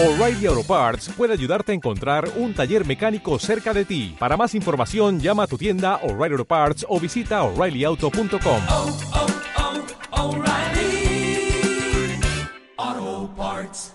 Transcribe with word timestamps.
O'Reilly 0.00 0.46
Auto 0.46 0.62
Parts 0.62 1.08
puede 1.16 1.32
ayudarte 1.32 1.72
a 1.72 1.74
encontrar 1.74 2.30
un 2.36 2.54
taller 2.54 2.86
mecánico 2.86 3.36
cerca 3.40 3.74
de 3.74 3.84
ti. 3.84 4.14
Para 4.16 4.36
más 4.36 4.54
información, 4.54 5.18
llama 5.18 5.42
a 5.42 5.46
tu 5.48 5.58
tienda 5.58 5.96
O'Reilly 6.04 6.34
Auto 6.34 6.44
Parts 6.44 6.86
o 6.88 7.00
visita 7.00 7.42
oreillyauto.com. 7.42 8.60
oh, 8.68 8.96
oh, 12.78 13.30
Parts. 13.36 13.94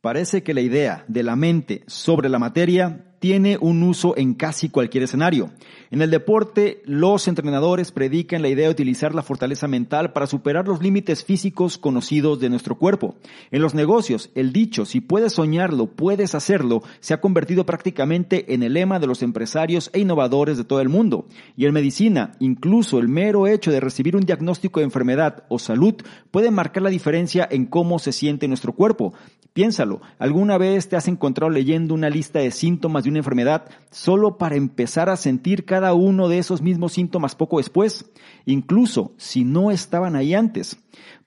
Parece 0.00 0.42
que 0.42 0.52
la 0.52 0.62
idea 0.62 1.04
de 1.06 1.22
la 1.22 1.36
mente 1.36 1.84
sobre 1.86 2.28
la 2.28 2.40
materia 2.40 3.13
tiene 3.24 3.56
un 3.58 3.82
uso 3.82 4.14
en 4.18 4.34
casi 4.34 4.68
cualquier 4.68 5.04
escenario. 5.04 5.50
En 5.90 6.02
el 6.02 6.10
deporte, 6.10 6.82
los 6.84 7.26
entrenadores 7.26 7.90
predican 7.90 8.42
la 8.42 8.50
idea 8.50 8.66
de 8.66 8.72
utilizar 8.72 9.14
la 9.14 9.22
fortaleza 9.22 9.66
mental 9.66 10.12
para 10.12 10.26
superar 10.26 10.68
los 10.68 10.82
límites 10.82 11.24
físicos 11.24 11.78
conocidos 11.78 12.38
de 12.38 12.50
nuestro 12.50 12.76
cuerpo. 12.76 13.14
En 13.50 13.62
los 13.62 13.72
negocios, 13.72 14.28
el 14.34 14.52
dicho, 14.52 14.84
si 14.84 15.00
puedes 15.00 15.32
soñarlo, 15.32 15.86
puedes 15.86 16.34
hacerlo, 16.34 16.82
se 17.00 17.14
ha 17.14 17.22
convertido 17.22 17.64
prácticamente 17.64 18.52
en 18.52 18.62
el 18.62 18.74
lema 18.74 18.98
de 18.98 19.06
los 19.06 19.22
empresarios 19.22 19.88
e 19.94 20.00
innovadores 20.00 20.58
de 20.58 20.64
todo 20.64 20.82
el 20.82 20.90
mundo. 20.90 21.26
Y 21.56 21.64
en 21.64 21.72
medicina, 21.72 22.32
incluso 22.40 22.98
el 22.98 23.08
mero 23.08 23.46
hecho 23.46 23.70
de 23.70 23.80
recibir 23.80 24.16
un 24.16 24.26
diagnóstico 24.26 24.80
de 24.80 24.84
enfermedad 24.84 25.44
o 25.48 25.58
salud 25.58 25.94
puede 26.30 26.50
marcar 26.50 26.82
la 26.82 26.90
diferencia 26.90 27.48
en 27.50 27.64
cómo 27.64 27.98
se 27.98 28.12
siente 28.12 28.48
nuestro 28.48 28.74
cuerpo. 28.74 29.14
Piénsalo, 29.54 30.02
¿alguna 30.18 30.58
vez 30.58 30.88
te 30.88 30.96
has 30.96 31.06
encontrado 31.06 31.48
leyendo 31.48 31.94
una 31.94 32.10
lista 32.10 32.40
de 32.40 32.50
síntomas 32.50 33.04
de 33.04 33.10
una 33.14 33.20
enfermedad 33.20 33.64
solo 33.90 34.36
para 34.36 34.56
empezar 34.56 35.08
a 35.08 35.16
sentir 35.16 35.64
cada 35.64 35.94
uno 35.94 36.28
de 36.28 36.38
esos 36.38 36.60
mismos 36.60 36.92
síntomas 36.92 37.34
poco 37.34 37.58
después? 37.58 38.10
Incluso 38.44 39.12
si 39.16 39.44
no 39.44 39.70
estaban 39.70 40.16
ahí 40.16 40.34
antes. 40.34 40.76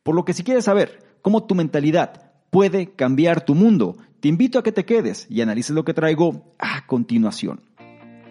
Por 0.03 0.15
lo 0.15 0.25
que 0.25 0.33
si 0.33 0.43
quieres 0.43 0.65
saber 0.65 0.99
cómo 1.21 1.45
tu 1.45 1.55
mentalidad 1.55 2.31
puede 2.49 2.91
cambiar 2.91 3.43
tu 3.45 3.55
mundo, 3.55 3.97
te 4.19 4.27
invito 4.27 4.59
a 4.59 4.63
que 4.63 4.71
te 4.71 4.85
quedes 4.85 5.27
y 5.29 5.41
analices 5.41 5.75
lo 5.75 5.85
que 5.85 5.93
traigo 5.93 6.53
a 6.59 6.85
continuación. 6.85 7.61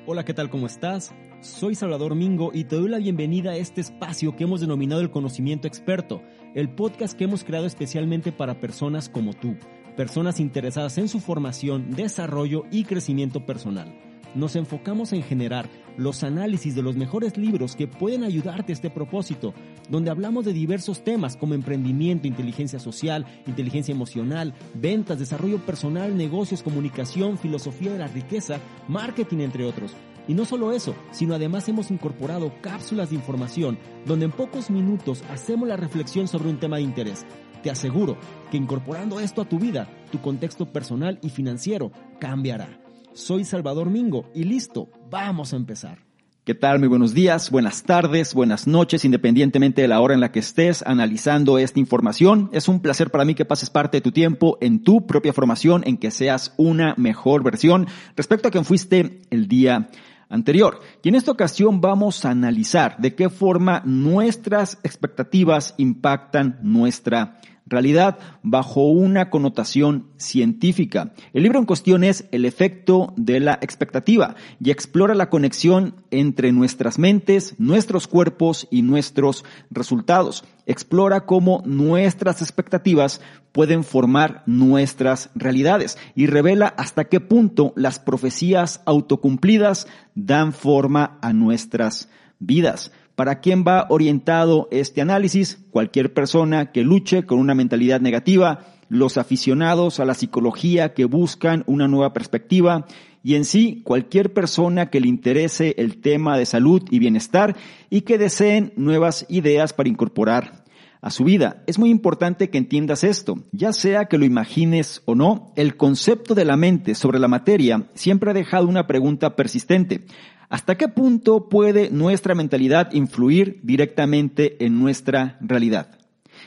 Hola, 0.07 0.25
¿qué 0.25 0.35
tal? 0.35 0.51
¿Cómo 0.51 0.67
estás? 0.67 1.13
Soy 1.41 1.75
Salvador 1.75 2.15
Mingo 2.15 2.51
y 2.55 2.65
te 2.65 2.77
doy 2.77 2.89
la 2.89 2.99
bienvenida 2.99 3.51
a 3.53 3.57
este 3.57 3.81
espacio 3.81 4.37
que 4.37 4.45
hemos 4.45 4.61
denominado 4.61 5.01
el 5.01 5.11
conocimiento 5.11 5.67
experto, 5.67 6.23
el 6.55 6.75
podcast 6.75 7.17
que 7.17 7.25
hemos 7.25 7.45
creado 7.45 7.67
especialmente 7.67 8.33
para 8.33 8.61
personas 8.61 9.09
como 9.09 9.33
tú, 9.33 9.57
personas 9.97 10.41
interesadas 10.41 10.99
en 10.99 11.09
su 11.09 11.21
formación, 11.21 11.91
desarrollo 11.91 12.65
y 12.71 12.85
crecimiento 12.85 13.45
personal. 13.47 13.99
Nos 14.35 14.55
enfocamos 14.55 15.15
en 15.15 15.23
generar 15.23 15.67
los 15.97 16.23
análisis 16.23 16.75
de 16.75 16.83
los 16.83 16.95
mejores 16.95 17.39
libros 17.39 17.75
que 17.75 17.89
pueden 17.89 18.23
ayudarte 18.23 18.71
a 18.71 18.75
este 18.75 18.91
propósito, 18.91 19.55
donde 19.89 20.11
hablamos 20.11 20.45
de 20.45 20.53
diversos 20.53 21.03
temas 21.03 21.39
como 21.39 21.55
emprendimiento, 21.55 22.27
inteligencia 22.27 22.79
social, 22.79 23.25
inteligencia 23.47 23.93
emocional, 23.93 24.53
ventas, 24.75 25.19
desarrollo 25.19 25.59
personal, 25.65 26.17
negocios, 26.19 26.63
comunicación, 26.63 27.39
filosofía 27.39 27.93
de 27.93 27.99
la 27.99 28.09
riqueza, 28.09 28.61
marketing, 28.89 29.39
entre 29.39 29.65
otros. 29.65 29.93
Y 30.29 30.35
no 30.35 30.45
solo 30.45 30.73
eso, 30.73 30.95
sino 31.13 31.35
además 31.35 31.69
hemos 31.69 31.91
incorporado 31.91 32.53
cápsulas 32.61 33.11
de 33.11 33.17
información 33.17 33.79
donde 34.05 34.27
en 34.27 34.33
pocos 34.33 34.71
minutos 34.71 35.23
hacemos 35.31 35.69
la 35.69 35.77
reflexión 35.77 36.29
sobre 36.29 36.51
un 36.51 36.59
tema 36.59 36.77
de 36.77 36.83
interés. 36.83 37.25
Te 37.67 37.73
aseguro 37.73 38.17
que 38.49 38.57
incorporando 38.57 39.19
esto 39.19 39.43
a 39.43 39.45
tu 39.45 39.59
vida, 39.59 39.89
tu 40.13 40.21
contexto 40.21 40.67
personal 40.67 41.19
y 41.21 41.31
financiero 41.31 41.91
cambiará. 42.21 42.79
Soy 43.13 43.45
Salvador 43.45 43.91
Mingo 43.91 44.31
y 44.37 44.45
listo, 44.45 44.89
vamos 45.11 45.53
a 45.53 45.57
empezar. 45.57 45.99
¿Qué 46.45 46.55
tal? 46.55 46.79
Muy 46.79 46.87
buenos 46.87 47.13
días, 47.13 47.51
buenas 47.51 47.83
tardes, 47.83 48.35
buenas 48.35 48.69
noches, 48.69 49.05
independientemente 49.05 49.83
de 49.83 49.89
la 49.89 50.01
hora 50.01 50.15
en 50.15 50.21
la 50.21 50.31
que 50.31 50.39
estés 50.39 50.85
analizando 50.87 51.59
esta 51.59 51.81
información. 51.81 52.51
Es 52.53 52.69
un 52.69 52.79
placer 52.79 53.11
para 53.11 53.25
mí 53.25 53.35
que 53.35 53.45
pases 53.45 53.69
parte 53.69 53.97
de 53.97 54.03
tu 54.03 54.13
tiempo 54.13 54.59
en 54.61 54.85
tu 54.85 55.05
propia 55.05 55.33
formación, 55.33 55.83
en 55.87 55.97
que 55.97 56.13
seas 56.13 56.55
una 56.57 56.95
mejor 56.97 57.43
versión 57.43 57.89
respecto 58.15 58.47
a 58.47 58.53
quien 58.53 58.65
fuiste 58.65 59.23
el 59.31 59.49
día 59.49 59.89
anterior. 60.29 60.79
Y 61.03 61.09
en 61.09 61.17
esta 61.17 61.33
ocasión 61.33 61.81
vamos 61.81 62.25
a 62.25 62.31
analizar 62.31 62.97
de 62.99 63.17
qué 63.17 63.29
forma 63.29 63.83
nuestras 63.85 64.79
expectativas 64.85 65.75
impactan 65.79 66.61
nuestra 66.63 67.41
realidad 67.67 68.19
bajo 68.43 68.87
una 68.87 69.29
connotación 69.29 70.07
científica. 70.17 71.13
El 71.33 71.43
libro 71.43 71.59
en 71.59 71.67
cuestión 71.67 72.05
es 72.05 72.27
El 72.31 72.45
efecto 72.45 73.13
de 73.17 73.41
la 73.41 73.59
expectativa 73.61 74.37
y 74.61 74.71
explora 74.71 75.15
la 75.15 75.29
conexión 75.31 75.97
entre 76.11 76.53
nuestras 76.53 76.99
mentes, 76.99 77.55
nuestros 77.59 78.07
cuerpos 78.07 78.69
y 78.71 78.83
nuestros 78.83 79.45
resultados. 79.71 80.45
Explora 80.67 81.27
cómo 81.27 81.63
nuestras 81.67 82.41
expectativas 82.41 83.21
pueden 83.53 83.85
formar 83.85 84.43
nuestras 84.47 85.31
realidades 85.35 85.99
y 86.15 86.27
revela 86.27 86.67
hasta 86.67 87.05
qué 87.05 87.21
punto 87.21 87.73
las 87.77 87.99
profecías 87.99 88.83
autocumplidas 88.85 89.87
dan 90.15 90.53
forma 90.53 91.19
a 91.23 91.33
nuestras 91.33 92.09
vidas. 92.39 92.93
¿Para 93.17 93.41
quién 93.41 93.65
va 93.67 93.87
orientado 93.89 94.69
este 94.71 95.01
análisis? 95.01 95.65
Cualquier 95.71 96.13
persona 96.13 96.71
que 96.71 96.83
luche 96.83 97.25
con 97.25 97.39
una 97.39 97.55
mentalidad 97.55 97.99
negativa, 97.99 98.67
los 98.91 99.17
aficionados 99.17 100.01
a 100.01 100.05
la 100.05 100.13
psicología 100.13 100.93
que 100.93 101.07
buscan 101.07 101.65
una 101.67 101.89
nueva 101.89 102.13
perspectiva 102.13 102.87
y 103.23 103.37
en 103.37 103.47
sí 103.47 103.81
cualquier 103.85 104.35
persona 104.35 104.91
que 104.91 105.01
le 105.01 105.09
interese 105.09 105.75
el 105.79 106.03
tema 106.03 106.37
de 106.37 106.45
salud 106.45 106.83
y 106.91 106.99
bienestar 106.99 107.57
y 107.89 108.03
que 108.03 108.19
deseen 108.19 108.75
nuevas 108.77 109.25
ideas 109.31 109.73
para 109.73 109.89
incorporar 109.89 110.67
a 111.01 111.11
su 111.11 111.25
vida. 111.25 111.63
Es 111.67 111.79
muy 111.79 111.89
importante 111.89 112.51
que 112.51 112.59
entiendas 112.59 113.03
esto. 113.03 113.37
Ya 113.51 113.73
sea 113.73 114.07
que 114.07 114.19
lo 114.19 114.27
imagines 114.27 115.03
o 115.07 115.15
no, 115.15 115.53
el 115.57 115.79
concepto 115.79 116.35
de 116.35 116.45
la 116.45 116.57
mente 116.59 116.95
sobre 116.95 117.19
la 117.19 117.29
materia 117.29 117.89
siempre 117.95 118.31
ha 118.31 118.35
dejado 118.35 118.67
una 118.67 118.87
pregunta 118.87 119.37
persistente. 119.37 120.05
¿Hasta 120.49 120.77
qué 120.77 120.89
punto 120.89 121.49
puede 121.49 121.91
nuestra 121.91 122.35
mentalidad 122.35 122.93
influir 122.93 123.61
directamente 123.63 124.65
en 124.65 124.79
nuestra 124.79 125.39
realidad? 125.41 125.99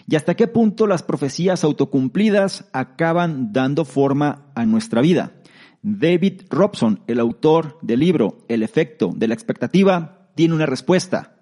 ¿Y 0.07 0.15
hasta 0.15 0.35
qué 0.35 0.47
punto 0.47 0.87
las 0.87 1.03
profecías 1.03 1.63
autocumplidas 1.63 2.65
acaban 2.71 3.51
dando 3.51 3.85
forma 3.85 4.45
a 4.55 4.65
nuestra 4.65 5.01
vida? 5.01 5.33
David 5.81 6.41
Robson, 6.49 7.01
el 7.07 7.19
autor 7.19 7.77
del 7.81 7.99
libro 8.01 8.45
El 8.47 8.63
efecto 8.63 9.11
de 9.15 9.27
la 9.27 9.33
expectativa, 9.33 10.29
tiene 10.35 10.53
una 10.53 10.65
respuesta. 10.65 11.35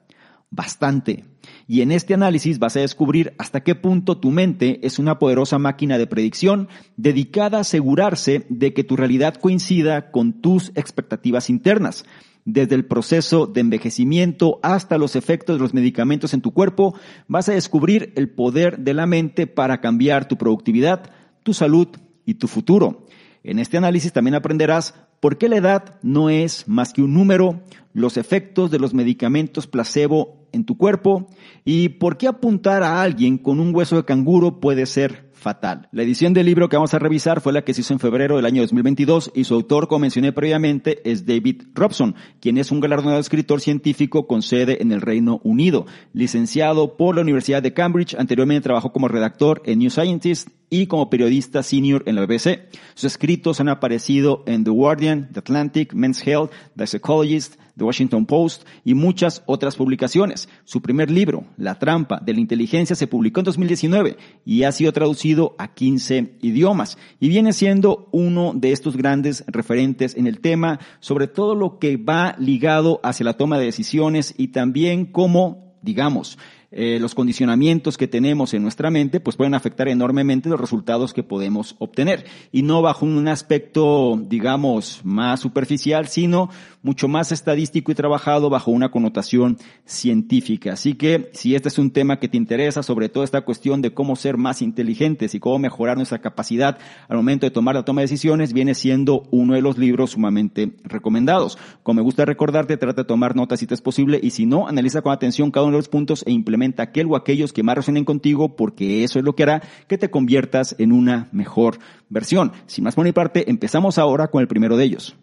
Bastante. 0.49 1.25
Y 1.67 1.81
en 1.81 1.91
este 1.91 2.13
análisis 2.13 2.57
vas 2.57 2.77
a 2.77 2.79
descubrir 2.79 3.33
hasta 3.37 3.61
qué 3.61 3.75
punto 3.75 4.17
tu 4.17 4.31
mente 4.31 4.79
es 4.85 4.97
una 4.97 5.19
poderosa 5.19 5.59
máquina 5.59 5.97
de 5.97 6.07
predicción 6.07 6.69
dedicada 6.95 7.57
a 7.57 7.61
asegurarse 7.61 8.45
de 8.49 8.73
que 8.73 8.83
tu 8.83 8.95
realidad 8.95 9.35
coincida 9.35 10.11
con 10.11 10.41
tus 10.41 10.71
expectativas 10.75 11.49
internas. 11.49 12.05
Desde 12.49 12.75
el 12.75 12.85
proceso 12.85 13.45
de 13.45 13.59
envejecimiento 13.59 14.61
hasta 14.63 14.97
los 14.97 15.17
efectos 15.17 15.57
de 15.57 15.61
los 15.61 15.73
medicamentos 15.73 16.33
en 16.33 16.39
tu 16.39 16.53
cuerpo, 16.53 16.95
vas 17.27 17.49
a 17.49 17.51
descubrir 17.51 18.13
el 18.15 18.29
poder 18.29 18.79
de 18.79 18.93
la 18.93 19.05
mente 19.05 19.47
para 19.47 19.81
cambiar 19.81 20.29
tu 20.29 20.37
productividad, 20.37 21.11
tu 21.43 21.53
salud 21.53 21.89
y 22.25 22.35
tu 22.35 22.47
futuro. 22.47 23.05
En 23.43 23.59
este 23.59 23.75
análisis 23.75 24.13
también 24.13 24.35
aprenderás 24.35 24.95
por 25.19 25.37
qué 25.37 25.49
la 25.49 25.57
edad 25.57 25.99
no 26.01 26.29
es 26.29 26.69
más 26.69 26.93
que 26.93 27.01
un 27.01 27.13
número, 27.13 27.63
los 27.91 28.15
efectos 28.15 28.71
de 28.71 28.79
los 28.79 28.93
medicamentos 28.93 29.67
placebo 29.67 30.47
en 30.53 30.63
tu 30.63 30.77
cuerpo 30.77 31.27
y 31.65 31.89
por 31.89 32.15
qué 32.15 32.29
apuntar 32.29 32.81
a 32.81 33.01
alguien 33.01 33.37
con 33.37 33.59
un 33.59 33.75
hueso 33.75 33.97
de 33.97 34.05
canguro 34.05 34.61
puede 34.61 34.85
ser 34.85 35.26
fatal. 35.37 35.87
La 35.91 36.03
edición 36.03 36.33
del 36.33 36.45
libro 36.45 36.67
que 36.67 36.75
vamos 36.75 36.93
a 36.93 36.99
revisar 36.99 37.41
fue 37.41 37.53
la 37.53 37.63
que 37.63 37.73
se 37.73 37.81
hizo 37.81 37.93
en 37.93 37.99
febrero 37.99 38.35
del 38.35 38.45
año 38.45 38.61
2022 38.61 39.31
y 39.35 39.43
su 39.43 39.53
autor, 39.53 39.87
como 39.87 39.99
mencioné 39.99 40.33
previamente, 40.33 41.01
es 41.09 41.25
David 41.25 41.63
Robson, 41.73 42.15
quien 42.41 42.57
es 42.57 42.71
un 42.71 42.79
galardonado 42.79 43.19
escritor 43.19 43.61
científico 43.61 44.27
con 44.27 44.41
sede 44.41 44.81
en 44.81 44.91
el 44.91 45.01
Reino 45.01 45.39
Unido. 45.43 45.85
Licenciado 46.13 46.97
por 46.97 47.15
la 47.15 47.21
Universidad 47.21 47.61
de 47.61 47.73
Cambridge, 47.73 48.15
anteriormente 48.15 48.63
trabajó 48.63 48.91
como 48.91 49.07
redactor 49.07 49.61
en 49.65 49.79
New 49.79 49.89
Scientist 49.89 50.49
y 50.69 50.87
como 50.87 51.09
periodista 51.09 51.63
senior 51.63 52.03
en 52.07 52.15
la 52.15 52.25
BBC. 52.25 52.67
Sus 52.93 53.05
escritos 53.05 53.59
han 53.59 53.69
aparecido 53.69 54.43
en 54.47 54.63
The 54.63 54.71
Guardian, 54.71 55.29
The 55.31 55.39
Atlantic, 55.39 55.93
Men's 55.93 56.25
Health, 56.25 56.51
The 56.75 56.87
Psychologist, 56.87 57.55
The 57.77 57.83
Washington 57.83 58.25
Post 58.25 58.63
y 58.83 58.93
muchas 58.93 59.43
otras 59.45 59.75
publicaciones. 59.75 60.49
Su 60.65 60.81
primer 60.81 61.11
libro, 61.11 61.45
La 61.57 61.79
trampa 61.79 62.19
de 62.19 62.33
la 62.33 62.39
inteligencia, 62.39 62.95
se 62.95 63.07
publicó 63.07 63.41
en 63.41 63.45
2019 63.45 64.17
y 64.45 64.63
ha 64.63 64.71
sido 64.71 64.91
traducido 64.91 65.55
a 65.57 65.73
15 65.73 66.37
idiomas 66.41 66.97
y 67.19 67.29
viene 67.29 67.53
siendo 67.53 68.09
uno 68.11 68.53
de 68.55 68.71
estos 68.71 68.97
grandes 68.97 69.43
referentes 69.47 70.15
en 70.15 70.27
el 70.27 70.39
tema, 70.39 70.79
sobre 70.99 71.27
todo 71.27 71.55
lo 71.55 71.79
que 71.79 71.97
va 71.97 72.35
ligado 72.39 72.99
hacia 73.03 73.25
la 73.25 73.37
toma 73.37 73.57
de 73.59 73.65
decisiones 73.65 74.33
y 74.37 74.49
también 74.49 75.05
cómo 75.05 75.67
digamos, 75.81 76.37
eh, 76.69 76.97
los 76.99 77.15
condicionamientos 77.15 77.97
que 77.97 78.09
tenemos 78.09 78.53
en 78.53 78.61
nuestra 78.61 78.91
mente, 78.91 79.21
pues 79.21 79.37
pueden 79.37 79.53
afectar 79.53 79.87
enormemente 79.87 80.49
los 80.49 80.59
resultados 80.59 81.13
que 81.13 81.23
podemos 81.23 81.75
obtener. 81.79 82.25
Y 82.51 82.63
no 82.63 82.81
bajo 82.81 83.05
un 83.05 83.25
aspecto, 83.29 84.21
digamos, 84.27 84.99
más 85.05 85.39
superficial, 85.39 86.07
sino 86.07 86.49
mucho 86.87 87.09
más 87.09 87.33
estadístico 87.33 87.91
y 87.91 87.95
trabajado 87.95 88.49
bajo 88.49 88.71
una 88.71 88.91
connotación 88.91 89.57
científica. 89.83 90.71
Así 90.71 90.93
que 90.93 91.29
si 91.33 91.53
este 91.53 91.67
es 91.67 91.77
un 91.77 91.91
tema 91.91 92.17
que 92.17 92.29
te 92.29 92.37
interesa, 92.37 92.81
sobre 92.81 93.09
todo 93.09 93.25
esta 93.25 93.41
cuestión 93.41 93.81
de 93.81 93.93
cómo 93.93 94.15
ser 94.15 94.37
más 94.37 94.61
inteligentes 94.61 95.35
y 95.35 95.41
cómo 95.41 95.59
mejorar 95.59 95.97
nuestra 95.97 96.19
capacidad 96.19 96.77
al 97.09 97.17
momento 97.17 97.45
de 97.45 97.51
tomar 97.51 97.75
la 97.75 97.83
toma 97.83 97.99
de 97.99 98.05
decisiones, 98.05 98.53
viene 98.53 98.73
siendo 98.73 99.23
uno 99.31 99.55
de 99.55 99.61
los 99.61 99.77
libros 99.77 100.11
sumamente 100.11 100.77
recomendados. 100.85 101.57
Como 101.83 101.97
me 101.97 102.03
gusta 102.03 102.23
recordarte, 102.23 102.77
trata 102.77 103.01
de 103.01 103.07
tomar 103.07 103.35
notas 103.35 103.59
si 103.59 103.67
te 103.67 103.73
es 103.73 103.81
posible 103.81 104.17
y 104.23 104.29
si 104.29 104.45
no, 104.45 104.69
analiza 104.69 105.01
con 105.01 105.11
atención 105.11 105.51
cada 105.51 105.65
uno 105.65 105.73
de 105.73 105.79
los 105.79 105.89
puntos 105.89 106.23
e 106.25 106.31
implementa 106.31 106.83
aquel 106.83 107.07
o 107.07 107.17
aquellos 107.17 107.51
que 107.51 107.63
más 107.63 107.75
resuenen 107.75 108.05
contigo 108.05 108.55
porque 108.55 109.03
eso 109.03 109.19
es 109.19 109.25
lo 109.25 109.35
que 109.35 109.43
hará 109.43 109.61
que 109.89 109.97
te 109.97 110.09
conviertas 110.09 110.73
en 110.79 110.93
una 110.93 111.27
mejor 111.33 111.79
versión. 112.07 112.53
Sin 112.65 112.85
más 112.85 112.95
por 112.95 113.03
mi 113.03 113.11
parte, 113.11 113.51
empezamos 113.51 113.97
ahora 113.97 114.29
con 114.29 114.39
el 114.39 114.47
primero 114.47 114.77
de 114.77 114.85
ellos 114.85 115.17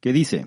que 0.00 0.12
dice, 0.12 0.46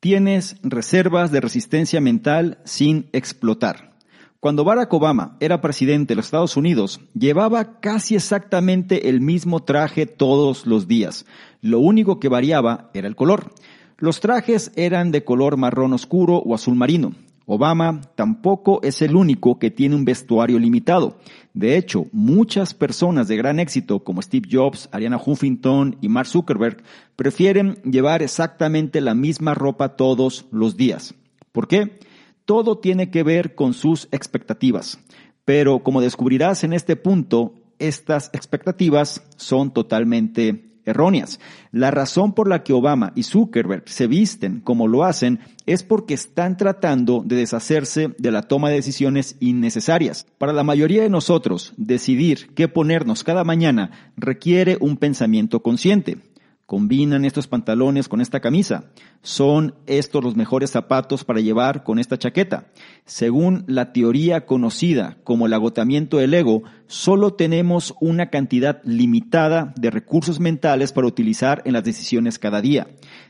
tienes 0.00 0.56
reservas 0.62 1.30
de 1.30 1.40
resistencia 1.40 2.00
mental 2.00 2.58
sin 2.64 3.08
explotar. 3.12 3.96
Cuando 4.40 4.64
Barack 4.64 4.92
Obama 4.92 5.36
era 5.40 5.60
presidente 5.60 6.12
de 6.12 6.16
los 6.16 6.26
Estados 6.26 6.56
Unidos, 6.56 7.00
llevaba 7.14 7.80
casi 7.80 8.14
exactamente 8.14 9.08
el 9.08 9.20
mismo 9.20 9.64
traje 9.64 10.06
todos 10.06 10.66
los 10.66 10.86
días. 10.86 11.26
Lo 11.62 11.80
único 11.80 12.20
que 12.20 12.28
variaba 12.28 12.90
era 12.94 13.08
el 13.08 13.16
color. 13.16 13.52
Los 13.98 14.20
trajes 14.20 14.70
eran 14.76 15.10
de 15.10 15.24
color 15.24 15.56
marrón 15.56 15.94
oscuro 15.94 16.36
o 16.36 16.54
azul 16.54 16.76
marino. 16.76 17.14
Obama 17.46 18.00
tampoco 18.16 18.80
es 18.82 19.00
el 19.02 19.14
único 19.14 19.58
que 19.60 19.70
tiene 19.70 19.94
un 19.94 20.04
vestuario 20.04 20.58
limitado. 20.58 21.18
De 21.54 21.76
hecho, 21.76 22.06
muchas 22.12 22.74
personas 22.74 23.28
de 23.28 23.36
gran 23.36 23.60
éxito 23.60 24.02
como 24.02 24.20
Steve 24.20 24.48
Jobs, 24.50 24.88
Ariana 24.90 25.20
Huffington 25.24 25.96
y 26.00 26.08
Mark 26.08 26.26
Zuckerberg 26.26 26.82
prefieren 27.14 27.76
llevar 27.84 28.22
exactamente 28.22 29.00
la 29.00 29.14
misma 29.14 29.54
ropa 29.54 29.96
todos 29.96 30.46
los 30.50 30.76
días. 30.76 31.14
¿Por 31.52 31.68
qué? 31.68 32.00
Todo 32.44 32.78
tiene 32.78 33.10
que 33.10 33.22
ver 33.22 33.54
con 33.54 33.74
sus 33.74 34.08
expectativas. 34.10 34.98
Pero 35.44 35.84
como 35.84 36.00
descubrirás 36.00 36.64
en 36.64 36.72
este 36.72 36.96
punto, 36.96 37.54
estas 37.78 38.30
expectativas 38.32 39.22
son 39.36 39.72
totalmente 39.72 40.65
erróneas. 40.86 41.40
La 41.72 41.90
razón 41.90 42.32
por 42.32 42.48
la 42.48 42.62
que 42.62 42.72
Obama 42.72 43.12
y 43.14 43.24
Zuckerberg 43.24 43.82
se 43.86 44.06
visten 44.06 44.60
como 44.60 44.88
lo 44.88 45.04
hacen 45.04 45.40
es 45.66 45.82
porque 45.82 46.14
están 46.14 46.56
tratando 46.56 47.22
de 47.26 47.36
deshacerse 47.36 48.14
de 48.16 48.30
la 48.30 48.42
toma 48.42 48.70
de 48.70 48.76
decisiones 48.76 49.36
innecesarias. 49.40 50.26
Para 50.38 50.52
la 50.52 50.64
mayoría 50.64 51.02
de 51.02 51.10
nosotros, 51.10 51.74
decidir 51.76 52.54
qué 52.54 52.68
ponernos 52.68 53.24
cada 53.24 53.44
mañana 53.44 54.12
requiere 54.16 54.78
un 54.80 54.96
pensamiento 54.96 55.60
consciente 55.60 56.18
combinan 56.66 57.24
estos 57.24 57.46
pantalones 57.46 58.08
con 58.08 58.20
esta 58.20 58.40
camisa. 58.40 58.90
Son 59.22 59.74
estos 59.86 60.22
los 60.22 60.34
mejores 60.34 60.70
zapatos 60.70 61.24
para 61.24 61.40
llevar 61.40 61.84
con 61.84 62.00
esta 62.00 62.18
chaqueta. 62.18 62.66
Según 63.04 63.64
la 63.68 63.92
teoría 63.92 64.46
conocida 64.46 65.16
como 65.22 65.46
el 65.46 65.54
agotamiento 65.54 66.18
del 66.18 66.34
ego, 66.34 66.64
solo 66.88 67.34
tenemos 67.34 67.94
una 68.00 68.30
cantidad 68.30 68.82
limitada 68.84 69.72
de 69.76 69.90
recursos 69.90 70.40
mentales 70.40 70.92
para 70.92 71.06
utilizar 71.06 71.62
en 71.64 71.72
las 71.72 71.84
decisiones 71.84 72.40
cada 72.40 72.60
día. 72.60 72.88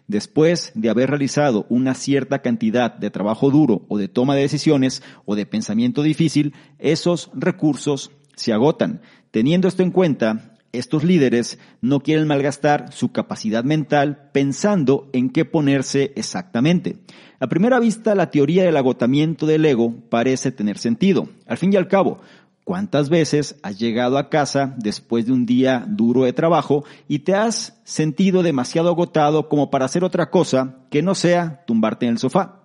Después 0.08 0.72
de 0.74 0.88
haber 0.88 1.10
realizado 1.10 1.66
una 1.68 1.94
cierta 1.94 2.40
cantidad 2.40 2.94
de 2.94 3.10
trabajo 3.10 3.50
duro 3.50 3.84
o 3.88 3.98
de 3.98 4.08
toma 4.08 4.34
de 4.34 4.42
decisiones 4.42 5.02
o 5.26 5.36
de 5.36 5.44
pensamiento 5.44 6.02
difícil, 6.02 6.54
esos 6.78 7.30
recursos 7.34 8.12
se 8.34 8.54
agotan. 8.54 9.02
Teniendo 9.30 9.68
esto 9.68 9.82
en 9.82 9.90
cuenta, 9.90 10.55
estos 10.78 11.04
líderes 11.04 11.58
no 11.80 12.00
quieren 12.00 12.26
malgastar 12.26 12.92
su 12.92 13.12
capacidad 13.12 13.64
mental 13.64 14.30
pensando 14.32 15.08
en 15.12 15.30
qué 15.30 15.44
ponerse 15.44 16.12
exactamente. 16.16 16.98
A 17.38 17.48
primera 17.48 17.78
vista, 17.78 18.14
la 18.14 18.30
teoría 18.30 18.64
del 18.64 18.76
agotamiento 18.76 19.46
del 19.46 19.64
ego 19.64 19.94
parece 20.08 20.52
tener 20.52 20.78
sentido. 20.78 21.28
Al 21.46 21.58
fin 21.58 21.72
y 21.72 21.76
al 21.76 21.88
cabo, 21.88 22.20
¿cuántas 22.64 23.10
veces 23.10 23.56
has 23.62 23.78
llegado 23.78 24.16
a 24.16 24.30
casa 24.30 24.74
después 24.78 25.26
de 25.26 25.32
un 25.32 25.44
día 25.44 25.84
duro 25.86 26.24
de 26.24 26.32
trabajo 26.32 26.84
y 27.08 27.20
te 27.20 27.34
has 27.34 27.78
sentido 27.84 28.42
demasiado 28.42 28.88
agotado 28.88 29.48
como 29.48 29.70
para 29.70 29.84
hacer 29.84 30.02
otra 30.02 30.30
cosa 30.30 30.76
que 30.90 31.02
no 31.02 31.14
sea 31.14 31.64
tumbarte 31.66 32.06
en 32.06 32.12
el 32.12 32.18
sofá? 32.18 32.62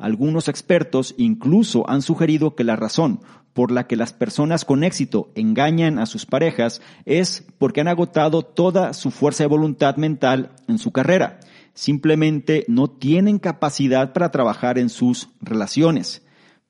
Algunos 0.00 0.48
expertos 0.48 1.14
incluso 1.18 1.88
han 1.88 2.00
sugerido 2.00 2.54
que 2.54 2.64
la 2.64 2.74
razón 2.74 3.20
por 3.60 3.72
la 3.72 3.86
que 3.86 3.94
las 3.94 4.14
personas 4.14 4.64
con 4.64 4.84
éxito 4.84 5.30
engañan 5.34 5.98
a 5.98 6.06
sus 6.06 6.24
parejas 6.24 6.80
es 7.04 7.44
porque 7.58 7.82
han 7.82 7.88
agotado 7.88 8.40
toda 8.40 8.94
su 8.94 9.10
fuerza 9.10 9.44
de 9.44 9.48
voluntad 9.48 9.96
mental 9.96 10.52
en 10.66 10.78
su 10.78 10.92
carrera. 10.92 11.40
Simplemente 11.74 12.64
no 12.68 12.88
tienen 12.88 13.38
capacidad 13.38 14.14
para 14.14 14.30
trabajar 14.30 14.78
en 14.78 14.88
sus 14.88 15.28
relaciones. 15.42 16.22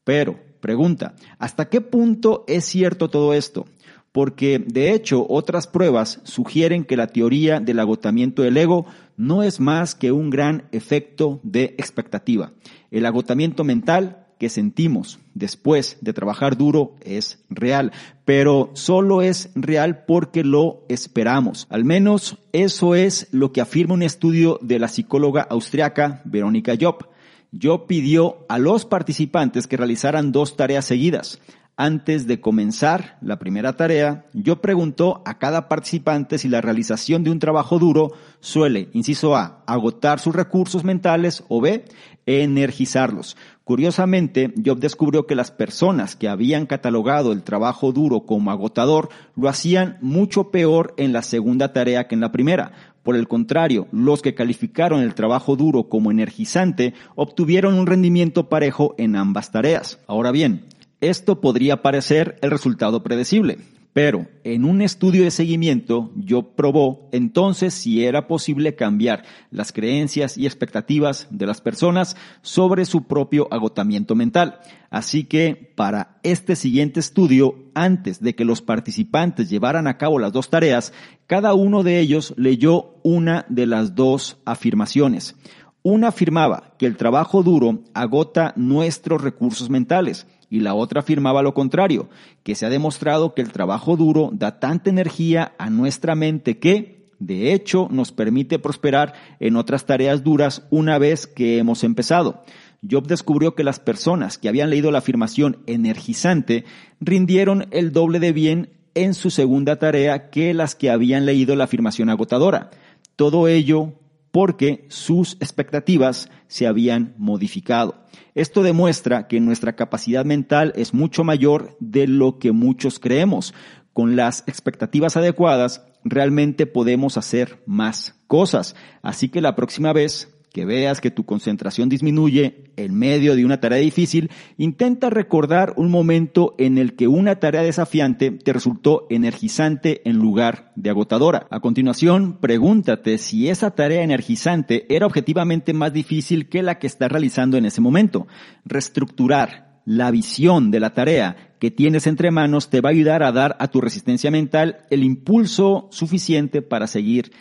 Pero, 0.02 0.40
pregunta, 0.58 1.14
¿hasta 1.38 1.68
qué 1.68 1.80
punto 1.80 2.44
es 2.48 2.64
cierto 2.64 3.08
todo 3.08 3.34
esto? 3.34 3.66
Porque, 4.10 4.58
de 4.58 4.92
hecho, 4.92 5.24
otras 5.28 5.68
pruebas 5.68 6.18
sugieren 6.24 6.82
que 6.82 6.96
la 6.96 7.06
teoría 7.06 7.60
del 7.60 7.78
agotamiento 7.78 8.42
del 8.42 8.56
ego 8.56 8.86
no 9.16 9.44
es 9.44 9.60
más 9.60 9.94
que 9.94 10.10
un 10.10 10.28
gran 10.28 10.64
efecto 10.72 11.38
de 11.44 11.76
expectativa. 11.78 12.50
El 12.90 13.06
agotamiento 13.06 13.62
mental 13.62 14.19
que 14.40 14.48
sentimos 14.48 15.20
después 15.34 15.98
de 16.00 16.14
trabajar 16.14 16.56
duro 16.56 16.94
es 17.02 17.44
real, 17.50 17.92
pero 18.24 18.70
solo 18.72 19.20
es 19.20 19.50
real 19.54 20.04
porque 20.06 20.44
lo 20.44 20.82
esperamos. 20.88 21.66
Al 21.68 21.84
menos 21.84 22.38
eso 22.52 22.94
es 22.94 23.28
lo 23.32 23.52
que 23.52 23.60
afirma 23.60 23.92
un 23.92 24.02
estudio 24.02 24.58
de 24.62 24.78
la 24.78 24.88
psicóloga 24.88 25.42
austriaca 25.42 26.22
Verónica 26.24 26.72
Job. 26.80 27.06
Job 27.52 27.86
pidió 27.86 28.46
a 28.48 28.58
los 28.58 28.86
participantes 28.86 29.66
que 29.66 29.76
realizaran 29.76 30.32
dos 30.32 30.56
tareas 30.56 30.86
seguidas. 30.86 31.38
Antes 31.76 32.26
de 32.26 32.40
comenzar 32.40 33.16
la 33.22 33.38
primera 33.38 33.74
tarea, 33.74 34.26
yo 34.34 34.60
preguntó 34.60 35.22
a 35.24 35.38
cada 35.38 35.66
participante 35.66 36.36
si 36.36 36.48
la 36.48 36.60
realización 36.60 37.24
de 37.24 37.30
un 37.30 37.38
trabajo 37.38 37.78
duro 37.78 38.12
suele, 38.40 38.90
inciso 38.92 39.34
A, 39.34 39.64
agotar 39.66 40.20
sus 40.20 40.34
recursos 40.34 40.84
mentales 40.84 41.42
o 41.48 41.62
B, 41.62 41.86
energizarlos. 42.26 43.34
Curiosamente, 43.70 44.52
Job 44.66 44.80
descubrió 44.80 45.28
que 45.28 45.36
las 45.36 45.52
personas 45.52 46.16
que 46.16 46.28
habían 46.28 46.66
catalogado 46.66 47.30
el 47.30 47.44
trabajo 47.44 47.92
duro 47.92 48.22
como 48.26 48.50
agotador 48.50 49.10
lo 49.36 49.48
hacían 49.48 49.96
mucho 50.00 50.50
peor 50.50 50.92
en 50.96 51.12
la 51.12 51.22
segunda 51.22 51.72
tarea 51.72 52.08
que 52.08 52.16
en 52.16 52.20
la 52.20 52.32
primera. 52.32 52.72
Por 53.04 53.14
el 53.14 53.28
contrario, 53.28 53.86
los 53.92 54.22
que 54.22 54.34
calificaron 54.34 55.02
el 55.02 55.14
trabajo 55.14 55.54
duro 55.54 55.88
como 55.88 56.10
energizante 56.10 56.94
obtuvieron 57.14 57.74
un 57.74 57.86
rendimiento 57.86 58.48
parejo 58.48 58.96
en 58.98 59.14
ambas 59.14 59.52
tareas. 59.52 60.00
Ahora 60.08 60.32
bien, 60.32 60.64
esto 61.00 61.40
podría 61.40 61.80
parecer 61.80 62.40
el 62.42 62.50
resultado 62.50 63.04
predecible. 63.04 63.58
Pero 63.92 64.28
en 64.44 64.64
un 64.64 64.82
estudio 64.82 65.24
de 65.24 65.32
seguimiento 65.32 66.12
yo 66.14 66.54
probó 66.54 67.08
entonces 67.10 67.74
si 67.74 68.04
era 68.04 68.28
posible 68.28 68.76
cambiar 68.76 69.24
las 69.50 69.72
creencias 69.72 70.38
y 70.38 70.46
expectativas 70.46 71.26
de 71.30 71.46
las 71.46 71.60
personas 71.60 72.16
sobre 72.40 72.84
su 72.84 73.08
propio 73.08 73.48
agotamiento 73.50 74.14
mental. 74.14 74.60
Así 74.90 75.24
que 75.24 75.72
para 75.74 76.20
este 76.22 76.54
siguiente 76.54 77.00
estudio, 77.00 77.56
antes 77.74 78.20
de 78.20 78.36
que 78.36 78.44
los 78.44 78.62
participantes 78.62 79.50
llevaran 79.50 79.88
a 79.88 79.98
cabo 79.98 80.20
las 80.20 80.32
dos 80.32 80.50
tareas, 80.50 80.92
cada 81.26 81.54
uno 81.54 81.82
de 81.82 81.98
ellos 81.98 82.32
leyó 82.36 82.94
una 83.02 83.44
de 83.48 83.66
las 83.66 83.96
dos 83.96 84.38
afirmaciones. 84.44 85.34
Una 85.82 86.08
afirmaba 86.08 86.74
que 86.78 86.86
el 86.86 86.96
trabajo 86.96 87.42
duro 87.42 87.80
agota 87.94 88.52
nuestros 88.54 89.22
recursos 89.22 89.68
mentales 89.68 90.26
y 90.50 90.60
la 90.60 90.74
otra 90.74 91.00
afirmaba 91.00 91.42
lo 91.42 91.54
contrario, 91.54 92.10
que 92.42 92.54
se 92.54 92.66
ha 92.66 92.70
demostrado 92.70 93.34
que 93.34 93.40
el 93.40 93.52
trabajo 93.52 93.96
duro 93.96 94.30
da 94.32 94.58
tanta 94.58 94.90
energía 94.90 95.54
a 95.58 95.70
nuestra 95.70 96.16
mente 96.16 96.58
que, 96.58 97.08
de 97.20 97.54
hecho, 97.54 97.88
nos 97.90 98.12
permite 98.12 98.58
prosperar 98.58 99.14
en 99.38 99.56
otras 99.56 99.86
tareas 99.86 100.24
duras 100.24 100.66
una 100.70 100.98
vez 100.98 101.26
que 101.26 101.58
hemos 101.58 101.84
empezado. 101.84 102.42
Job 102.88 103.06
descubrió 103.06 103.54
que 103.54 103.64
las 103.64 103.78
personas 103.78 104.38
que 104.38 104.48
habían 104.48 104.70
leído 104.70 104.90
la 104.90 104.98
afirmación 104.98 105.58
energizante 105.66 106.64
rindieron 106.98 107.66
el 107.70 107.92
doble 107.92 108.18
de 108.18 108.32
bien 108.32 108.70
en 108.94 109.14
su 109.14 109.30
segunda 109.30 109.78
tarea 109.78 110.30
que 110.30 110.54
las 110.54 110.74
que 110.74 110.90
habían 110.90 111.26
leído 111.26 111.54
la 111.54 111.64
afirmación 111.64 112.08
agotadora. 112.08 112.70
Todo 113.16 113.48
ello 113.48 113.92
porque 114.32 114.86
sus 114.88 115.34
expectativas 115.40 116.30
se 116.48 116.66
habían 116.66 117.14
modificado. 117.18 117.96
Esto 118.34 118.62
demuestra 118.62 119.26
que 119.28 119.40
nuestra 119.40 119.74
capacidad 119.74 120.24
mental 120.24 120.72
es 120.76 120.94
mucho 120.94 121.24
mayor 121.24 121.76
de 121.80 122.06
lo 122.06 122.38
que 122.38 122.52
muchos 122.52 122.98
creemos. 122.98 123.54
Con 123.92 124.16
las 124.16 124.44
expectativas 124.46 125.16
adecuadas, 125.16 125.84
realmente 126.04 126.66
podemos 126.66 127.16
hacer 127.16 127.62
más 127.66 128.20
cosas. 128.26 128.76
Así 129.02 129.28
que 129.28 129.40
la 129.40 129.56
próxima 129.56 129.92
vez 129.92 130.39
que 130.52 130.64
veas 130.64 131.00
que 131.00 131.10
tu 131.10 131.24
concentración 131.24 131.88
disminuye 131.88 132.72
en 132.76 132.94
medio 132.94 133.36
de 133.36 133.44
una 133.44 133.60
tarea 133.60 133.78
difícil, 133.78 134.30
intenta 134.56 135.10
recordar 135.10 135.74
un 135.76 135.90
momento 135.90 136.54
en 136.58 136.78
el 136.78 136.94
que 136.94 137.08
una 137.08 137.36
tarea 137.36 137.62
desafiante 137.62 138.30
te 138.30 138.52
resultó 138.52 139.06
energizante 139.10 140.08
en 140.08 140.16
lugar 140.16 140.72
de 140.76 140.90
agotadora. 140.90 141.46
A 141.50 141.60
continuación, 141.60 142.38
pregúntate 142.40 143.18
si 143.18 143.48
esa 143.48 143.70
tarea 143.70 144.02
energizante 144.02 144.86
era 144.88 145.06
objetivamente 145.06 145.72
más 145.72 145.92
difícil 145.92 146.48
que 146.48 146.62
la 146.62 146.78
que 146.78 146.86
estás 146.86 147.12
realizando 147.12 147.56
en 147.56 147.66
ese 147.66 147.80
momento. 147.80 148.26
Reestructurar 148.64 149.80
la 149.84 150.10
visión 150.10 150.70
de 150.70 150.80
la 150.80 150.94
tarea 150.94 151.54
que 151.58 151.70
tienes 151.70 152.06
entre 152.06 152.30
manos 152.30 152.70
te 152.70 152.80
va 152.80 152.90
a 152.90 152.92
ayudar 152.92 153.22
a 153.22 153.32
dar 153.32 153.56
a 153.60 153.68
tu 153.68 153.80
resistencia 153.80 154.30
mental 154.30 154.78
el 154.90 155.04
impulso 155.04 155.88
suficiente 155.90 156.62
para 156.62 156.86
seguir 156.86 157.32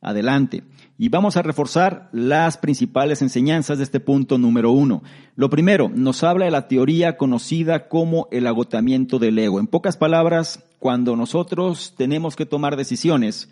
adelante. 0.00 0.62
Y 0.98 1.10
vamos 1.10 1.36
a 1.36 1.42
reforzar 1.42 2.08
las 2.12 2.56
principales 2.56 3.20
enseñanzas 3.20 3.78
de 3.78 3.84
este 3.84 4.00
punto 4.00 4.38
número 4.38 4.70
uno. 4.70 5.02
Lo 5.34 5.50
primero, 5.50 5.90
nos 5.94 6.24
habla 6.24 6.46
de 6.46 6.50
la 6.50 6.68
teoría 6.68 7.18
conocida 7.18 7.88
como 7.88 8.28
el 8.30 8.46
agotamiento 8.46 9.18
del 9.18 9.38
ego. 9.38 9.60
En 9.60 9.66
pocas 9.66 9.98
palabras, 9.98 10.64
cuando 10.78 11.14
nosotros 11.14 11.94
tenemos 11.98 12.34
que 12.34 12.46
tomar 12.46 12.76
decisiones, 12.76 13.50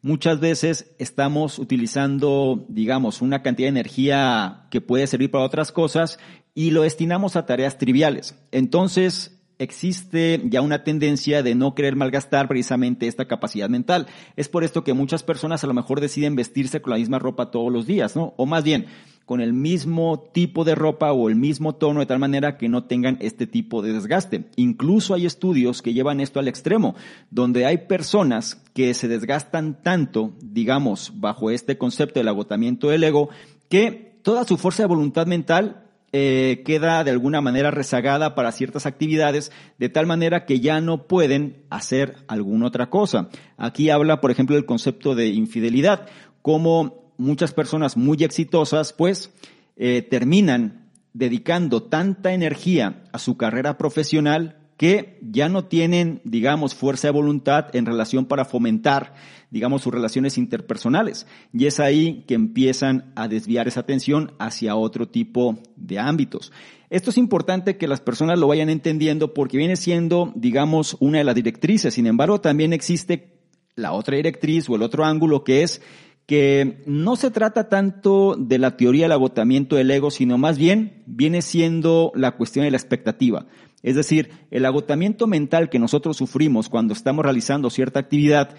muchas 0.00 0.40
veces 0.40 0.94
estamos 0.98 1.58
utilizando, 1.58 2.64
digamos, 2.68 3.20
una 3.20 3.42
cantidad 3.42 3.66
de 3.66 3.80
energía 3.80 4.66
que 4.70 4.80
puede 4.80 5.06
servir 5.06 5.30
para 5.30 5.44
otras 5.44 5.72
cosas 5.72 6.18
y 6.54 6.70
lo 6.70 6.82
destinamos 6.82 7.36
a 7.36 7.44
tareas 7.44 7.76
triviales. 7.76 8.38
Entonces, 8.52 9.35
existe 9.58 10.42
ya 10.44 10.60
una 10.60 10.84
tendencia 10.84 11.42
de 11.42 11.54
no 11.54 11.74
querer 11.74 11.96
malgastar 11.96 12.48
precisamente 12.48 13.06
esta 13.06 13.26
capacidad 13.26 13.68
mental. 13.68 14.06
Es 14.36 14.48
por 14.48 14.64
esto 14.64 14.84
que 14.84 14.92
muchas 14.92 15.22
personas 15.22 15.64
a 15.64 15.66
lo 15.66 15.74
mejor 15.74 16.00
deciden 16.00 16.36
vestirse 16.36 16.80
con 16.82 16.92
la 16.92 16.98
misma 16.98 17.18
ropa 17.18 17.50
todos 17.50 17.72
los 17.72 17.86
días, 17.86 18.16
¿no? 18.16 18.34
O 18.36 18.46
más 18.46 18.64
bien, 18.64 18.86
con 19.26 19.40
el 19.40 19.52
mismo 19.52 20.20
tipo 20.32 20.64
de 20.64 20.76
ropa 20.76 21.12
o 21.12 21.28
el 21.28 21.34
mismo 21.34 21.74
tono 21.74 22.00
de 22.00 22.06
tal 22.06 22.20
manera 22.20 22.56
que 22.56 22.68
no 22.68 22.84
tengan 22.84 23.18
este 23.20 23.46
tipo 23.46 23.82
de 23.82 23.92
desgaste. 23.92 24.44
Incluso 24.54 25.14
hay 25.14 25.26
estudios 25.26 25.82
que 25.82 25.92
llevan 25.92 26.20
esto 26.20 26.38
al 26.38 26.48
extremo, 26.48 26.94
donde 27.30 27.66
hay 27.66 27.78
personas 27.78 28.62
que 28.72 28.94
se 28.94 29.08
desgastan 29.08 29.82
tanto, 29.82 30.32
digamos, 30.40 31.12
bajo 31.16 31.50
este 31.50 31.76
concepto 31.76 32.20
del 32.20 32.28
agotamiento 32.28 32.88
del 32.88 33.02
ego, 33.02 33.28
que 33.68 34.20
toda 34.22 34.44
su 34.44 34.56
fuerza 34.56 34.84
de 34.84 34.88
voluntad 34.88 35.26
mental 35.26 35.85
eh, 36.12 36.62
queda 36.64 37.04
de 37.04 37.10
alguna 37.10 37.40
manera 37.40 37.70
rezagada 37.70 38.34
para 38.34 38.52
ciertas 38.52 38.86
actividades, 38.86 39.52
de 39.78 39.88
tal 39.88 40.06
manera 40.06 40.46
que 40.46 40.60
ya 40.60 40.80
no 40.80 41.06
pueden 41.06 41.64
hacer 41.70 42.16
alguna 42.28 42.66
otra 42.66 42.90
cosa. 42.90 43.28
Aquí 43.56 43.90
habla, 43.90 44.20
por 44.20 44.30
ejemplo, 44.30 44.56
del 44.56 44.66
concepto 44.66 45.14
de 45.14 45.28
infidelidad, 45.28 46.06
como 46.42 47.12
muchas 47.18 47.52
personas 47.52 47.96
muy 47.96 48.22
exitosas, 48.22 48.92
pues, 48.92 49.32
eh, 49.76 50.02
terminan 50.02 50.90
dedicando 51.12 51.82
tanta 51.82 52.32
energía 52.32 53.04
a 53.12 53.18
su 53.18 53.36
carrera 53.36 53.78
profesional 53.78 54.65
que 54.76 55.18
ya 55.22 55.48
no 55.48 55.64
tienen, 55.64 56.20
digamos, 56.24 56.74
fuerza 56.74 57.08
de 57.08 57.12
voluntad 57.12 57.74
en 57.74 57.86
relación 57.86 58.26
para 58.26 58.44
fomentar, 58.44 59.14
digamos, 59.50 59.82
sus 59.82 59.92
relaciones 59.92 60.36
interpersonales. 60.36 61.26
Y 61.52 61.66
es 61.66 61.80
ahí 61.80 62.24
que 62.26 62.34
empiezan 62.34 63.12
a 63.16 63.28
desviar 63.28 63.68
esa 63.68 63.80
atención 63.80 64.32
hacia 64.38 64.76
otro 64.76 65.08
tipo 65.08 65.58
de 65.76 65.98
ámbitos. 65.98 66.52
Esto 66.90 67.10
es 67.10 67.18
importante 67.18 67.78
que 67.78 67.88
las 67.88 68.00
personas 68.00 68.38
lo 68.38 68.48
vayan 68.48 68.68
entendiendo 68.68 69.34
porque 69.34 69.56
viene 69.56 69.76
siendo, 69.76 70.32
digamos, 70.36 70.96
una 71.00 71.18
de 71.18 71.24
las 71.24 71.34
directrices. 71.34 71.94
Sin 71.94 72.06
embargo, 72.06 72.40
también 72.40 72.72
existe 72.72 73.40
la 73.74 73.92
otra 73.92 74.16
directriz 74.16 74.68
o 74.68 74.76
el 74.76 74.82
otro 74.82 75.04
ángulo 75.04 75.42
que 75.42 75.62
es 75.62 75.80
que 76.26 76.82
no 76.86 77.14
se 77.14 77.30
trata 77.30 77.68
tanto 77.68 78.34
de 78.36 78.58
la 78.58 78.76
teoría 78.76 79.04
del 79.04 79.12
agotamiento 79.12 79.76
del 79.76 79.90
ego, 79.90 80.10
sino 80.10 80.38
más 80.38 80.58
bien 80.58 81.04
viene 81.06 81.40
siendo 81.40 82.10
la 82.16 82.32
cuestión 82.32 82.64
de 82.64 82.72
la 82.72 82.76
expectativa. 82.76 83.46
Es 83.86 83.94
decir, 83.94 84.30
el 84.50 84.66
agotamiento 84.66 85.28
mental 85.28 85.70
que 85.70 85.78
nosotros 85.78 86.16
sufrimos 86.16 86.68
cuando 86.68 86.92
estamos 86.92 87.24
realizando 87.24 87.70
cierta 87.70 88.00
actividad 88.00 88.56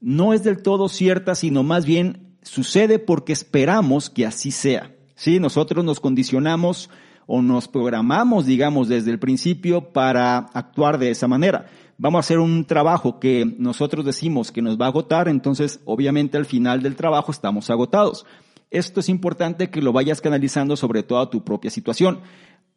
no 0.00 0.32
es 0.32 0.42
del 0.42 0.62
todo 0.62 0.88
cierta, 0.88 1.34
sino 1.34 1.62
más 1.62 1.84
bien 1.84 2.38
sucede 2.40 2.98
porque 2.98 3.34
esperamos 3.34 4.08
que 4.08 4.24
así 4.24 4.50
sea. 4.50 4.96
Sí, 5.16 5.38
nosotros 5.38 5.84
nos 5.84 6.00
condicionamos 6.00 6.88
o 7.26 7.42
nos 7.42 7.68
programamos, 7.68 8.46
digamos, 8.46 8.88
desde 8.88 9.10
el 9.10 9.18
principio 9.18 9.92
para 9.92 10.38
actuar 10.38 10.96
de 10.96 11.10
esa 11.10 11.28
manera. 11.28 11.66
Vamos 11.98 12.16
a 12.16 12.20
hacer 12.20 12.38
un 12.38 12.64
trabajo 12.64 13.20
que 13.20 13.44
nosotros 13.58 14.06
decimos 14.06 14.50
que 14.50 14.62
nos 14.62 14.80
va 14.80 14.86
a 14.86 14.88
agotar, 14.88 15.28
entonces 15.28 15.80
obviamente 15.84 16.38
al 16.38 16.46
final 16.46 16.80
del 16.80 16.96
trabajo 16.96 17.32
estamos 17.32 17.68
agotados. 17.68 18.24
Esto 18.70 19.00
es 19.00 19.10
importante 19.10 19.68
que 19.68 19.82
lo 19.82 19.92
vayas 19.92 20.22
canalizando 20.22 20.74
sobre 20.76 21.02
toda 21.02 21.28
tu 21.28 21.44
propia 21.44 21.70
situación 21.70 22.20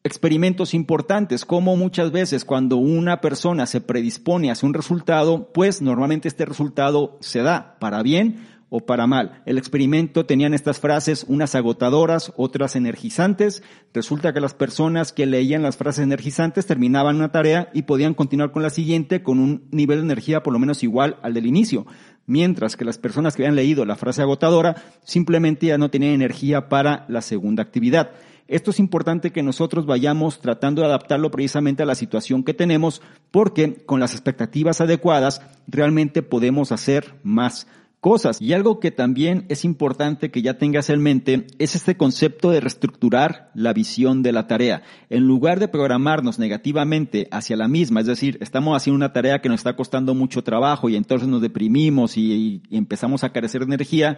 experimentos 0.03 0.74
importantes, 0.74 1.45
como 1.45 1.77
muchas 1.77 2.12
veces 2.12 2.43
cuando 2.43 2.77
una 2.77 3.22
persona 3.22 3.65
se 3.65 3.81
predispone 3.81 4.51
hacia 4.51 4.67
un 4.67 4.74
resultado, 4.74 5.51
pues 5.53 5.81
normalmente 5.81 6.27
este 6.27 6.45
resultado 6.45 7.17
se 7.22 7.41
da 7.41 7.77
para 7.79 8.03
bien 8.03 8.53
o 8.75 8.79
para 8.79 9.05
mal. 9.05 9.43
El 9.45 9.60
experimento 9.60 10.25
tenían 10.25 10.55
estas 10.55 10.79
frases, 10.79 11.25
unas 11.29 11.53
agotadoras, 11.53 12.33
otras 12.38 12.75
energizantes. 12.75 13.62
Resulta 13.93 14.33
que 14.33 14.41
las 14.41 14.55
personas 14.55 15.13
que 15.13 15.27
leían 15.27 15.62
las 15.62 15.77
frases 15.77 16.03
energizantes 16.03 16.65
terminaban 16.65 17.17
una 17.17 17.31
tarea 17.31 17.69
y 17.74 17.83
podían 17.83 18.15
continuar 18.15 18.51
con 18.51 18.63
la 18.63 18.72
siguiente 18.72 19.22
con 19.22 19.39
un 19.39 19.67
nivel 19.69 20.00
de 20.00 20.05
energía 20.05 20.41
por 20.41 20.53
lo 20.53 20.60
menos 20.60 20.81
igual 20.81 21.17
al 21.22 21.36
del 21.36 21.45
inicio. 21.45 21.86
Mientras 22.25 22.75
que 22.75 22.83
las 22.83 22.98
personas 22.98 23.36
que 23.36 23.43
habían 23.43 23.55
leído 23.55 23.86
la 23.86 23.95
frase 23.95 24.24
agotadora 24.24 24.75
simplemente 25.03 25.67
ya 25.67 25.77
no 25.77 25.91
tenían 25.91 26.13
energía 26.13 26.67
para 26.67 27.05
la 27.10 27.22
segunda 27.22 27.62
actividad. 27.62 28.10
Esto 28.47 28.71
es 28.71 28.79
importante 28.79 29.31
que 29.31 29.43
nosotros 29.43 29.85
vayamos 29.85 30.39
tratando 30.39 30.81
de 30.81 30.88
adaptarlo 30.88 31.31
precisamente 31.31 31.83
a 31.83 31.85
la 31.85 31.95
situación 31.95 32.43
que 32.43 32.53
tenemos, 32.53 33.01
porque 33.31 33.75
con 33.85 34.00
las 34.00 34.13
expectativas 34.13 34.81
adecuadas 34.81 35.41
realmente 35.67 36.21
podemos 36.21 36.71
hacer 36.71 37.15
más 37.23 37.67
cosas. 38.03 38.41
Y 38.41 38.51
algo 38.51 38.81
que 38.81 38.91
también 38.91 39.45
es 39.47 39.63
importante 39.63 40.29
que 40.29 40.41
ya 40.41 40.57
tengas 40.57 40.89
en 40.89 41.01
mente 41.01 41.47
es 41.57 41.73
este 41.73 41.95
concepto 41.95 42.51
de 42.51 42.59
reestructurar 42.59 43.50
la 43.55 43.71
visión 43.71 44.23
de 44.23 44.33
la 44.33 44.45
tarea. 44.45 44.83
En 45.09 45.25
lugar 45.25 45.62
de 45.62 45.69
programarnos 45.69 46.38
negativamente 46.38 47.29
hacia 47.31 47.55
la 47.55 47.69
misma, 47.69 48.01
es 48.01 48.07
decir, 48.07 48.38
estamos 48.41 48.75
haciendo 48.75 48.97
una 48.97 49.13
tarea 49.13 49.39
que 49.39 49.47
nos 49.47 49.62
está 49.62 49.77
costando 49.77 50.13
mucho 50.15 50.43
trabajo 50.43 50.89
y 50.89 50.97
entonces 50.97 51.29
nos 51.29 51.41
deprimimos 51.41 52.17
y, 52.17 52.62
empezamos 52.71 53.23
a 53.23 53.31
carecer 53.31 53.62
de 53.62 53.67
energía, 53.67 54.17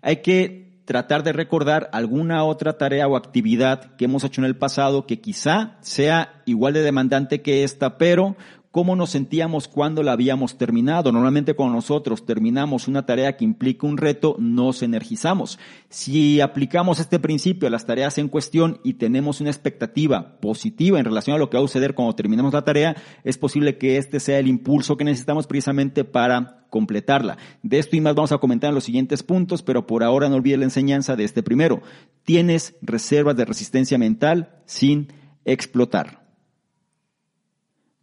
hay 0.00 0.18
que 0.22 0.63
tratar 0.84 1.22
de 1.22 1.32
recordar 1.32 1.88
alguna 1.92 2.44
otra 2.44 2.76
tarea 2.76 3.08
o 3.08 3.16
actividad 3.16 3.94
que 3.96 4.04
hemos 4.04 4.24
hecho 4.24 4.40
en 4.40 4.46
el 4.46 4.56
pasado 4.56 5.06
que 5.06 5.20
quizá 5.20 5.76
sea 5.80 6.42
igual 6.44 6.74
de 6.74 6.82
demandante 6.82 7.42
que 7.42 7.64
esta, 7.64 7.96
pero 7.96 8.36
cómo 8.74 8.96
nos 8.96 9.10
sentíamos 9.10 9.68
cuando 9.68 10.02
la 10.02 10.10
habíamos 10.10 10.58
terminado. 10.58 11.12
Normalmente 11.12 11.54
cuando 11.54 11.76
nosotros 11.76 12.26
terminamos 12.26 12.88
una 12.88 13.06
tarea 13.06 13.36
que 13.36 13.44
implica 13.44 13.86
un 13.86 13.96
reto, 13.96 14.34
nos 14.40 14.82
energizamos. 14.82 15.60
Si 15.90 16.40
aplicamos 16.40 16.98
este 16.98 17.20
principio 17.20 17.68
a 17.68 17.70
las 17.70 17.86
tareas 17.86 18.18
en 18.18 18.26
cuestión 18.26 18.80
y 18.82 18.94
tenemos 18.94 19.40
una 19.40 19.50
expectativa 19.50 20.40
positiva 20.40 20.98
en 20.98 21.04
relación 21.04 21.36
a 21.36 21.38
lo 21.38 21.50
que 21.50 21.56
va 21.56 21.62
a 21.62 21.68
suceder 21.68 21.94
cuando 21.94 22.16
terminemos 22.16 22.52
la 22.52 22.64
tarea, 22.64 22.96
es 23.22 23.38
posible 23.38 23.78
que 23.78 23.96
este 23.96 24.18
sea 24.18 24.40
el 24.40 24.48
impulso 24.48 24.96
que 24.96 25.04
necesitamos 25.04 25.46
precisamente 25.46 26.02
para 26.02 26.66
completarla. 26.68 27.38
De 27.62 27.78
esto 27.78 27.94
y 27.94 28.00
más 28.00 28.16
vamos 28.16 28.32
a 28.32 28.38
comentar 28.38 28.70
en 28.70 28.74
los 28.74 28.82
siguientes 28.82 29.22
puntos, 29.22 29.62
pero 29.62 29.86
por 29.86 30.02
ahora 30.02 30.28
no 30.28 30.34
olvides 30.34 30.58
la 30.58 30.64
enseñanza 30.64 31.14
de 31.14 31.22
este 31.22 31.44
primero. 31.44 31.80
Tienes 32.24 32.74
reservas 32.82 33.36
de 33.36 33.44
resistencia 33.44 33.98
mental 33.98 34.56
sin 34.66 35.12
explotar. 35.44 36.23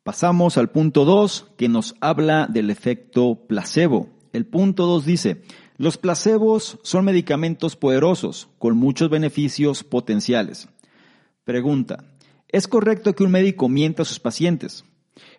Pasamos 0.03 0.58
al 0.58 0.72
punto 0.72 1.05
2 1.05 1.51
que 1.58 1.70
nos 1.70 1.93
habla 2.01 2.48
del 2.48 2.72
efecto 2.72 3.46
placebo. 3.48 4.10
El 4.34 4.48
punto 4.48 4.88
2 4.88 5.05
dice, 5.05 5.43
los 5.77 6.00
placebos 6.00 6.79
son 6.81 7.05
medicamentos 7.05 7.75
poderosos 7.75 8.50
con 8.58 8.77
muchos 8.77 9.12
beneficios 9.12 9.84
potenciales. 9.84 10.70
Pregunta, 11.43 12.03
¿es 12.48 12.67
correcto 12.67 13.13
que 13.13 13.24
un 13.24 13.29
médico 13.29 13.70
mienta 13.70 14.01
a 14.01 14.05
sus 14.05 14.20
pacientes? 14.20 14.86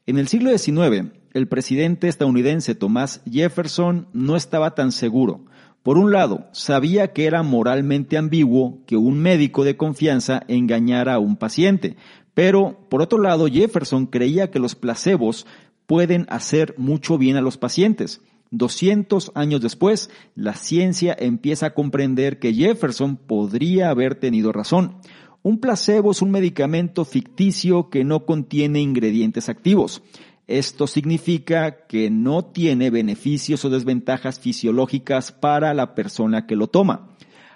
En 0.06 0.16
el 0.16 0.28
siglo 0.28 0.56
XIX, 0.56 1.10
el 1.32 1.48
presidente 1.48 2.06
estadounidense 2.06 2.76
Thomas 2.76 3.20
Jefferson 3.28 4.06
no 4.12 4.36
estaba 4.36 4.76
tan 4.76 4.92
seguro. 4.92 5.44
Por 5.82 5.98
un 5.98 6.12
lado, 6.12 6.46
sabía 6.52 7.12
que 7.12 7.26
era 7.26 7.42
moralmente 7.42 8.16
ambiguo 8.16 8.84
que 8.86 8.96
un 8.96 9.18
médico 9.18 9.64
de 9.64 9.76
confianza 9.76 10.44
engañara 10.46 11.14
a 11.14 11.18
un 11.18 11.36
paciente, 11.36 11.96
pero, 12.34 12.78
por 12.88 13.02
otro 13.02 13.18
lado, 13.18 13.46
Jefferson 13.46 14.06
creía 14.06 14.50
que 14.50 14.58
los 14.58 14.74
placebos 14.74 15.46
pueden 15.86 16.26
hacer 16.30 16.74
mucho 16.78 17.18
bien 17.18 17.36
a 17.36 17.42
los 17.42 17.58
pacientes. 17.58 18.22
200 18.50 19.32
años 19.34 19.60
después, 19.60 20.10
la 20.34 20.54
ciencia 20.54 21.16
empieza 21.18 21.66
a 21.66 21.74
comprender 21.74 22.38
que 22.38 22.54
Jefferson 22.54 23.16
podría 23.16 23.90
haber 23.90 24.14
tenido 24.14 24.52
razón. 24.52 24.96
Un 25.42 25.58
placebo 25.58 26.12
es 26.12 26.22
un 26.22 26.30
medicamento 26.30 27.04
ficticio 27.04 27.90
que 27.90 28.04
no 28.04 28.26
contiene 28.26 28.80
ingredientes 28.80 29.48
activos. 29.48 30.02
Esto 30.46 30.86
significa 30.86 31.86
que 31.86 32.10
no 32.10 32.44
tiene 32.44 32.90
beneficios 32.90 33.64
o 33.64 33.70
desventajas 33.70 34.38
fisiológicas 34.38 35.32
para 35.32 35.72
la 35.72 35.94
persona 35.94 36.46
que 36.46 36.56
lo 36.56 36.68
toma. 36.68 37.11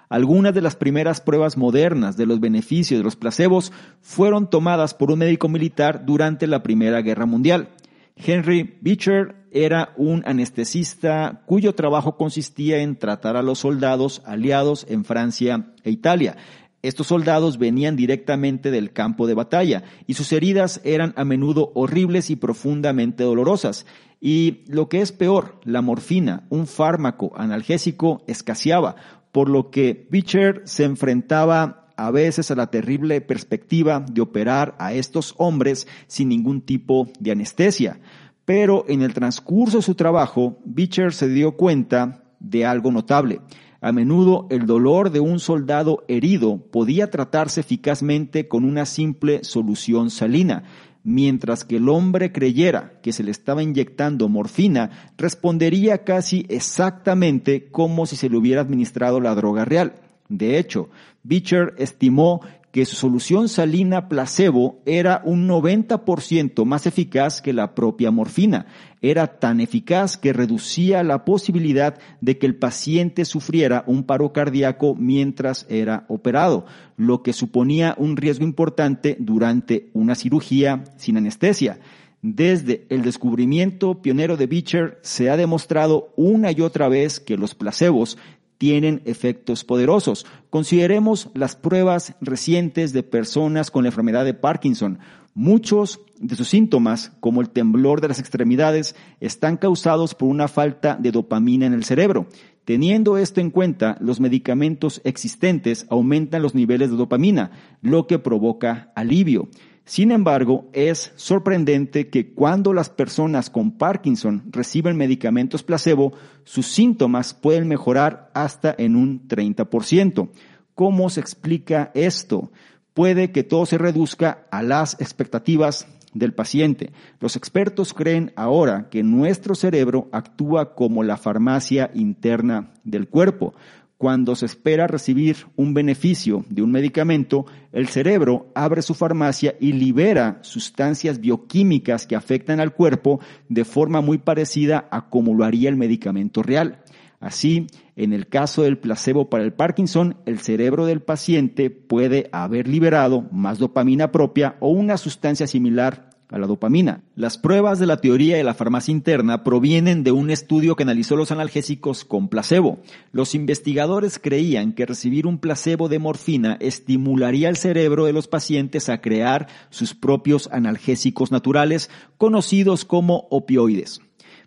Algunas 0.08 0.54
de 0.54 0.62
las 0.62 0.76
primeras 0.76 1.20
pruebas 1.20 1.56
modernas 1.56 2.16
de 2.16 2.26
los 2.26 2.38
beneficios 2.40 2.98
de 2.98 3.04
los 3.04 3.16
placebos 3.16 3.72
fueron 4.00 4.48
tomadas 4.48 4.94
por 4.94 5.10
un 5.10 5.18
médico 5.18 5.48
militar 5.48 6.06
durante 6.06 6.46
la 6.46 6.62
Primera 6.62 7.02
Guerra 7.02 7.26
Mundial. 7.26 7.70
Henry 8.16 8.78
Beecher 8.80 9.34
era 9.50 9.92
un 9.96 10.22
anestesista 10.26 11.42
cuyo 11.46 11.74
trabajo 11.74 12.16
consistía 12.16 12.78
en 12.78 12.96
tratar 12.96 13.36
a 13.36 13.42
los 13.42 13.60
soldados 13.60 14.22
aliados 14.24 14.86
en 14.88 15.04
Francia 15.04 15.72
e 15.82 15.90
Italia. 15.90 16.36
Estos 16.82 17.08
soldados 17.08 17.58
venían 17.58 17.96
directamente 17.96 18.70
del 18.70 18.92
campo 18.92 19.26
de 19.26 19.34
batalla 19.34 19.82
y 20.06 20.14
sus 20.14 20.30
heridas 20.32 20.80
eran 20.84 21.14
a 21.16 21.24
menudo 21.24 21.72
horribles 21.74 22.30
y 22.30 22.36
profundamente 22.36 23.24
dolorosas. 23.24 23.86
Y 24.20 24.62
lo 24.68 24.88
que 24.88 25.00
es 25.00 25.10
peor, 25.12 25.60
la 25.64 25.82
morfina, 25.82 26.46
un 26.48 26.66
fármaco 26.66 27.32
analgésico, 27.36 28.22
escaseaba, 28.28 28.96
por 29.36 29.50
lo 29.50 29.70
que 29.70 30.06
Beecher 30.10 30.62
se 30.64 30.84
enfrentaba 30.84 31.90
a 31.98 32.10
veces 32.10 32.50
a 32.50 32.54
la 32.54 32.70
terrible 32.70 33.20
perspectiva 33.20 34.02
de 34.10 34.22
operar 34.22 34.74
a 34.78 34.94
estos 34.94 35.34
hombres 35.36 35.86
sin 36.06 36.30
ningún 36.30 36.62
tipo 36.62 37.08
de 37.20 37.32
anestesia. 37.32 38.00
Pero 38.46 38.86
en 38.88 39.02
el 39.02 39.12
transcurso 39.12 39.76
de 39.76 39.82
su 39.82 39.94
trabajo, 39.94 40.56
Beecher 40.64 41.12
se 41.12 41.28
dio 41.28 41.52
cuenta 41.52 42.22
de 42.40 42.64
algo 42.64 42.90
notable. 42.90 43.42
A 43.82 43.92
menudo 43.92 44.46
el 44.48 44.64
dolor 44.64 45.10
de 45.10 45.20
un 45.20 45.38
soldado 45.38 46.02
herido 46.08 46.56
podía 46.56 47.10
tratarse 47.10 47.60
eficazmente 47.60 48.48
con 48.48 48.64
una 48.64 48.86
simple 48.86 49.44
solución 49.44 50.08
salina, 50.08 50.64
mientras 51.06 51.64
que 51.64 51.76
el 51.76 51.88
hombre 51.88 52.32
creyera 52.32 52.94
que 53.00 53.12
se 53.12 53.22
le 53.22 53.30
estaba 53.30 53.62
inyectando 53.62 54.28
morfina, 54.28 55.12
respondería 55.16 56.02
casi 56.02 56.44
exactamente 56.48 57.68
como 57.70 58.06
si 58.06 58.16
se 58.16 58.28
le 58.28 58.36
hubiera 58.36 58.60
administrado 58.60 59.20
la 59.20 59.36
droga 59.36 59.64
real. 59.64 59.94
De 60.28 60.58
hecho, 60.58 60.90
Beecher 61.22 61.74
estimó 61.78 62.40
que 62.76 62.84
su 62.84 62.94
solución 62.94 63.48
salina 63.48 64.06
placebo 64.06 64.82
era 64.84 65.22
un 65.24 65.48
90% 65.48 66.66
más 66.66 66.86
eficaz 66.86 67.40
que 67.40 67.54
la 67.54 67.74
propia 67.74 68.10
morfina. 68.10 68.66
Era 69.00 69.38
tan 69.38 69.62
eficaz 69.62 70.18
que 70.18 70.34
reducía 70.34 71.02
la 71.02 71.24
posibilidad 71.24 71.96
de 72.20 72.36
que 72.36 72.44
el 72.44 72.56
paciente 72.56 73.24
sufriera 73.24 73.82
un 73.86 74.04
paro 74.04 74.34
cardíaco 74.34 74.94
mientras 74.94 75.64
era 75.70 76.04
operado, 76.08 76.66
lo 76.98 77.22
que 77.22 77.32
suponía 77.32 77.94
un 77.96 78.14
riesgo 78.18 78.44
importante 78.44 79.16
durante 79.18 79.88
una 79.94 80.14
cirugía 80.14 80.84
sin 80.98 81.16
anestesia. 81.16 81.78
Desde 82.20 82.86
el 82.90 83.00
descubrimiento 83.02 84.02
pionero 84.02 84.36
de 84.36 84.48
Beecher 84.48 84.98
se 85.00 85.30
ha 85.30 85.38
demostrado 85.38 86.12
una 86.16 86.50
y 86.50 86.60
otra 86.60 86.88
vez 86.88 87.20
que 87.20 87.38
los 87.38 87.54
placebos 87.54 88.18
tienen 88.58 89.02
efectos 89.04 89.64
poderosos. 89.64 90.26
Consideremos 90.50 91.30
las 91.34 91.56
pruebas 91.56 92.14
recientes 92.20 92.92
de 92.92 93.02
personas 93.02 93.70
con 93.70 93.84
la 93.84 93.88
enfermedad 93.88 94.24
de 94.24 94.34
Parkinson. 94.34 94.98
Muchos 95.34 96.00
de 96.18 96.34
sus 96.34 96.48
síntomas, 96.48 97.12
como 97.20 97.42
el 97.42 97.50
temblor 97.50 98.00
de 98.00 98.08
las 98.08 98.18
extremidades, 98.18 98.96
están 99.20 99.58
causados 99.58 100.14
por 100.14 100.28
una 100.28 100.48
falta 100.48 100.96
de 100.96 101.12
dopamina 101.12 101.66
en 101.66 101.74
el 101.74 101.84
cerebro. 101.84 102.26
Teniendo 102.64 103.16
esto 103.16 103.40
en 103.40 103.50
cuenta, 103.50 103.96
los 104.00 104.18
medicamentos 104.18 105.00
existentes 105.04 105.86
aumentan 105.88 106.42
los 106.42 106.54
niveles 106.54 106.90
de 106.90 106.96
dopamina, 106.96 107.52
lo 107.82 108.06
que 108.06 108.18
provoca 108.18 108.92
alivio. 108.96 109.48
Sin 109.86 110.10
embargo, 110.10 110.68
es 110.72 111.12
sorprendente 111.14 112.08
que 112.08 112.34
cuando 112.34 112.72
las 112.72 112.90
personas 112.90 113.50
con 113.50 113.78
Parkinson 113.78 114.42
reciben 114.50 114.96
medicamentos 114.96 115.62
placebo, 115.62 116.12
sus 116.42 116.66
síntomas 116.66 117.34
pueden 117.34 117.68
mejorar 117.68 118.32
hasta 118.34 118.74
en 118.76 118.96
un 118.96 119.28
30%. 119.28 120.28
¿Cómo 120.74 121.08
se 121.08 121.20
explica 121.20 121.92
esto? 121.94 122.50
Puede 122.94 123.30
que 123.30 123.44
todo 123.44 123.64
se 123.64 123.78
reduzca 123.78 124.48
a 124.50 124.64
las 124.64 125.00
expectativas 125.00 125.86
del 126.14 126.34
paciente. 126.34 126.90
Los 127.20 127.36
expertos 127.36 127.94
creen 127.94 128.32
ahora 128.34 128.88
que 128.90 129.04
nuestro 129.04 129.54
cerebro 129.54 130.08
actúa 130.10 130.74
como 130.74 131.04
la 131.04 131.16
farmacia 131.16 131.92
interna 131.94 132.72
del 132.82 133.08
cuerpo. 133.08 133.54
Cuando 133.98 134.36
se 134.36 134.44
espera 134.44 134.86
recibir 134.86 135.46
un 135.56 135.72
beneficio 135.72 136.44
de 136.50 136.60
un 136.60 136.70
medicamento, 136.70 137.46
el 137.72 137.88
cerebro 137.88 138.52
abre 138.54 138.82
su 138.82 138.92
farmacia 138.92 139.54
y 139.58 139.72
libera 139.72 140.38
sustancias 140.42 141.18
bioquímicas 141.18 142.06
que 142.06 142.14
afectan 142.14 142.60
al 142.60 142.74
cuerpo 142.74 143.20
de 143.48 143.64
forma 143.64 144.02
muy 144.02 144.18
parecida 144.18 144.86
a 144.90 145.08
como 145.08 145.32
lo 145.32 145.44
haría 145.44 145.70
el 145.70 145.76
medicamento 145.76 146.42
real. 146.42 146.82
Así, 147.20 147.68
en 147.96 148.12
el 148.12 148.28
caso 148.28 148.62
del 148.64 148.76
placebo 148.76 149.30
para 149.30 149.44
el 149.44 149.54
Parkinson, 149.54 150.18
el 150.26 150.40
cerebro 150.40 150.84
del 150.84 151.00
paciente 151.00 151.70
puede 151.70 152.28
haber 152.32 152.68
liberado 152.68 153.26
más 153.32 153.58
dopamina 153.58 154.12
propia 154.12 154.56
o 154.60 154.68
una 154.68 154.98
sustancia 154.98 155.46
similar 155.46 156.10
a 156.28 156.38
la 156.38 156.46
dopamina. 156.46 157.02
Las 157.14 157.38
pruebas 157.38 157.78
de 157.78 157.86
la 157.86 157.98
teoría 157.98 158.36
de 158.36 158.44
la 158.44 158.54
farmacia 158.54 158.92
interna 158.92 159.44
provienen 159.44 160.02
de 160.02 160.12
un 160.12 160.30
estudio 160.30 160.74
que 160.74 160.82
analizó 160.82 161.16
los 161.16 161.30
analgésicos 161.30 162.04
con 162.04 162.28
placebo. 162.28 162.78
Los 163.12 163.34
investigadores 163.34 164.18
creían 164.18 164.72
que 164.72 164.86
recibir 164.86 165.26
un 165.26 165.38
placebo 165.38 165.88
de 165.88 165.98
morfina 165.98 166.56
estimularía 166.60 167.48
el 167.48 167.56
cerebro 167.56 168.06
de 168.06 168.12
los 168.12 168.28
pacientes 168.28 168.88
a 168.88 169.00
crear 169.00 169.48
sus 169.70 169.94
propios 169.94 170.48
analgésicos 170.52 171.30
naturales, 171.30 171.90
conocidos 172.18 172.84
como 172.84 173.26
opioides. 173.30 174.00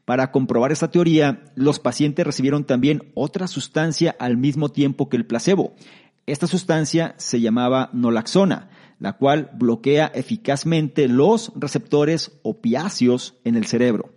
Para 0.05 0.31
comprobar 0.31 0.71
esta 0.71 0.89
teoría, 0.89 1.43
los 1.55 1.79
pacientes 1.79 2.25
recibieron 2.25 2.63
también 2.63 3.11
otra 3.13 3.47
sustancia 3.47 4.15
al 4.19 4.37
mismo 4.37 4.69
tiempo 4.69 5.07
que 5.07 5.17
el 5.17 5.25
placebo. 5.25 5.75
Esta 6.25 6.47
sustancia 6.47 7.13
se 7.17 7.41
llamaba 7.41 7.89
nolaxona 7.93 8.69
la 8.99 9.13
cual 9.13 9.49
bloquea 9.53 10.11
eficazmente 10.13 11.07
los 11.07 11.51
receptores 11.55 12.39
opiáceos 12.43 13.35
en 13.43 13.55
el 13.55 13.65
cerebro. 13.65 14.11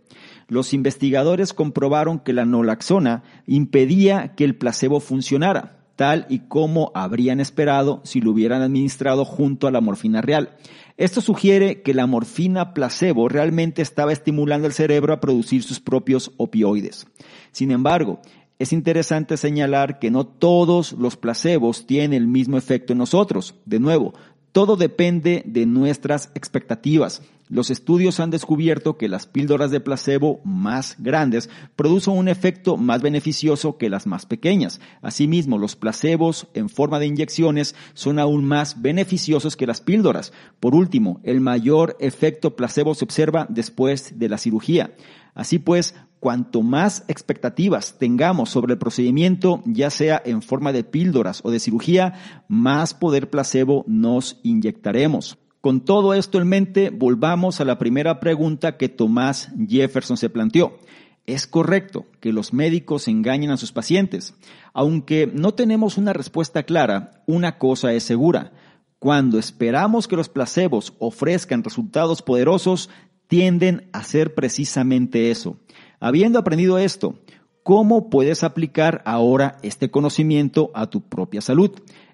Los 0.49 0.75
investigadores 0.75 1.55
comprobaron 1.55 2.19
que 2.19 2.33
la 2.33 2.45
nolaxona 2.45 3.23
impedía 3.47 4.35
que 4.35 4.45
el 4.45 4.57
placebo 4.57 5.01
funcionara, 5.01 5.79
tal 5.97 6.27
y 6.29 6.41
como 6.41 6.91
habrían 6.95 7.41
esperado 7.41 8.01
si 8.05 8.21
lo 8.21 8.33
hubieran 8.33 8.61
administrado 8.61 9.25
junto 9.25 9.67
a 9.67 9.71
la 9.71 9.81
morfina 9.81 10.21
real. 10.21 10.57
Esto 10.97 11.21
sugiere 11.21 11.83
que 11.83 11.95
la 11.95 12.07
morfina 12.07 12.75
placebo 12.75 13.29
realmente 13.29 13.83
estaba 13.83 14.13
estimulando 14.13 14.67
el 14.67 14.73
cerebro 14.73 15.15
a 15.15 15.21
producir 15.21 15.63
sus 15.63 15.81
propios 15.81 16.33
opioides. 16.37 17.07
Sin 17.51 17.71
embargo, 17.71 18.21
es 18.59 18.73
interesante 18.73 19.37
señalar 19.37 19.99
que 19.99 20.11
no 20.11 20.25
todos 20.25 20.93
los 20.93 21.17
placebos 21.17 21.87
tienen 21.87 22.13
el 22.13 22.29
mismo 22.29 22.57
efecto 22.57 22.93
en 22.93 22.99
nosotros. 23.01 23.57
De 23.65 23.81
nuevo, 23.81 24.15
todo 24.53 24.77
depende 24.77 25.43
de 25.47 25.67
nuestras 25.67 26.31
expectativas. 26.35 27.23
Los 27.49 27.71
estudios 27.71 28.19
han 28.21 28.31
descubierto 28.31 28.97
que 28.97 29.09
las 29.09 29.27
píldoras 29.27 29.71
de 29.71 29.81
placebo 29.81 30.41
más 30.43 30.97
grandes 30.99 31.51
producen 31.77 32.17
un 32.17 32.29
efecto 32.29 32.79
más 32.79 33.03
beneficioso 33.03 33.77
que 33.77 33.91
las 33.91 34.07
más 34.07 34.25
pequeñas. 34.25 34.81
Asimismo, 35.03 35.59
los 35.59 35.77
placebos 35.77 36.47
en 36.55 36.71
forma 36.71 36.99
de 36.99 37.07
inyecciones 37.07 37.75
son 37.93 38.19
aún 38.19 38.45
más 38.47 38.81
beneficiosos 38.81 39.57
que 39.57 39.67
las 39.67 39.83
píldoras. 39.83 40.33
Por 40.61 40.75
último, 40.75 41.21
el 41.25 41.41
mayor 41.41 41.97
efecto 42.01 42.57
placebo 42.57 42.95
se 42.95 43.05
observa 43.05 43.47
después 43.51 44.19
de 44.19 44.29
la 44.31 44.39
cirugía. 44.39 44.95
Así 45.35 45.59
pues, 45.59 45.95
cuanto 46.21 46.63
más 46.63 47.05
expectativas 47.09 47.99
tengamos 47.99 48.51
sobre 48.51 48.75
el 48.75 48.79
procedimiento, 48.79 49.63
ya 49.65 49.91
sea 49.91 50.23
en 50.25 50.43
forma 50.43 50.73
de 50.73 50.85
píldoras 50.85 51.41
o 51.45 51.51
de 51.51 51.59
cirugía, 51.59 52.45
más 52.49 52.95
poder 52.95 53.29
placebo 53.31 53.85
nos 53.89 54.39
inyectaremos. 54.43 55.39
Con 55.61 55.81
todo 55.81 56.15
esto 56.15 56.41
en 56.41 56.49
mente, 56.49 56.91
volvamos 56.91 57.61
a 57.61 57.65
la 57.65 57.79
primera 57.79 58.19
pregunta 58.19 58.77
que 58.77 58.89
Tomás 58.89 59.51
Jefferson 59.69 60.17
se 60.17 60.29
planteó. 60.29 60.79
¿Es 61.25 61.47
correcto 61.47 62.07
que 62.19 62.33
los 62.33 62.53
médicos 62.53 63.07
engañen 63.07 63.51
a 63.51 63.57
sus 63.57 63.71
pacientes? 63.71 64.35
Aunque 64.73 65.31
no 65.33 65.55
tenemos 65.55 65.99
una 65.99 66.13
respuesta 66.13 66.65
clara, 66.65 67.23
una 67.27 67.59
cosa 67.59 67.93
es 67.93 68.03
segura. 68.03 68.53
Cuando 68.99 69.39
esperamos 69.39 70.09
que 70.09 70.17
los 70.17 70.29
placebos 70.29 70.95
ofrezcan 70.99 71.63
resultados 71.63 72.23
poderosos, 72.23 72.91
tienden 73.33 73.89
a 73.93 74.05
ser 74.05 74.35
precisamente 74.35 75.31
eso. 75.31 75.57
Habiendo 76.01 76.39
aprendido 76.39 76.77
esto, 76.77 77.19
¿cómo 77.63 78.11
puedes 78.11 78.45
aplicar 78.45 79.01
ahora 79.07 79.57
este 79.63 79.91
conocimiento 79.91 80.71
a 80.75 80.91
tu 80.91 81.01
propia 81.01 81.41
salud? 81.41 81.71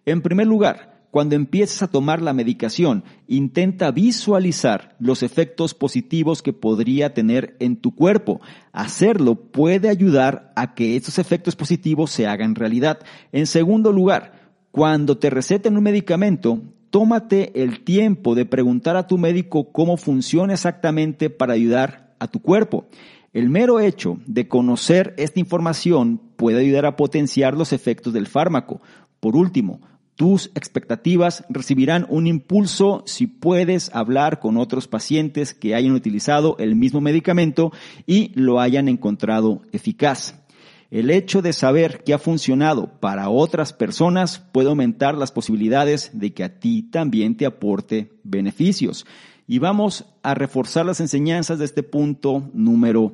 En 0.06 0.22
primer 0.22 0.46
lugar, 0.46 1.08
cuando 1.10 1.34
empieces 1.34 1.82
a 1.82 1.90
tomar 1.90 2.22
la 2.22 2.34
medicación, 2.34 3.02
intenta 3.26 3.90
visualizar 3.90 4.94
los 5.00 5.24
efectos 5.24 5.74
positivos 5.74 6.40
que 6.40 6.52
podría 6.52 7.14
tener 7.14 7.56
en 7.58 7.78
tu 7.78 7.96
cuerpo. 7.96 8.40
Hacerlo 8.70 9.34
puede 9.34 9.88
ayudar 9.88 10.52
a 10.54 10.76
que 10.76 10.94
estos 10.94 11.18
efectos 11.18 11.56
positivos 11.56 12.12
se 12.12 12.28
hagan 12.28 12.54
realidad. 12.54 13.00
En 13.32 13.48
segundo 13.48 13.90
lugar, 13.90 14.52
cuando 14.70 15.18
te 15.18 15.30
receten 15.30 15.76
un 15.76 15.82
medicamento, 15.82 16.62
tómate 16.90 17.62
el 17.62 17.84
tiempo 17.84 18.34
de 18.34 18.46
preguntar 18.46 18.96
a 18.96 19.06
tu 19.06 19.18
médico 19.18 19.72
cómo 19.72 19.96
funciona 19.96 20.54
exactamente 20.54 21.30
para 21.30 21.54
ayudar 21.54 22.14
a 22.18 22.28
tu 22.28 22.40
cuerpo. 22.40 22.86
El 23.32 23.50
mero 23.50 23.78
hecho 23.80 24.18
de 24.26 24.48
conocer 24.48 25.14
esta 25.18 25.40
información 25.40 26.20
puede 26.36 26.60
ayudar 26.60 26.86
a 26.86 26.96
potenciar 26.96 27.54
los 27.54 27.72
efectos 27.72 28.12
del 28.12 28.26
fármaco. 28.26 28.80
Por 29.20 29.36
último, 29.36 29.80
tus 30.14 30.50
expectativas 30.56 31.44
recibirán 31.48 32.06
un 32.08 32.26
impulso 32.26 33.04
si 33.06 33.28
puedes 33.28 33.94
hablar 33.94 34.40
con 34.40 34.56
otros 34.56 34.88
pacientes 34.88 35.54
que 35.54 35.76
hayan 35.76 35.92
utilizado 35.92 36.56
el 36.58 36.74
mismo 36.74 37.00
medicamento 37.00 37.70
y 38.06 38.32
lo 38.34 38.60
hayan 38.60 38.88
encontrado 38.88 39.62
eficaz. 39.70 40.34
El 40.90 41.10
hecho 41.10 41.42
de 41.42 41.52
saber 41.52 42.02
que 42.02 42.14
ha 42.14 42.18
funcionado 42.18 42.98
para 42.98 43.28
otras 43.28 43.74
personas 43.74 44.38
puede 44.38 44.70
aumentar 44.70 45.14
las 45.14 45.32
posibilidades 45.32 46.10
de 46.14 46.32
que 46.32 46.44
a 46.44 46.58
ti 46.60 46.82
también 46.82 47.36
te 47.36 47.44
aporte 47.44 48.12
beneficios. 48.24 49.04
Y 49.46 49.58
vamos 49.58 50.06
a 50.22 50.34
reforzar 50.34 50.86
las 50.86 51.00
enseñanzas 51.00 51.58
de 51.58 51.66
este 51.66 51.82
punto 51.82 52.50
número 52.54 53.12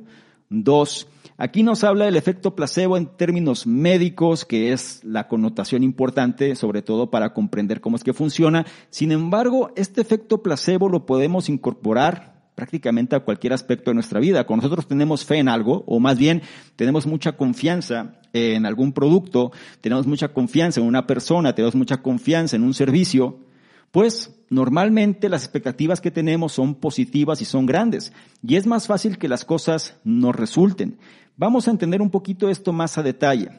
dos. 0.49 1.07
Aquí 1.37 1.63
nos 1.63 1.83
habla 1.83 2.05
del 2.05 2.15
efecto 2.15 2.55
placebo 2.55 2.95
en 2.95 3.07
términos 3.07 3.67
médicos, 3.67 4.45
que 4.45 4.71
es 4.71 5.03
la 5.03 5.27
connotación 5.27 5.83
importante, 5.83 6.55
sobre 6.55 6.81
todo 6.81 7.11
para 7.11 7.33
comprender 7.33 7.81
cómo 7.81 7.97
es 7.97 8.05
que 8.05 8.13
funciona. 8.13 8.65
Sin 8.89 9.11
embargo, 9.11 9.71
este 9.75 9.99
efecto 9.99 10.41
placebo 10.41 10.87
lo 10.87 11.05
podemos 11.05 11.49
incorporar 11.49 12.34
prácticamente 12.55 13.15
a 13.15 13.19
cualquier 13.19 13.53
aspecto 13.53 13.91
de 13.91 13.95
nuestra 13.95 14.19
vida. 14.19 14.45
Cuando 14.45 14.63
nosotros 14.63 14.87
tenemos 14.87 15.25
fe 15.25 15.37
en 15.37 15.49
algo, 15.49 15.83
o 15.85 15.99
más 15.99 16.17
bien 16.17 16.41
tenemos 16.75 17.05
mucha 17.05 17.33
confianza 17.33 18.19
en 18.33 18.65
algún 18.65 18.93
producto, 18.93 19.51
tenemos 19.81 20.07
mucha 20.07 20.29
confianza 20.29 20.79
en 20.79 20.87
una 20.87 21.05
persona, 21.05 21.53
tenemos 21.53 21.75
mucha 21.75 21.97
confianza 21.97 22.55
en 22.55 22.63
un 22.63 22.73
servicio, 22.73 23.39
pues 23.91 24.35
normalmente 24.49 25.29
las 25.29 25.43
expectativas 25.43 26.01
que 26.01 26.11
tenemos 26.11 26.53
son 26.53 26.75
positivas 26.75 27.41
y 27.41 27.45
son 27.45 27.65
grandes. 27.65 28.13
Y 28.41 28.55
es 28.55 28.65
más 28.65 28.87
fácil 28.87 29.17
que 29.17 29.29
las 29.29 29.45
cosas 29.45 29.97
nos 30.03 30.35
resulten. 30.35 30.97
Vamos 31.37 31.67
a 31.67 31.71
entender 31.71 32.01
un 32.01 32.09
poquito 32.09 32.49
esto 32.49 32.71
más 32.71 32.97
a 32.97 33.03
detalle. 33.03 33.51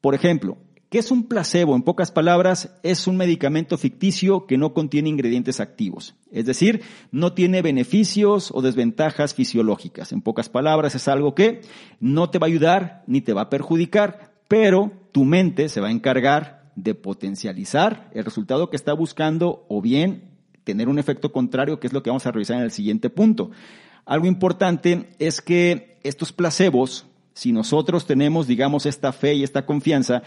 Por 0.00 0.14
ejemplo, 0.14 0.58
¿Qué 0.94 1.00
es 1.00 1.10
un 1.10 1.24
placebo? 1.24 1.74
En 1.74 1.82
pocas 1.82 2.12
palabras, 2.12 2.72
es 2.84 3.08
un 3.08 3.16
medicamento 3.16 3.76
ficticio 3.76 4.46
que 4.46 4.56
no 4.56 4.72
contiene 4.72 5.08
ingredientes 5.08 5.58
activos. 5.58 6.14
Es 6.30 6.46
decir, 6.46 6.82
no 7.10 7.32
tiene 7.32 7.62
beneficios 7.62 8.52
o 8.54 8.62
desventajas 8.62 9.34
fisiológicas. 9.34 10.12
En 10.12 10.22
pocas 10.22 10.48
palabras, 10.48 10.94
es 10.94 11.08
algo 11.08 11.34
que 11.34 11.62
no 11.98 12.30
te 12.30 12.38
va 12.38 12.46
a 12.46 12.50
ayudar 12.50 13.02
ni 13.08 13.22
te 13.22 13.32
va 13.32 13.40
a 13.40 13.50
perjudicar, 13.50 14.36
pero 14.46 14.92
tu 15.10 15.24
mente 15.24 15.68
se 15.68 15.80
va 15.80 15.88
a 15.88 15.90
encargar 15.90 16.70
de 16.76 16.94
potencializar 16.94 18.08
el 18.14 18.24
resultado 18.24 18.70
que 18.70 18.76
está 18.76 18.92
buscando 18.92 19.66
o 19.68 19.82
bien 19.82 20.30
tener 20.62 20.88
un 20.88 21.00
efecto 21.00 21.32
contrario, 21.32 21.80
que 21.80 21.88
es 21.88 21.92
lo 21.92 22.04
que 22.04 22.10
vamos 22.10 22.26
a 22.26 22.30
revisar 22.30 22.58
en 22.58 22.62
el 22.62 22.70
siguiente 22.70 23.10
punto. 23.10 23.50
Algo 24.04 24.26
importante 24.26 25.08
es 25.18 25.40
que 25.40 25.98
estos 26.04 26.32
placebos, 26.32 27.06
si 27.32 27.50
nosotros 27.50 28.06
tenemos, 28.06 28.46
digamos, 28.46 28.86
esta 28.86 29.12
fe 29.12 29.34
y 29.34 29.42
esta 29.42 29.66
confianza, 29.66 30.22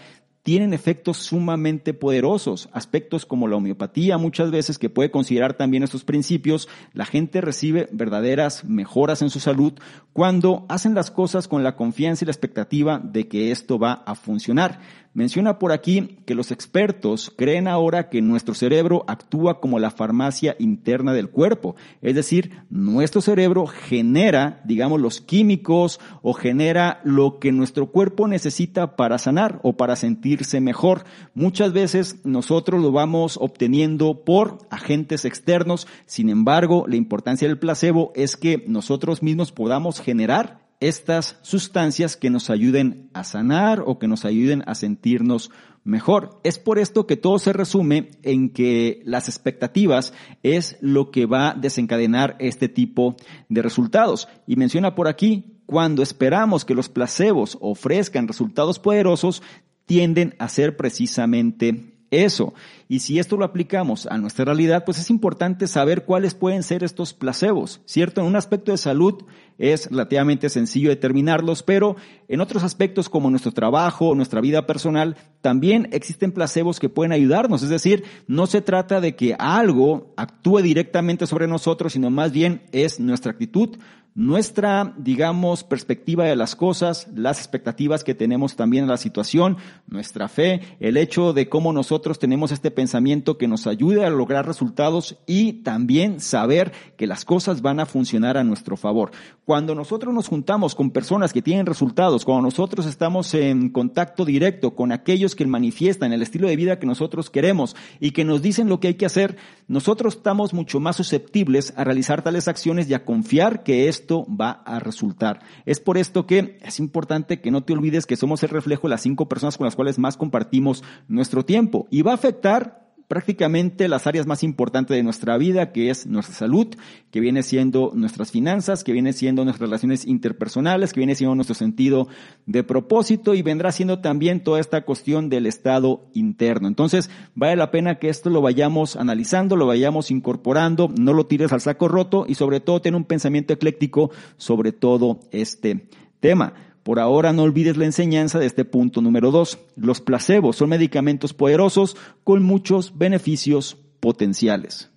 tienen 0.48 0.72
efectos 0.72 1.18
sumamente 1.18 1.92
poderosos, 1.92 2.70
aspectos 2.72 3.26
como 3.26 3.48
la 3.48 3.56
homeopatía 3.56 4.16
muchas 4.16 4.50
veces 4.50 4.78
que 4.78 4.88
puede 4.88 5.10
considerar 5.10 5.58
también 5.58 5.82
estos 5.82 6.04
principios, 6.04 6.70
la 6.94 7.04
gente 7.04 7.42
recibe 7.42 7.86
verdaderas 7.92 8.64
mejoras 8.64 9.20
en 9.20 9.28
su 9.28 9.40
salud 9.40 9.74
cuando 10.14 10.64
hacen 10.70 10.94
las 10.94 11.10
cosas 11.10 11.48
con 11.48 11.62
la 11.62 11.76
confianza 11.76 12.24
y 12.24 12.28
la 12.28 12.32
expectativa 12.32 12.98
de 12.98 13.28
que 13.28 13.50
esto 13.50 13.78
va 13.78 13.92
a 14.06 14.14
funcionar. 14.14 14.80
Menciona 15.14 15.58
por 15.58 15.72
aquí 15.72 16.18
que 16.26 16.34
los 16.34 16.50
expertos 16.50 17.32
creen 17.36 17.66
ahora 17.66 18.08
que 18.08 18.22
nuestro 18.22 18.54
cerebro 18.54 19.04
actúa 19.08 19.58
como 19.60 19.78
la 19.78 19.90
farmacia 19.90 20.54
interna 20.58 21.12
del 21.12 21.30
cuerpo. 21.30 21.76
Es 22.02 22.14
decir, 22.14 22.52
nuestro 22.70 23.20
cerebro 23.20 23.66
genera, 23.66 24.60
digamos, 24.64 25.00
los 25.00 25.20
químicos 25.20 25.98
o 26.22 26.34
genera 26.34 27.00
lo 27.04 27.38
que 27.38 27.52
nuestro 27.52 27.86
cuerpo 27.86 28.28
necesita 28.28 28.96
para 28.96 29.18
sanar 29.18 29.60
o 29.62 29.76
para 29.76 29.96
sentirse 29.96 30.60
mejor. 30.60 31.04
Muchas 31.34 31.72
veces 31.72 32.20
nosotros 32.24 32.82
lo 32.82 32.92
vamos 32.92 33.38
obteniendo 33.40 34.24
por 34.24 34.58
agentes 34.70 35.24
externos. 35.24 35.88
Sin 36.06 36.28
embargo, 36.28 36.84
la 36.86 36.96
importancia 36.96 37.48
del 37.48 37.58
placebo 37.58 38.12
es 38.14 38.36
que 38.36 38.64
nosotros 38.68 39.22
mismos 39.22 39.52
podamos 39.52 40.00
generar 40.00 40.67
estas 40.80 41.38
sustancias 41.42 42.16
que 42.16 42.30
nos 42.30 42.50
ayuden 42.50 43.10
a 43.12 43.24
sanar 43.24 43.82
o 43.84 43.98
que 43.98 44.08
nos 44.08 44.24
ayuden 44.24 44.62
a 44.66 44.74
sentirnos 44.74 45.50
mejor. 45.84 46.40
Es 46.44 46.58
por 46.58 46.78
esto 46.78 47.06
que 47.06 47.16
todo 47.16 47.38
se 47.38 47.52
resume 47.52 48.10
en 48.22 48.50
que 48.50 49.02
las 49.04 49.28
expectativas 49.28 50.12
es 50.42 50.76
lo 50.80 51.10
que 51.10 51.26
va 51.26 51.50
a 51.50 51.54
desencadenar 51.54 52.36
este 52.38 52.68
tipo 52.68 53.16
de 53.48 53.62
resultados. 53.62 54.28
Y 54.46 54.56
menciona 54.56 54.94
por 54.94 55.08
aquí, 55.08 55.62
cuando 55.66 56.02
esperamos 56.02 56.64
que 56.64 56.74
los 56.74 56.88
placebos 56.88 57.58
ofrezcan 57.60 58.28
resultados 58.28 58.78
poderosos, 58.78 59.42
tienden 59.86 60.34
a 60.38 60.48
ser 60.48 60.76
precisamente 60.76 61.97
eso. 62.10 62.54
Y 62.88 63.00
si 63.00 63.18
esto 63.18 63.36
lo 63.36 63.44
aplicamos 63.44 64.06
a 64.06 64.16
nuestra 64.18 64.46
realidad, 64.46 64.84
pues 64.84 64.98
es 64.98 65.10
importante 65.10 65.66
saber 65.66 66.04
cuáles 66.04 66.34
pueden 66.34 66.62
ser 66.62 66.82
estos 66.82 67.12
placebos, 67.12 67.80
¿cierto? 67.84 68.20
En 68.20 68.26
un 68.26 68.36
aspecto 68.36 68.72
de 68.72 68.78
salud 68.78 69.24
es 69.58 69.90
relativamente 69.90 70.48
sencillo 70.48 70.88
determinarlos, 70.88 71.62
pero 71.62 71.96
en 72.28 72.40
otros 72.40 72.62
aspectos 72.62 73.08
como 73.08 73.28
nuestro 73.28 73.52
trabajo, 73.52 74.14
nuestra 74.14 74.40
vida 74.40 74.66
personal, 74.66 75.16
también 75.40 75.88
existen 75.92 76.32
placebos 76.32 76.80
que 76.80 76.88
pueden 76.88 77.12
ayudarnos. 77.12 77.62
Es 77.62 77.68
decir, 77.68 78.04
no 78.26 78.46
se 78.46 78.62
trata 78.62 79.00
de 79.00 79.16
que 79.16 79.34
algo 79.38 80.14
actúe 80.16 80.62
directamente 80.62 81.26
sobre 81.26 81.48
nosotros, 81.48 81.92
sino 81.92 82.08
más 82.10 82.32
bien 82.32 82.62
es 82.72 83.00
nuestra 83.00 83.32
actitud, 83.32 83.76
nuestra, 84.18 84.94
digamos, 84.98 85.62
perspectiva 85.62 86.24
de 86.24 86.34
las 86.34 86.56
cosas, 86.56 87.06
las 87.14 87.38
expectativas 87.38 88.02
que 88.02 88.16
tenemos 88.16 88.56
también 88.56 88.82
en 88.82 88.90
la 88.90 88.96
situación, 88.96 89.58
nuestra 89.86 90.26
fe, 90.26 90.60
el 90.80 90.96
hecho 90.96 91.32
de 91.32 91.48
cómo 91.48 91.72
nosotros 91.72 92.18
tenemos 92.18 92.50
este 92.50 92.72
pensamiento 92.72 93.38
que 93.38 93.46
nos 93.46 93.68
ayude 93.68 94.04
a 94.04 94.10
lograr 94.10 94.44
resultados 94.44 95.18
y 95.28 95.62
también 95.62 96.18
saber 96.18 96.72
que 96.96 97.06
las 97.06 97.24
cosas 97.24 97.62
van 97.62 97.78
a 97.78 97.86
funcionar 97.86 98.36
a 98.36 98.42
nuestro 98.42 98.76
favor. 98.76 99.12
Cuando 99.44 99.76
nosotros 99.76 100.12
nos 100.12 100.26
juntamos 100.26 100.74
con 100.74 100.90
personas 100.90 101.32
que 101.32 101.40
tienen 101.40 101.64
resultados, 101.64 102.24
cuando 102.24 102.42
nosotros 102.42 102.86
estamos 102.86 103.32
en 103.34 103.68
contacto 103.68 104.24
directo 104.24 104.74
con 104.74 104.90
aquellos 104.90 105.36
que 105.36 105.46
manifiestan 105.46 106.12
el 106.12 106.22
estilo 106.22 106.48
de 106.48 106.56
vida 106.56 106.80
que 106.80 106.86
nosotros 106.86 107.30
queremos 107.30 107.76
y 108.00 108.10
que 108.10 108.24
nos 108.24 108.42
dicen 108.42 108.68
lo 108.68 108.80
que 108.80 108.88
hay 108.88 108.94
que 108.94 109.06
hacer, 109.06 109.36
nosotros 109.68 110.16
estamos 110.16 110.52
mucho 110.52 110.80
más 110.80 110.96
susceptibles 110.96 111.72
a 111.76 111.84
realizar 111.84 112.22
tales 112.22 112.48
acciones 112.48 112.90
y 112.90 112.94
a 112.94 113.04
confiar 113.04 113.62
que 113.62 113.88
esto 113.88 114.07
va 114.28 114.62
a 114.64 114.78
resultar. 114.78 115.40
Es 115.66 115.80
por 115.80 115.98
esto 115.98 116.26
que 116.26 116.58
es 116.62 116.78
importante 116.78 117.40
que 117.40 117.50
no 117.50 117.62
te 117.62 117.72
olvides 117.72 118.06
que 118.06 118.16
somos 118.16 118.42
el 118.42 118.50
reflejo 118.50 118.88
de 118.88 118.90
las 118.90 119.02
cinco 119.02 119.28
personas 119.28 119.56
con 119.56 119.66
las 119.66 119.76
cuales 119.76 119.98
más 119.98 120.16
compartimos 120.16 120.82
nuestro 121.08 121.44
tiempo 121.44 121.86
y 121.90 122.02
va 122.02 122.12
a 122.12 122.14
afectar 122.14 122.87
prácticamente 123.08 123.88
las 123.88 124.06
áreas 124.06 124.26
más 124.26 124.42
importantes 124.42 124.94
de 124.94 125.02
nuestra 125.02 125.38
vida, 125.38 125.72
que 125.72 125.88
es 125.88 126.06
nuestra 126.06 126.34
salud, 126.34 126.68
que 127.10 127.20
viene 127.20 127.42
siendo 127.42 127.90
nuestras 127.94 128.30
finanzas, 128.30 128.84
que 128.84 128.92
viene 128.92 129.14
siendo 129.14 129.44
nuestras 129.44 129.68
relaciones 129.68 130.06
interpersonales, 130.06 130.92
que 130.92 131.00
viene 131.00 131.14
siendo 131.14 131.34
nuestro 131.34 131.54
sentido 131.54 132.08
de 132.44 132.62
propósito 132.62 133.34
y 133.34 133.40
vendrá 133.40 133.72
siendo 133.72 134.00
también 134.00 134.44
toda 134.44 134.60
esta 134.60 134.84
cuestión 134.84 135.30
del 135.30 135.46
estado 135.46 136.06
interno. 136.12 136.68
Entonces, 136.68 137.10
vale 137.34 137.56
la 137.56 137.70
pena 137.70 137.98
que 137.98 138.10
esto 138.10 138.28
lo 138.28 138.42
vayamos 138.42 138.96
analizando, 138.96 139.56
lo 139.56 139.66
vayamos 139.66 140.10
incorporando, 140.10 140.92
no 140.98 141.14
lo 141.14 141.26
tires 141.26 141.52
al 141.52 141.62
saco 141.62 141.88
roto 141.88 142.26
y 142.28 142.34
sobre 142.34 142.60
todo 142.60 142.82
ten 142.82 142.94
un 142.94 143.04
pensamiento 143.04 143.54
ecléctico 143.54 144.10
sobre 144.36 144.72
todo 144.72 145.20
este 145.32 145.88
tema. 146.20 146.52
Por 146.88 147.00
ahora 147.00 147.34
no 147.34 147.42
olvides 147.42 147.76
la 147.76 147.84
enseñanza 147.84 148.38
de 148.38 148.46
este 148.46 148.64
punto 148.64 149.02
número 149.02 149.30
dos. 149.30 149.58
Los 149.76 150.00
placebos 150.00 150.56
son 150.56 150.70
medicamentos 150.70 151.34
poderosos 151.34 151.98
con 152.24 152.42
muchos 152.42 152.96
beneficios 152.96 153.76
potenciales. 154.00 154.90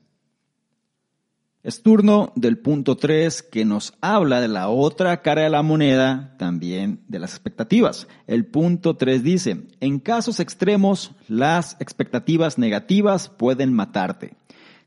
Es 1.64 1.84
turno 1.84 2.32
del 2.38 2.60
punto 2.60 2.96
3 2.96 3.44
que 3.44 3.66
nos 3.66 3.94
habla 4.00 4.40
de 4.40 4.48
la 4.48 4.70
otra 4.70 5.22
cara 5.22 5.42
de 5.42 5.50
la 5.50 5.64
moneda, 5.64 6.38
también 6.40 7.04
de 7.10 7.20
las 7.20 7.32
expectativas. 7.32 8.08
El 8.26 8.46
punto 8.46 8.96
3 8.96 9.22
dice, 9.22 9.68
en 9.82 10.00
casos 10.00 10.40
extremos, 10.40 11.12
las 11.28 11.76
expectativas 11.82 12.58
negativas 12.58 13.28
pueden 13.28 13.74
matarte. 13.74 14.38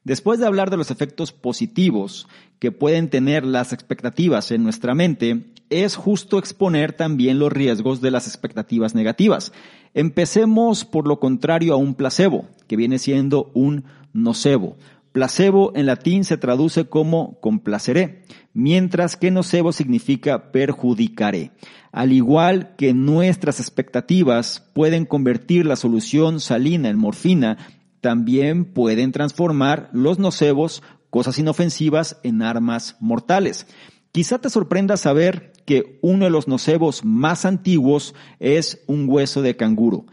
Después 0.05 0.39
de 0.39 0.47
hablar 0.47 0.71
de 0.71 0.79
los 0.79 0.91
efectos 0.91 1.33
positivos 1.33 2.29
que 2.59 2.73
pueden 2.73 3.11
tener 3.11 3.45
las 3.45 3.75
expectativas 3.75 4.51
en 4.51 4.63
nuestra 4.63 4.95
mente, 4.95 5.54
es 5.83 5.97
justo 5.97 6.39
exponer 6.39 6.93
también 6.93 7.39
los 7.39 7.53
riesgos 7.53 8.01
de 8.01 8.11
las 8.11 8.29
expectativas 8.29 8.95
negativas. 8.95 9.53
Empecemos 9.95 10.85
por 10.85 11.09
lo 11.09 11.19
contrario 11.19 11.75
a 11.75 11.77
un 11.77 11.95
placebo, 11.95 12.47
que 12.69 12.77
viene 12.77 12.99
siendo 12.99 13.51
un 13.55 13.85
nocebo. 14.13 14.77
Placebo 15.13 15.73
en 15.77 15.87
latín 15.87 16.25
se 16.25 16.37
traduce 16.37 16.87
como 16.87 17.39
complaceré, 17.41 18.23
mientras 18.53 19.17
que 19.17 19.31
nocebo 19.31 19.73
significa 19.73 20.51
perjudicaré. 20.51 21.53
Al 21.93 22.13
igual 22.13 22.75
que 22.77 22.93
nuestras 22.93 23.61
expectativas 23.61 24.69
pueden 24.75 25.07
convertir 25.07 25.67
la 25.67 25.77
solución 25.77 26.41
salina 26.41 26.89
en 26.89 26.99
morfina, 26.99 27.59
también 28.01 28.65
pueden 28.65 29.13
transformar 29.13 29.89
los 29.93 30.19
nocebos, 30.19 30.83
cosas 31.11 31.39
inofensivas, 31.39 32.19
en 32.25 32.43
armas 32.43 32.97
mortales. 32.99 33.69
Quizá 34.11 34.39
te 34.39 34.51
sorprenda 34.51 34.97
saber 34.97 35.54
que 35.65 35.99
uno 36.03 36.25
de 36.25 36.31
los 36.31 36.49
nocebos 36.49 37.05
más 37.05 37.45
antiguos 37.45 38.15
es 38.41 38.83
un 38.87 39.09
hueso 39.09 39.43
de 39.43 39.57
canguro. 39.57 40.07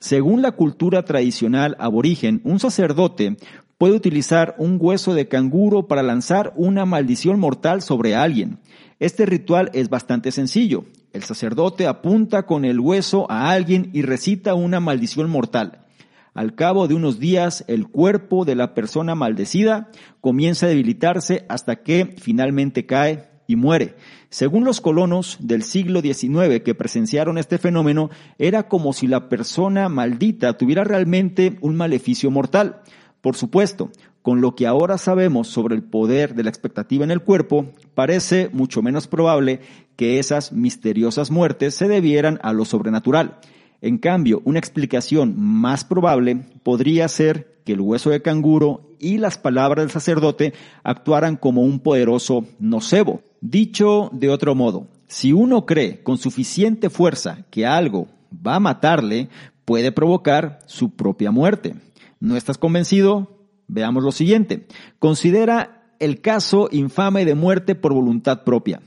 Según 0.00 0.42
la 0.42 0.52
cultura 0.52 1.04
tradicional 1.04 1.76
aborigen, 1.80 2.40
un 2.44 2.60
sacerdote 2.60 3.36
puede 3.78 3.94
utilizar 3.94 4.54
un 4.58 4.78
hueso 4.80 5.14
de 5.14 5.28
canguro 5.28 5.86
para 5.86 6.02
lanzar 6.02 6.52
una 6.56 6.84
maldición 6.84 7.40
mortal 7.40 7.82
sobre 7.82 8.14
alguien. 8.14 8.58
Este 8.98 9.26
ritual 9.26 9.70
es 9.72 9.88
bastante 9.88 10.32
sencillo. 10.32 10.84
El 11.12 11.22
sacerdote 11.22 11.86
apunta 11.86 12.44
con 12.44 12.64
el 12.64 12.80
hueso 12.80 13.30
a 13.30 13.50
alguien 13.50 13.90
y 13.92 14.02
recita 14.02 14.54
una 14.54 14.80
maldición 14.80 15.30
mortal. 15.30 15.86
Al 16.34 16.54
cabo 16.54 16.86
de 16.86 16.94
unos 16.94 17.18
días, 17.18 17.64
el 17.66 17.88
cuerpo 17.88 18.44
de 18.44 18.54
la 18.54 18.74
persona 18.74 19.14
maldecida 19.14 19.90
comienza 20.20 20.66
a 20.66 20.68
debilitarse 20.68 21.44
hasta 21.48 21.82
que 21.82 22.14
finalmente 22.18 22.86
cae 22.86 23.28
y 23.48 23.56
muere. 23.56 23.96
Según 24.30 24.64
los 24.64 24.82
colonos 24.82 25.38
del 25.40 25.62
siglo 25.62 26.02
XIX 26.02 26.60
que 26.62 26.74
presenciaron 26.74 27.38
este 27.38 27.56
fenómeno, 27.56 28.10
era 28.38 28.68
como 28.68 28.92
si 28.92 29.06
la 29.06 29.30
persona 29.30 29.88
maldita 29.88 30.58
tuviera 30.58 30.84
realmente 30.84 31.56
un 31.62 31.76
maleficio 31.76 32.30
mortal. 32.30 32.82
Por 33.22 33.36
supuesto, 33.36 33.90
con 34.20 34.42
lo 34.42 34.54
que 34.54 34.66
ahora 34.66 34.98
sabemos 34.98 35.48
sobre 35.48 35.74
el 35.74 35.82
poder 35.82 36.34
de 36.34 36.42
la 36.42 36.50
expectativa 36.50 37.04
en 37.04 37.10
el 37.10 37.22
cuerpo, 37.22 37.72
parece 37.94 38.50
mucho 38.52 38.82
menos 38.82 39.06
probable 39.06 39.60
que 39.96 40.18
esas 40.18 40.52
misteriosas 40.52 41.30
muertes 41.30 41.74
se 41.74 41.88
debieran 41.88 42.38
a 42.42 42.52
lo 42.52 42.66
sobrenatural. 42.66 43.38
En 43.80 43.96
cambio, 43.96 44.42
una 44.44 44.58
explicación 44.58 45.34
más 45.38 45.84
probable 45.84 46.44
podría 46.62 47.08
ser 47.08 47.57
que 47.68 47.74
el 47.74 47.82
hueso 47.82 48.08
de 48.08 48.22
canguro 48.22 48.96
y 48.98 49.18
las 49.18 49.36
palabras 49.36 49.84
del 49.84 49.90
sacerdote 49.90 50.54
actuaran 50.84 51.36
como 51.36 51.60
un 51.60 51.80
poderoso 51.80 52.46
nocebo. 52.58 53.20
Dicho 53.42 54.08
de 54.14 54.30
otro 54.30 54.54
modo, 54.54 54.86
si 55.06 55.34
uno 55.34 55.66
cree 55.66 56.02
con 56.02 56.16
suficiente 56.16 56.88
fuerza 56.88 57.44
que 57.50 57.66
algo 57.66 58.08
va 58.34 58.54
a 58.54 58.60
matarle, 58.60 59.28
puede 59.66 59.92
provocar 59.92 60.60
su 60.64 60.96
propia 60.96 61.30
muerte. 61.30 61.74
¿No 62.20 62.38
estás 62.38 62.56
convencido? 62.56 63.36
Veamos 63.66 64.02
lo 64.02 64.12
siguiente. 64.12 64.66
Considera 64.98 65.92
el 65.98 66.22
caso 66.22 66.70
infame 66.72 67.26
de 67.26 67.34
muerte 67.34 67.74
por 67.74 67.92
voluntad 67.92 68.44
propia. 68.44 68.80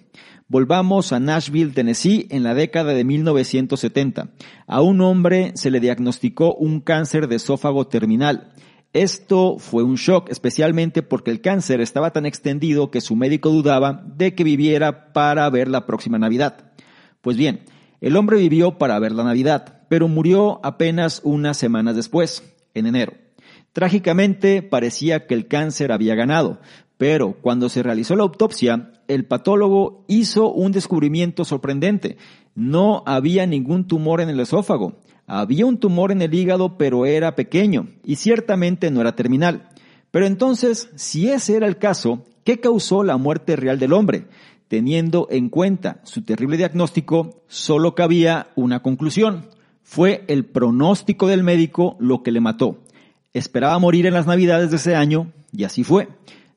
Volvamos 0.47 1.13
a 1.13 1.19
Nashville, 1.19 1.71
Tennessee, 1.71 2.27
en 2.31 2.41
la 2.41 2.55
década 2.55 2.93
de 2.93 3.03
1970. 3.03 4.31
A 4.65 4.81
un 4.81 5.01
hombre 5.01 5.51
se 5.53 5.69
le 5.69 5.79
diagnosticó 5.79 6.55
un 6.55 6.81
cáncer 6.81 7.27
de 7.27 7.35
esófago 7.35 7.85
terminal. 7.87 8.51
Esto 8.93 9.57
fue 9.57 9.83
un 9.83 9.95
shock, 9.95 10.29
especialmente 10.29 11.01
porque 11.01 11.31
el 11.31 11.39
cáncer 11.39 11.79
estaba 11.79 12.11
tan 12.11 12.25
extendido 12.25 12.91
que 12.91 12.99
su 12.99 13.15
médico 13.15 13.49
dudaba 13.49 14.03
de 14.05 14.35
que 14.35 14.43
viviera 14.43 15.13
para 15.13 15.49
ver 15.49 15.69
la 15.69 15.85
próxima 15.85 16.19
Navidad. 16.19 16.71
Pues 17.21 17.37
bien, 17.37 17.61
el 18.01 18.17
hombre 18.17 18.37
vivió 18.37 18.77
para 18.77 18.99
ver 18.99 19.13
la 19.13 19.23
Navidad, 19.23 19.83
pero 19.87 20.09
murió 20.09 20.59
apenas 20.65 21.21
unas 21.23 21.55
semanas 21.55 21.95
después, 21.95 22.43
en 22.73 22.85
enero. 22.85 23.13
Trágicamente 23.71 24.61
parecía 24.61 25.25
que 25.25 25.35
el 25.35 25.47
cáncer 25.47 25.93
había 25.93 26.15
ganado, 26.15 26.59
pero 27.01 27.33
cuando 27.41 27.67
se 27.67 27.81
realizó 27.81 28.15
la 28.15 28.21
autopsia, 28.21 28.91
el 29.07 29.25
patólogo 29.25 30.05
hizo 30.07 30.51
un 30.51 30.71
descubrimiento 30.71 31.45
sorprendente. 31.45 32.17
No 32.53 33.01
había 33.07 33.47
ningún 33.47 33.87
tumor 33.87 34.21
en 34.21 34.29
el 34.29 34.39
esófago. 34.39 34.99
Había 35.25 35.65
un 35.65 35.79
tumor 35.79 36.11
en 36.11 36.21
el 36.21 36.31
hígado, 36.31 36.77
pero 36.77 37.07
era 37.07 37.33
pequeño 37.33 37.87
y 38.03 38.17
ciertamente 38.17 38.91
no 38.91 39.01
era 39.01 39.15
terminal. 39.15 39.67
Pero 40.11 40.27
entonces, 40.27 40.91
si 40.93 41.27
ese 41.27 41.55
era 41.55 41.65
el 41.65 41.79
caso, 41.79 42.23
¿qué 42.43 42.59
causó 42.59 43.03
la 43.03 43.17
muerte 43.17 43.55
real 43.55 43.79
del 43.79 43.93
hombre? 43.93 44.27
Teniendo 44.67 45.27
en 45.31 45.49
cuenta 45.49 46.01
su 46.03 46.21
terrible 46.21 46.55
diagnóstico, 46.57 47.41
solo 47.47 47.95
cabía 47.95 48.49
una 48.55 48.83
conclusión. 48.83 49.47
Fue 49.81 50.23
el 50.27 50.45
pronóstico 50.45 51.25
del 51.25 51.41
médico 51.41 51.97
lo 51.99 52.21
que 52.21 52.31
le 52.31 52.41
mató. 52.41 52.83
Esperaba 53.33 53.79
morir 53.79 54.05
en 54.05 54.13
las 54.13 54.27
navidades 54.27 54.69
de 54.69 54.75
ese 54.75 54.95
año 54.95 55.31
y 55.51 55.63
así 55.63 55.83
fue. 55.83 56.07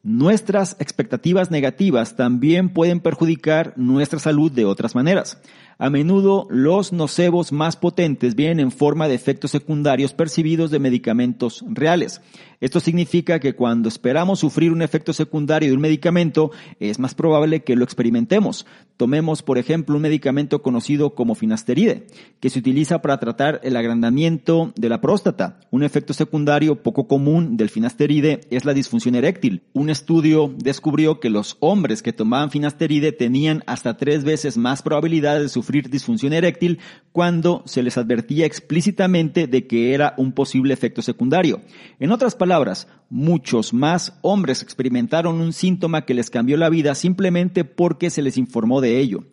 Nuestras 0.04 0.76
expectativas 0.80 1.50
negativas 1.50 2.14
también 2.14 2.68
pueden 2.68 3.00
perjudicar 3.00 3.72
nuestra 3.76 4.18
salud 4.18 4.52
de 4.52 4.66
otras 4.66 4.94
maneras. 4.94 5.38
A 5.76 5.90
menudo 5.90 6.46
los 6.50 6.92
nocebos 6.92 7.50
más 7.50 7.76
potentes 7.76 8.36
vienen 8.36 8.60
en 8.60 8.70
forma 8.70 9.08
de 9.08 9.14
efectos 9.14 9.50
secundarios 9.50 10.12
percibidos 10.12 10.70
de 10.70 10.78
medicamentos 10.78 11.64
reales. 11.68 12.20
Esto 12.60 12.80
significa 12.80 13.40
que 13.40 13.54
cuando 13.54 13.88
esperamos 13.88 14.38
sufrir 14.38 14.72
un 14.72 14.82
efecto 14.82 15.12
secundario 15.12 15.68
de 15.68 15.74
un 15.74 15.80
medicamento, 15.80 16.52
es 16.78 16.98
más 16.98 17.14
probable 17.14 17.64
que 17.64 17.76
lo 17.76 17.84
experimentemos. 17.84 18.66
Tomemos, 18.96 19.42
por 19.42 19.58
ejemplo, 19.58 19.96
un 19.96 20.02
medicamento 20.02 20.62
conocido 20.62 21.14
como 21.14 21.34
finasteride, 21.34 22.06
que 22.40 22.48
se 22.48 22.60
utiliza 22.60 23.02
para 23.02 23.18
tratar 23.18 23.60
el 23.64 23.76
agrandamiento 23.76 24.72
de 24.76 24.88
la 24.88 25.00
próstata. 25.00 25.60
Un 25.70 25.82
efecto 25.82 26.14
secundario 26.14 26.82
poco 26.82 27.08
común 27.08 27.56
del 27.56 27.68
finasteride 27.68 28.40
es 28.50 28.64
la 28.64 28.72
disfunción 28.72 29.16
eréctil. 29.16 29.62
Un 29.72 29.90
estudio 29.90 30.54
descubrió 30.56 31.18
que 31.18 31.30
los 31.30 31.56
hombres 31.60 32.02
que 32.02 32.12
tomaban 32.12 32.50
finasteride 32.50 33.12
tenían 33.12 33.64
hasta 33.66 33.96
tres 33.96 34.24
veces 34.24 34.56
más 34.56 34.80
probabilidades 34.80 35.42
de 35.42 35.48
sufrir 35.48 35.63
disfunción 35.70 36.32
eréctil 36.32 36.80
cuando 37.12 37.62
se 37.66 37.82
les 37.82 37.98
advertía 37.98 38.46
explícitamente 38.46 39.46
de 39.46 39.66
que 39.66 39.94
era 39.94 40.14
un 40.16 40.32
posible 40.32 40.74
efecto 40.74 41.02
secundario. 41.02 41.60
En 42.00 42.12
otras 42.12 42.34
palabras, 42.34 42.88
muchos 43.10 43.72
más 43.72 44.18
hombres 44.22 44.62
experimentaron 44.62 45.40
un 45.40 45.52
síntoma 45.52 46.04
que 46.04 46.14
les 46.14 46.30
cambió 46.30 46.56
la 46.56 46.70
vida 46.70 46.94
simplemente 46.94 47.64
porque 47.64 48.10
se 48.10 48.22
les 48.22 48.36
informó 48.36 48.80
de 48.80 48.98
ello 49.00 49.24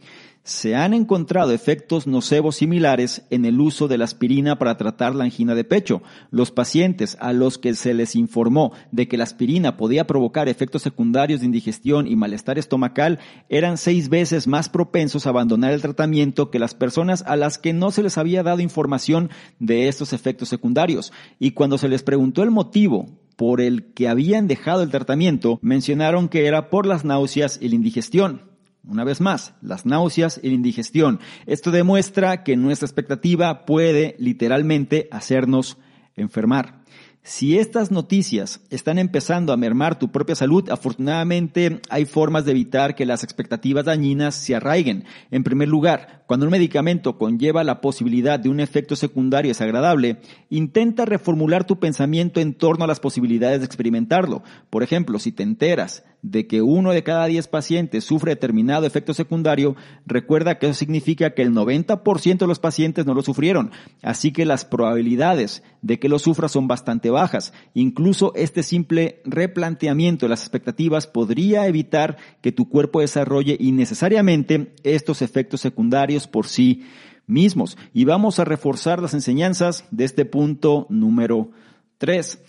se 0.44 0.76
han 0.76 0.94
encontrado 0.94 1.52
efectos 1.52 2.08
nocevos 2.08 2.56
similares 2.56 3.24
en 3.30 3.46
el 3.46 3.60
uso 3.60 3.88
de 3.88 3.98
la 3.98 4.06
aspirina 4.06 4.58
para 4.58 4.76
tratar 4.76 5.14
la 5.14 5.24
angina 5.24 5.54
de 5.54 5.64
pecho. 5.64 6.02
Los 6.32 6.52
pacientes 6.52 7.16
a 7.20 7.32
los 7.32 7.58
que 7.58 7.76
se 7.76 7.94
les 7.94 8.16
informó 8.16 8.74
de 8.92 9.08
que 9.08 9.18
la 9.18 9.24
aspirina 9.24 9.78
podía 9.78 10.08
provocar 10.08 10.50
efectos 10.50 10.82
secundarios 10.82 11.42
de 11.42 11.46
indigestión 11.46 12.08
y 12.08 12.16
malestar 12.16 12.58
estomacal 12.58 13.20
eran 13.50 13.78
seis 13.78 14.10
veces 14.10 14.48
más 14.48 14.68
propensos 14.68 15.28
a 15.28 15.30
abandonar 15.30 15.72
el 15.74 15.82
tratamiento 15.82 16.50
que 16.50 16.60
las 16.60 16.74
personas 16.74 17.24
a 17.28 17.36
las 17.36 17.60
que 17.60 17.74
no 17.74 17.92
se 17.92 18.04
les 18.04 18.18
había 18.18 18.42
dado 18.42 18.62
información 18.62 19.30
de 19.60 19.88
estos 19.88 20.12
efectos 20.12 20.50
secundarios. 20.50 21.14
Y 21.40 21.52
cuando 21.52 21.78
se 21.78 21.90
les 21.90 22.02
preguntó 22.02 22.42
el 22.42 22.52
motivo 22.52 23.06
por 23.36 23.62
el 23.62 23.94
que 23.94 24.08
habían 24.08 24.48
dejado 24.48 24.84
el 24.84 24.92
tratamiento, 24.92 25.60
mencionaron 25.62 26.30
que 26.30 26.46
era 26.48 26.70
por 26.70 26.86
las 26.86 27.06
náuseas 27.06 27.60
y 27.62 27.70
la 27.70 27.76
indigestión. 27.76 28.51
Una 28.84 29.04
vez 29.04 29.22
más, 29.22 29.54
las 29.62 29.86
náuseas 29.86 30.40
y 30.42 30.48
la 30.48 30.56
indigestión. 30.56 31.20
Esto 31.46 31.72
demuestra 31.72 32.44
que 32.44 32.58
nuestra 32.58 32.88
expectativa 32.88 33.66
puede 33.66 34.16
literalmente 34.18 35.08
hacernos 35.12 35.78
enfermar. 36.16 36.82
Si 37.24 37.60
estas 37.60 37.92
noticias 37.92 38.62
están 38.72 38.98
empezando 38.98 39.54
a 39.54 39.58
mermar 39.58 40.00
tu 40.00 40.12
propia 40.12 40.34
salud, 40.34 40.68
afortunadamente 40.72 41.80
hay 41.92 42.06
formas 42.06 42.46
de 42.46 42.52
evitar 42.52 42.96
que 42.96 43.06
las 43.06 43.24
expectativas 43.24 43.86
dañinas 43.86 44.34
se 44.34 44.56
arraiguen. 44.56 45.04
En 45.30 45.44
primer 45.44 45.68
lugar, 45.68 46.24
cuando 46.26 46.48
un 46.48 46.52
medicamento 46.52 47.20
conlleva 47.20 47.64
la 47.64 47.80
posibilidad 47.80 48.40
de 48.40 48.50
un 48.50 48.60
efecto 48.60 48.96
secundario 48.96 49.52
desagradable, 49.52 50.18
intenta 50.50 51.06
reformular 51.06 51.64
tu 51.64 51.80
pensamiento 51.80 52.40
en 52.40 52.56
torno 52.56 52.86
a 52.86 52.88
las 52.88 53.00
posibilidades 53.00 53.60
de 53.60 53.68
experimentarlo. 53.68 54.42
Por 54.72 54.82
ejemplo, 54.82 55.20
si 55.20 55.32
te 55.32 55.44
enteras 55.44 56.04
de 56.22 56.48
que 56.48 56.62
uno 56.62 56.92
de 56.92 57.04
cada 57.04 57.26
diez 57.26 57.48
pacientes 57.48 58.04
sufre 58.04 58.32
determinado 58.32 58.86
efecto 58.86 59.14
secundario, 59.14 59.76
recuerda 60.06 60.60
que 60.60 60.68
eso 60.68 60.76
significa 60.76 61.34
que 61.34 61.42
el 61.42 61.52
90% 61.52 62.38
de 62.38 62.48
los 62.48 62.60
pacientes 62.60 63.06
no 63.06 63.14
lo 63.14 63.22
sufrieron, 63.22 63.72
así 64.02 64.32
que 64.32 64.46
las 64.46 64.66
probabilidades 64.66 65.64
de 65.82 66.00
que 66.00 66.10
lo 66.10 66.20
sufra 66.20 66.48
son 66.48 66.68
bastante 66.68 67.10
bajas. 67.10 67.54
Incluso 67.74 68.34
este 68.36 68.64
simple 68.64 69.22
replanteamiento 69.26 70.26
de 70.26 70.30
las 70.30 70.42
expectativas 70.42 71.08
podría 71.08 71.68
evitar 71.68 72.18
que 72.42 72.52
tu 72.52 72.70
cuerpo 72.70 73.02
desarrolle 73.02 73.58
innecesariamente 73.60 74.74
estos 74.84 75.22
efectos 75.22 75.62
secundarios 75.62 76.28
por 76.28 76.48
sí 76.48 76.84
mismos. 77.28 77.78
Y 77.94 78.06
vamos 78.06 78.40
a 78.40 78.46
reforzar 78.46 79.02
las 79.02 79.14
enseñanzas 79.14 79.86
de 79.92 80.04
este 80.06 80.26
punto 80.26 80.86
número 80.90 81.52
3. 81.98 82.40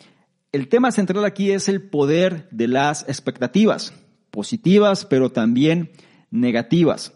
El 0.52 0.68
tema 0.68 0.92
central 0.92 1.24
aquí 1.24 1.50
es 1.50 1.70
el 1.70 1.80
poder 1.80 2.46
de 2.50 2.68
las 2.68 3.08
expectativas, 3.08 3.94
positivas 4.30 5.06
pero 5.06 5.32
también 5.32 5.92
negativas. 6.30 7.14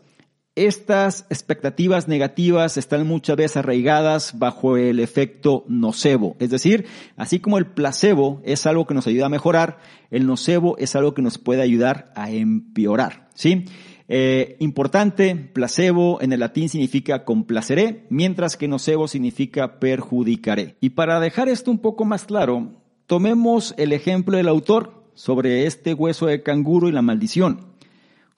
Estas 0.55 1.27
expectativas 1.29 2.09
negativas 2.09 2.79
están 2.79 3.07
muchas 3.07 3.37
veces 3.37 3.59
arraigadas 3.59 4.39
bajo 4.39 4.79
el 4.79 5.01
efecto 5.01 5.67
nocebo. 5.69 6.35
Es 6.39 6.49
decir, 6.49 6.87
así 7.19 7.39
como 7.39 7.59
el 7.59 7.67
placebo 7.67 8.41
es 8.43 8.67
algo 8.67 8.87
que 8.87 8.95
nos 8.95 9.07
ayuda 9.07 9.27
a 9.27 9.29
mejorar, 9.29 9.81
el 10.11 10.27
nocebo 10.27 10.79
es 10.79 10.97
algo 10.97 11.13
que 11.13 11.21
nos 11.21 11.37
puede 11.37 11.61
ayudar 11.61 12.11
a 12.17 12.31
empeorar. 12.31 13.29
¿sí? 13.35 13.67
Eh, 14.09 14.57
importante, 14.61 15.37
placebo 15.37 16.23
en 16.23 16.33
el 16.33 16.41
latín 16.41 16.71
significa 16.71 17.27
complaceré, 17.27 18.07
mientras 18.09 18.57
que 18.57 18.67
nocebo 18.67 19.09
significa 19.09 19.79
perjudicaré. 19.79 20.77
Y 20.81 20.91
para 20.91 21.21
dejar 21.21 21.51
esto 21.51 21.71
un 21.71 21.81
poco 21.81 22.07
más 22.07 22.25
claro, 22.25 22.86
Tomemos 23.07 23.73
el 23.79 23.93
ejemplo 23.93 24.37
del 24.37 24.49
autor 24.49 25.05
sobre 25.15 25.67
este 25.67 25.95
hueso 25.95 26.27
de 26.27 26.43
canguro 26.43 26.89
y 26.89 26.93
la 26.93 27.03
maldición. 27.03 27.61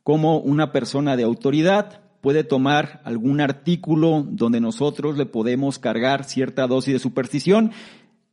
Como 0.03 0.39
una 0.39 0.73
persona 0.73 1.17
de 1.17 1.23
autoridad 1.23 2.03
puede 2.21 2.45
tomar 2.45 3.01
algún 3.05 3.41
artículo 3.41 4.27
donde 4.29 4.61
nosotros 4.61 5.17
le 5.17 5.25
podemos 5.25 5.79
cargar 5.79 6.25
cierta 6.25 6.67
dosis 6.67 6.93
de 6.93 6.99
superstición. 6.99 7.73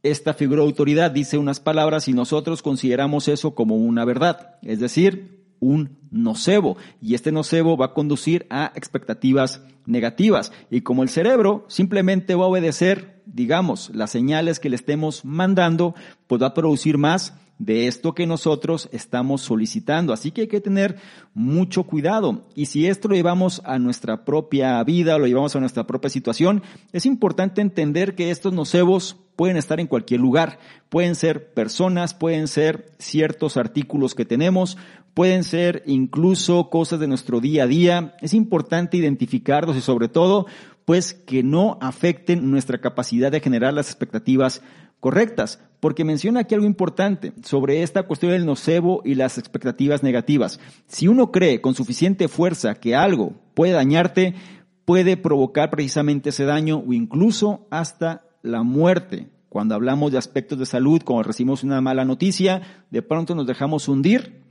Esta 0.03 0.33
figura 0.33 0.61
de 0.61 0.67
autoridad 0.67 1.09
dice 1.11 1.37
unas 1.37 1.61
palabras 1.61 2.09
y 2.09 2.13
nosotros 2.13 2.61
consideramos 2.61 3.29
eso 3.29 3.55
como 3.55 3.77
una 3.77 4.03
verdad, 4.03 4.57
es 4.61 4.81
decir, 4.81 5.45
un 5.61 5.99
nocebo. 6.11 6.75
Y 7.01 7.15
este 7.15 7.31
nocebo 7.31 7.77
va 7.77 7.87
a 7.87 7.93
conducir 7.93 8.45
a 8.49 8.73
expectativas 8.75 9.63
negativas. 9.85 10.51
Y 10.69 10.81
como 10.81 11.01
el 11.01 11.09
cerebro 11.09 11.63
simplemente 11.69 12.35
va 12.35 12.43
a 12.43 12.49
obedecer, 12.49 13.14
digamos, 13.35 13.91
las 13.93 14.11
señales 14.11 14.61
que 14.61 14.69
le 14.69 14.77
estemos 14.77 15.25
mandando, 15.25 15.93
pues 16.25 16.41
va 16.41 16.47
a 16.47 16.53
producir 16.53 16.97
más 16.97 17.33
de 17.57 17.87
esto 17.87 18.13
que 18.13 18.25
nosotros 18.25 18.87
estamos 18.93 19.41
solicitando. 19.41 20.13
Así 20.13 20.31
que 20.31 20.41
hay 20.41 20.47
que 20.47 20.61
tener 20.61 20.95
mucho 21.33 21.83
cuidado. 21.83 22.45
Y 22.55 22.67
si 22.67 22.87
esto 22.87 23.09
lo 23.09 23.15
llevamos 23.15 23.61
a 23.65 23.77
nuestra 23.77 24.23
propia 24.23 24.81
vida, 24.83 25.17
lo 25.17 25.27
llevamos 25.27 25.53
a 25.55 25.59
nuestra 25.59 25.85
propia 25.85 26.09
situación, 26.09 26.63
es 26.93 27.05
importante 27.05 27.59
entender 27.59 28.15
que 28.15 28.31
estos 28.31 28.53
nocebos 28.53 29.17
pueden 29.35 29.57
estar 29.57 29.81
en 29.81 29.87
cualquier 29.87 30.21
lugar. 30.21 30.57
Pueden 30.87 31.15
ser 31.15 31.53
personas, 31.53 32.13
pueden 32.13 32.47
ser 32.47 32.93
ciertos 32.99 33.57
artículos 33.57 34.15
que 34.15 34.23
tenemos, 34.23 34.77
pueden 35.13 35.43
ser 35.43 35.83
incluso 35.85 36.69
cosas 36.69 37.01
de 37.01 37.07
nuestro 37.07 37.41
día 37.41 37.63
a 37.63 37.67
día. 37.67 38.15
Es 38.21 38.33
importante 38.33 38.95
identificarlos 38.95 39.75
y 39.75 39.81
sobre 39.81 40.07
todo, 40.07 40.45
pues 40.85 41.13
que 41.13 41.43
no 41.43 41.77
afecten 41.81 42.49
nuestra 42.49 42.79
capacidad 42.79 43.31
de 43.31 43.39
generar 43.39 43.73
las 43.73 43.87
expectativas 43.87 44.61
correctas, 44.99 45.59
porque 45.79 46.05
menciona 46.05 46.41
aquí 46.41 46.55
algo 46.55 46.65
importante 46.65 47.33
sobre 47.43 47.83
esta 47.83 48.03
cuestión 48.03 48.31
del 48.31 48.45
nocebo 48.45 49.01
y 49.03 49.15
las 49.15 49.37
expectativas 49.37 50.03
negativas. 50.03 50.59
Si 50.87 51.07
uno 51.07 51.31
cree 51.31 51.61
con 51.61 51.75
suficiente 51.75 52.27
fuerza 52.27 52.75
que 52.75 52.95
algo 52.95 53.33
puede 53.53 53.73
dañarte, 53.73 54.35
puede 54.85 55.17
provocar 55.17 55.69
precisamente 55.69 56.29
ese 56.29 56.45
daño 56.45 56.83
o 56.87 56.93
incluso 56.93 57.67
hasta 57.69 58.23
la 58.41 58.63
muerte. 58.63 59.29
Cuando 59.49 59.75
hablamos 59.75 60.11
de 60.11 60.17
aspectos 60.17 60.59
de 60.59 60.65
salud, 60.65 61.01
cuando 61.03 61.23
recibimos 61.23 61.63
una 61.63 61.81
mala 61.81 62.05
noticia, 62.05 62.85
de 62.89 63.01
pronto 63.01 63.35
nos 63.35 63.47
dejamos 63.47 63.87
hundir 63.87 64.41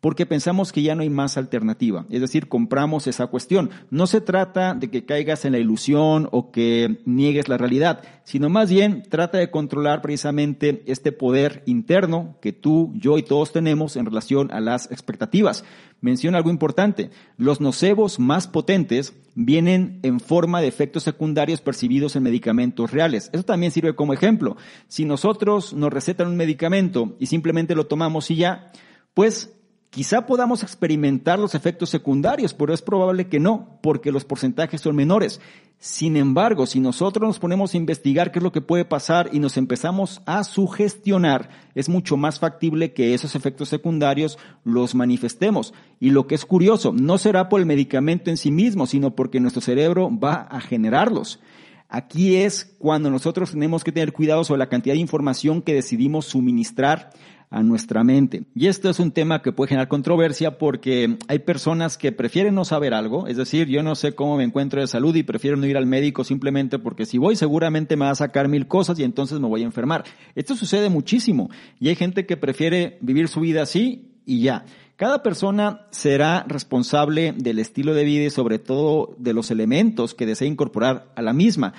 porque 0.00 0.26
pensamos 0.26 0.72
que 0.72 0.82
ya 0.82 0.94
no 0.94 1.02
hay 1.02 1.10
más 1.10 1.36
alternativa. 1.36 2.06
Es 2.08 2.20
decir, 2.20 2.48
compramos 2.48 3.06
esa 3.06 3.26
cuestión. 3.26 3.70
No 3.90 4.06
se 4.06 4.20
trata 4.20 4.74
de 4.74 4.90
que 4.90 5.04
caigas 5.04 5.44
en 5.44 5.52
la 5.52 5.58
ilusión 5.58 6.28
o 6.30 6.52
que 6.52 7.00
niegues 7.04 7.48
la 7.48 7.58
realidad, 7.58 8.02
sino 8.22 8.48
más 8.48 8.70
bien 8.70 9.02
trata 9.08 9.38
de 9.38 9.50
controlar 9.50 10.00
precisamente 10.00 10.84
este 10.86 11.10
poder 11.10 11.62
interno 11.66 12.36
que 12.40 12.52
tú, 12.52 12.92
yo 12.94 13.18
y 13.18 13.24
todos 13.24 13.52
tenemos 13.52 13.96
en 13.96 14.06
relación 14.06 14.52
a 14.52 14.60
las 14.60 14.90
expectativas. 14.92 15.64
Menciona 16.00 16.38
algo 16.38 16.50
importante. 16.50 17.10
Los 17.36 17.60
nocebos 17.60 18.20
más 18.20 18.46
potentes 18.46 19.14
vienen 19.34 19.98
en 20.02 20.20
forma 20.20 20.60
de 20.60 20.68
efectos 20.68 21.02
secundarios 21.02 21.60
percibidos 21.60 22.14
en 22.14 22.22
medicamentos 22.22 22.92
reales. 22.92 23.30
Eso 23.32 23.42
también 23.42 23.72
sirve 23.72 23.96
como 23.96 24.12
ejemplo. 24.12 24.56
Si 24.86 25.04
nosotros 25.04 25.74
nos 25.74 25.92
recetan 25.92 26.28
un 26.28 26.36
medicamento 26.36 27.16
y 27.18 27.26
simplemente 27.26 27.74
lo 27.74 27.86
tomamos 27.86 28.30
y 28.30 28.36
ya, 28.36 28.70
pues 29.14 29.57
Quizá 29.90 30.26
podamos 30.26 30.62
experimentar 30.62 31.38
los 31.38 31.54
efectos 31.54 31.88
secundarios, 31.88 32.52
pero 32.52 32.74
es 32.74 32.82
probable 32.82 33.28
que 33.28 33.40
no, 33.40 33.78
porque 33.82 34.12
los 34.12 34.24
porcentajes 34.24 34.82
son 34.82 34.94
menores. 34.94 35.40
Sin 35.78 36.16
embargo, 36.16 36.66
si 36.66 36.78
nosotros 36.78 37.26
nos 37.26 37.38
ponemos 37.38 37.72
a 37.72 37.78
investigar 37.78 38.30
qué 38.30 38.40
es 38.40 38.42
lo 38.42 38.52
que 38.52 38.60
puede 38.60 38.84
pasar 38.84 39.30
y 39.32 39.38
nos 39.38 39.56
empezamos 39.56 40.20
a 40.26 40.44
sugestionar, 40.44 41.48
es 41.74 41.88
mucho 41.88 42.18
más 42.18 42.38
factible 42.38 42.92
que 42.92 43.14
esos 43.14 43.34
efectos 43.34 43.70
secundarios 43.70 44.38
los 44.62 44.94
manifestemos. 44.94 45.72
Y 46.00 46.10
lo 46.10 46.26
que 46.26 46.34
es 46.34 46.44
curioso, 46.44 46.92
no 46.92 47.16
será 47.16 47.48
por 47.48 47.60
el 47.60 47.66
medicamento 47.66 48.28
en 48.28 48.36
sí 48.36 48.50
mismo, 48.50 48.86
sino 48.86 49.14
porque 49.14 49.40
nuestro 49.40 49.62
cerebro 49.62 50.10
va 50.10 50.34
a 50.34 50.60
generarlos. 50.60 51.40
Aquí 51.88 52.36
es 52.36 52.76
cuando 52.78 53.10
nosotros 53.10 53.52
tenemos 53.52 53.82
que 53.82 53.92
tener 53.92 54.12
cuidado 54.12 54.44
sobre 54.44 54.58
la 54.58 54.68
cantidad 54.68 54.94
de 54.94 55.00
información 55.00 55.62
que 55.62 55.72
decidimos 55.72 56.26
suministrar 56.26 57.10
a 57.50 57.62
nuestra 57.62 58.04
mente. 58.04 58.44
Y 58.54 58.66
esto 58.66 58.90
es 58.90 59.00
un 59.00 59.10
tema 59.10 59.40
que 59.40 59.52
puede 59.52 59.68
generar 59.68 59.88
controversia 59.88 60.58
porque 60.58 61.16
hay 61.28 61.38
personas 61.40 61.96
que 61.96 62.12
prefieren 62.12 62.54
no 62.54 62.64
saber 62.64 62.94
algo, 62.94 63.26
es 63.26 63.36
decir, 63.36 63.68
yo 63.68 63.82
no 63.82 63.94
sé 63.94 64.14
cómo 64.14 64.36
me 64.36 64.44
encuentro 64.44 64.80
de 64.80 64.86
salud 64.86 65.14
y 65.16 65.22
prefiero 65.22 65.56
no 65.56 65.66
ir 65.66 65.76
al 65.76 65.86
médico 65.86 66.24
simplemente 66.24 66.78
porque 66.78 67.06
si 67.06 67.18
voy 67.18 67.36
seguramente 67.36 67.96
me 67.96 68.04
va 68.04 68.10
a 68.10 68.16
sacar 68.16 68.48
mil 68.48 68.66
cosas 68.66 68.98
y 68.98 69.04
entonces 69.04 69.40
me 69.40 69.48
voy 69.48 69.62
a 69.62 69.66
enfermar. 69.66 70.04
Esto 70.34 70.54
sucede 70.54 70.90
muchísimo 70.90 71.50
y 71.80 71.88
hay 71.88 71.96
gente 71.96 72.26
que 72.26 72.36
prefiere 72.36 72.98
vivir 73.00 73.28
su 73.28 73.40
vida 73.40 73.62
así 73.62 74.12
y 74.26 74.42
ya. 74.42 74.64
Cada 74.96 75.22
persona 75.22 75.86
será 75.90 76.44
responsable 76.48 77.32
del 77.36 77.60
estilo 77.60 77.94
de 77.94 78.02
vida 78.02 78.24
y 78.24 78.30
sobre 78.30 78.58
todo 78.58 79.14
de 79.16 79.32
los 79.32 79.52
elementos 79.52 80.12
que 80.12 80.26
desea 80.26 80.48
incorporar 80.48 81.12
a 81.14 81.22
la 81.22 81.32
misma. 81.32 81.72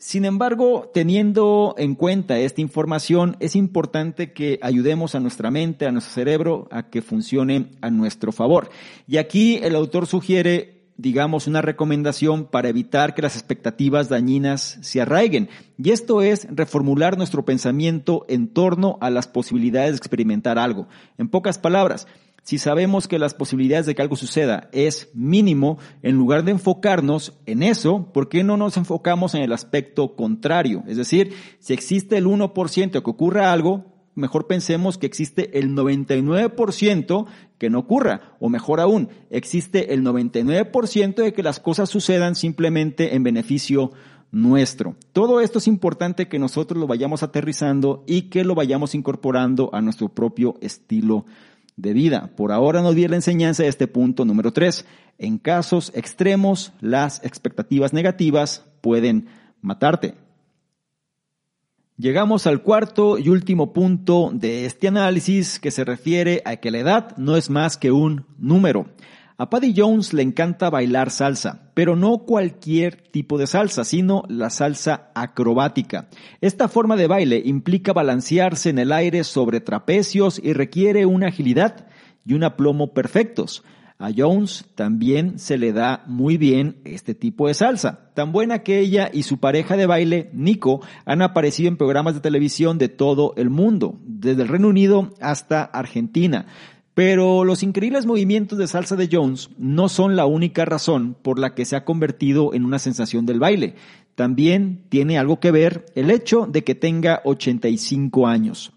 Sin 0.00 0.24
embargo, 0.24 0.90
teniendo 0.94 1.74
en 1.76 1.94
cuenta 1.94 2.38
esta 2.38 2.62
información, 2.62 3.36
es 3.38 3.54
importante 3.54 4.32
que 4.32 4.58
ayudemos 4.62 5.14
a 5.14 5.20
nuestra 5.20 5.50
mente, 5.50 5.84
a 5.84 5.92
nuestro 5.92 6.14
cerebro, 6.14 6.68
a 6.70 6.88
que 6.88 7.02
funcione 7.02 7.72
a 7.82 7.90
nuestro 7.90 8.32
favor. 8.32 8.70
Y 9.06 9.18
aquí 9.18 9.60
el 9.62 9.76
autor 9.76 10.06
sugiere 10.06 10.80
digamos, 10.96 11.46
una 11.46 11.62
recomendación 11.62 12.44
para 12.44 12.68
evitar 12.68 13.14
que 13.14 13.22
las 13.22 13.34
expectativas 13.34 14.10
dañinas 14.10 14.78
se 14.82 15.00
arraiguen. 15.00 15.48
Y 15.78 15.92
esto 15.92 16.20
es 16.20 16.46
reformular 16.50 17.16
nuestro 17.16 17.46
pensamiento 17.46 18.26
en 18.28 18.48
torno 18.48 18.98
a 19.00 19.08
las 19.08 19.26
posibilidades 19.26 19.92
de 19.92 19.96
experimentar 19.96 20.58
algo. 20.58 20.88
En 21.16 21.30
pocas 21.30 21.58
palabras, 21.58 22.06
si 22.42 22.58
sabemos 22.58 23.06
que 23.06 23.18
las 23.18 23.34
posibilidades 23.34 23.86
de 23.86 23.94
que 23.94 24.02
algo 24.02 24.16
suceda 24.16 24.68
es 24.72 25.10
mínimo, 25.14 25.78
en 26.02 26.16
lugar 26.16 26.44
de 26.44 26.52
enfocarnos 26.52 27.38
en 27.46 27.62
eso, 27.62 28.10
¿por 28.12 28.28
qué 28.28 28.42
no 28.44 28.56
nos 28.56 28.76
enfocamos 28.76 29.34
en 29.34 29.42
el 29.42 29.52
aspecto 29.52 30.16
contrario? 30.16 30.82
Es 30.86 30.96
decir, 30.96 31.32
si 31.58 31.74
existe 31.74 32.16
el 32.16 32.26
1% 32.26 33.02
que 33.02 33.10
ocurra 33.10 33.52
algo, 33.52 33.84
mejor 34.14 34.46
pensemos 34.46 34.98
que 34.98 35.06
existe 35.06 35.58
el 35.58 35.74
99% 35.74 37.26
que 37.58 37.70
no 37.70 37.80
ocurra, 37.80 38.36
o 38.40 38.48
mejor 38.48 38.80
aún, 38.80 39.10
existe 39.28 39.92
el 39.92 40.02
99% 40.02 41.22
de 41.22 41.32
que 41.32 41.42
las 41.42 41.60
cosas 41.60 41.90
sucedan 41.90 42.34
simplemente 42.34 43.14
en 43.14 43.22
beneficio 43.22 43.92
nuestro. 44.32 44.96
Todo 45.12 45.40
esto 45.40 45.58
es 45.58 45.66
importante 45.66 46.28
que 46.28 46.38
nosotros 46.38 46.80
lo 46.80 46.86
vayamos 46.86 47.22
aterrizando 47.22 48.04
y 48.06 48.22
que 48.22 48.44
lo 48.44 48.54
vayamos 48.54 48.94
incorporando 48.94 49.70
a 49.72 49.80
nuestro 49.80 50.08
propio 50.08 50.54
estilo 50.60 51.26
de 51.80 51.92
vida. 51.92 52.30
Por 52.36 52.52
ahora 52.52 52.82
no 52.82 52.92
di 52.92 53.06
la 53.08 53.16
enseñanza 53.16 53.62
de 53.62 53.68
este 53.68 53.86
punto 53.86 54.24
número 54.24 54.52
tres. 54.52 54.84
En 55.18 55.38
casos 55.38 55.92
extremos, 55.94 56.72
las 56.80 57.24
expectativas 57.24 57.92
negativas 57.92 58.64
pueden 58.80 59.28
matarte. 59.60 60.14
Llegamos 61.96 62.46
al 62.46 62.62
cuarto 62.62 63.18
y 63.18 63.28
último 63.28 63.74
punto 63.74 64.30
de 64.32 64.64
este 64.64 64.88
análisis 64.88 65.58
que 65.58 65.70
se 65.70 65.84
refiere 65.84 66.40
a 66.46 66.56
que 66.56 66.70
la 66.70 66.78
edad 66.78 67.16
no 67.18 67.36
es 67.36 67.50
más 67.50 67.76
que 67.76 67.92
un 67.92 68.24
número. 68.38 68.86
A 69.40 69.48
Paddy 69.48 69.72
Jones 69.74 70.12
le 70.12 70.20
encanta 70.20 70.68
bailar 70.68 71.10
salsa, 71.10 71.70
pero 71.72 71.96
no 71.96 72.26
cualquier 72.26 72.96
tipo 73.10 73.38
de 73.38 73.46
salsa, 73.46 73.84
sino 73.84 74.22
la 74.28 74.50
salsa 74.50 75.10
acrobática. 75.14 76.10
Esta 76.42 76.68
forma 76.68 76.94
de 76.94 77.06
baile 77.06 77.40
implica 77.42 77.94
balancearse 77.94 78.68
en 78.68 78.78
el 78.78 78.92
aire 78.92 79.24
sobre 79.24 79.62
trapecios 79.62 80.38
y 80.44 80.52
requiere 80.52 81.06
una 81.06 81.28
agilidad 81.28 81.86
y 82.26 82.34
un 82.34 82.44
aplomo 82.44 82.92
perfectos. 82.92 83.64
A 83.98 84.10
Jones 84.14 84.66
también 84.74 85.38
se 85.38 85.56
le 85.56 85.72
da 85.72 86.04
muy 86.06 86.36
bien 86.36 86.76
este 86.84 87.14
tipo 87.14 87.48
de 87.48 87.54
salsa, 87.54 88.10
tan 88.12 88.32
buena 88.32 88.58
que 88.58 88.78
ella 88.78 89.08
y 89.10 89.22
su 89.22 89.40
pareja 89.40 89.78
de 89.78 89.86
baile, 89.86 90.28
Nico, 90.34 90.82
han 91.06 91.22
aparecido 91.22 91.68
en 91.68 91.78
programas 91.78 92.12
de 92.12 92.20
televisión 92.20 92.76
de 92.76 92.90
todo 92.90 93.32
el 93.38 93.48
mundo, 93.48 94.00
desde 94.04 94.42
el 94.42 94.48
Reino 94.48 94.68
Unido 94.68 95.14
hasta 95.18 95.62
Argentina. 95.62 96.44
Pero 96.94 97.44
los 97.44 97.62
increíbles 97.62 98.04
movimientos 98.04 98.58
de 98.58 98.66
salsa 98.66 98.96
de 98.96 99.08
Jones 99.10 99.50
no 99.58 99.88
son 99.88 100.16
la 100.16 100.26
única 100.26 100.64
razón 100.64 101.16
por 101.20 101.38
la 101.38 101.54
que 101.54 101.64
se 101.64 101.76
ha 101.76 101.84
convertido 101.84 102.52
en 102.52 102.64
una 102.64 102.78
sensación 102.78 103.26
del 103.26 103.38
baile. 103.38 103.76
También 104.16 104.84
tiene 104.88 105.18
algo 105.18 105.40
que 105.40 105.50
ver 105.50 105.86
el 105.94 106.10
hecho 106.10 106.46
de 106.46 106.64
que 106.64 106.74
tenga 106.74 107.22
85 107.24 108.26
años. 108.26 108.72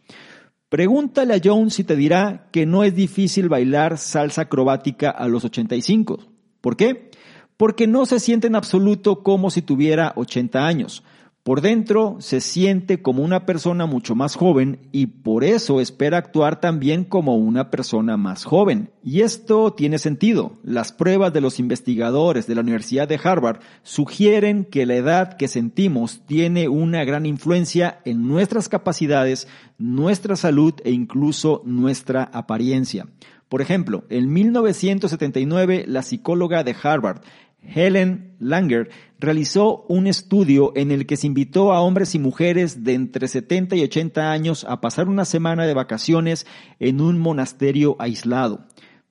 Pregúntale 0.69 1.35
a 1.35 1.41
Jones 1.43 1.75
si 1.75 1.83
te 1.83 1.95
dirá 1.95 2.47
que 2.51 2.65
no 2.65 2.83
es 2.83 2.95
difícil 2.95 3.49
bailar 3.49 3.97
salsa 3.97 4.43
acrobática 4.43 5.09
a 5.09 5.27
los 5.27 5.45
85. 5.45 6.19
¿Por 6.61 6.77
qué? 6.77 7.11
Porque 7.57 7.87
no 7.87 8.05
se 8.05 8.19
siente 8.19 8.47
en 8.47 8.55
absoluto 8.55 9.21
como 9.21 9.51
si 9.51 9.61
tuviera 9.61 10.13
80 10.15 10.65
años. 10.65 11.03
Por 11.43 11.59
dentro 11.59 12.15
se 12.19 12.39
siente 12.39 13.01
como 13.01 13.21
una 13.21 13.45
persona 13.45 13.85
mucho 13.85 14.15
más 14.15 14.37
joven 14.37 14.79
y 14.93 15.07
por 15.07 15.43
eso 15.43 15.81
espera 15.81 16.17
actuar 16.17 16.61
también 16.61 17.03
como 17.03 17.35
una 17.35 17.69
persona 17.69 18.15
más 18.15 18.45
joven. 18.45 18.91
Y 19.03 19.23
esto 19.23 19.73
tiene 19.73 19.97
sentido. 19.97 20.53
Las 20.63 20.93
pruebas 20.93 21.33
de 21.33 21.41
los 21.41 21.59
investigadores 21.59 22.47
de 22.47 22.55
la 22.55 22.61
Universidad 22.61 23.09
de 23.09 23.19
Harvard 23.21 23.59
sugieren 23.81 24.63
que 24.63 24.85
la 24.85 24.95
edad 24.95 25.35
que 25.35 25.49
sentimos 25.49 26.21
tiene 26.25 26.69
una 26.69 27.03
gran 27.03 27.25
influencia 27.25 27.99
en 28.05 28.25
nuestras 28.25 28.69
capacidades, 28.69 29.49
nuestra 29.77 30.37
salud 30.37 30.75
e 30.85 30.91
incluso 30.91 31.61
nuestra 31.65 32.23
apariencia. 32.23 33.07
Por 33.49 33.61
ejemplo, 33.61 34.05
en 34.09 34.31
1979 34.31 35.83
la 35.89 36.03
psicóloga 36.03 36.63
de 36.63 36.73
Harvard, 36.81 37.21
Helen 37.61 38.35
Langer 38.39 38.89
realizó 39.23 39.85
un 39.87 40.05
estudio 40.05 40.73
en 40.75 40.91
el 40.91 41.05
que 41.05 41.17
se 41.17 41.27
invitó 41.27 41.71
a 41.71 41.81
hombres 41.81 42.13
y 42.13 42.19
mujeres 42.19 42.83
de 42.83 42.93
entre 42.93 43.27
70 43.27 43.75
y 43.77 43.83
80 43.83 44.31
años 44.31 44.65
a 44.67 44.81
pasar 44.81 45.07
una 45.07 45.25
semana 45.25 45.65
de 45.65 45.73
vacaciones 45.73 46.45
en 46.79 46.99
un 47.01 47.17
monasterio 47.19 47.95
aislado. 47.99 48.65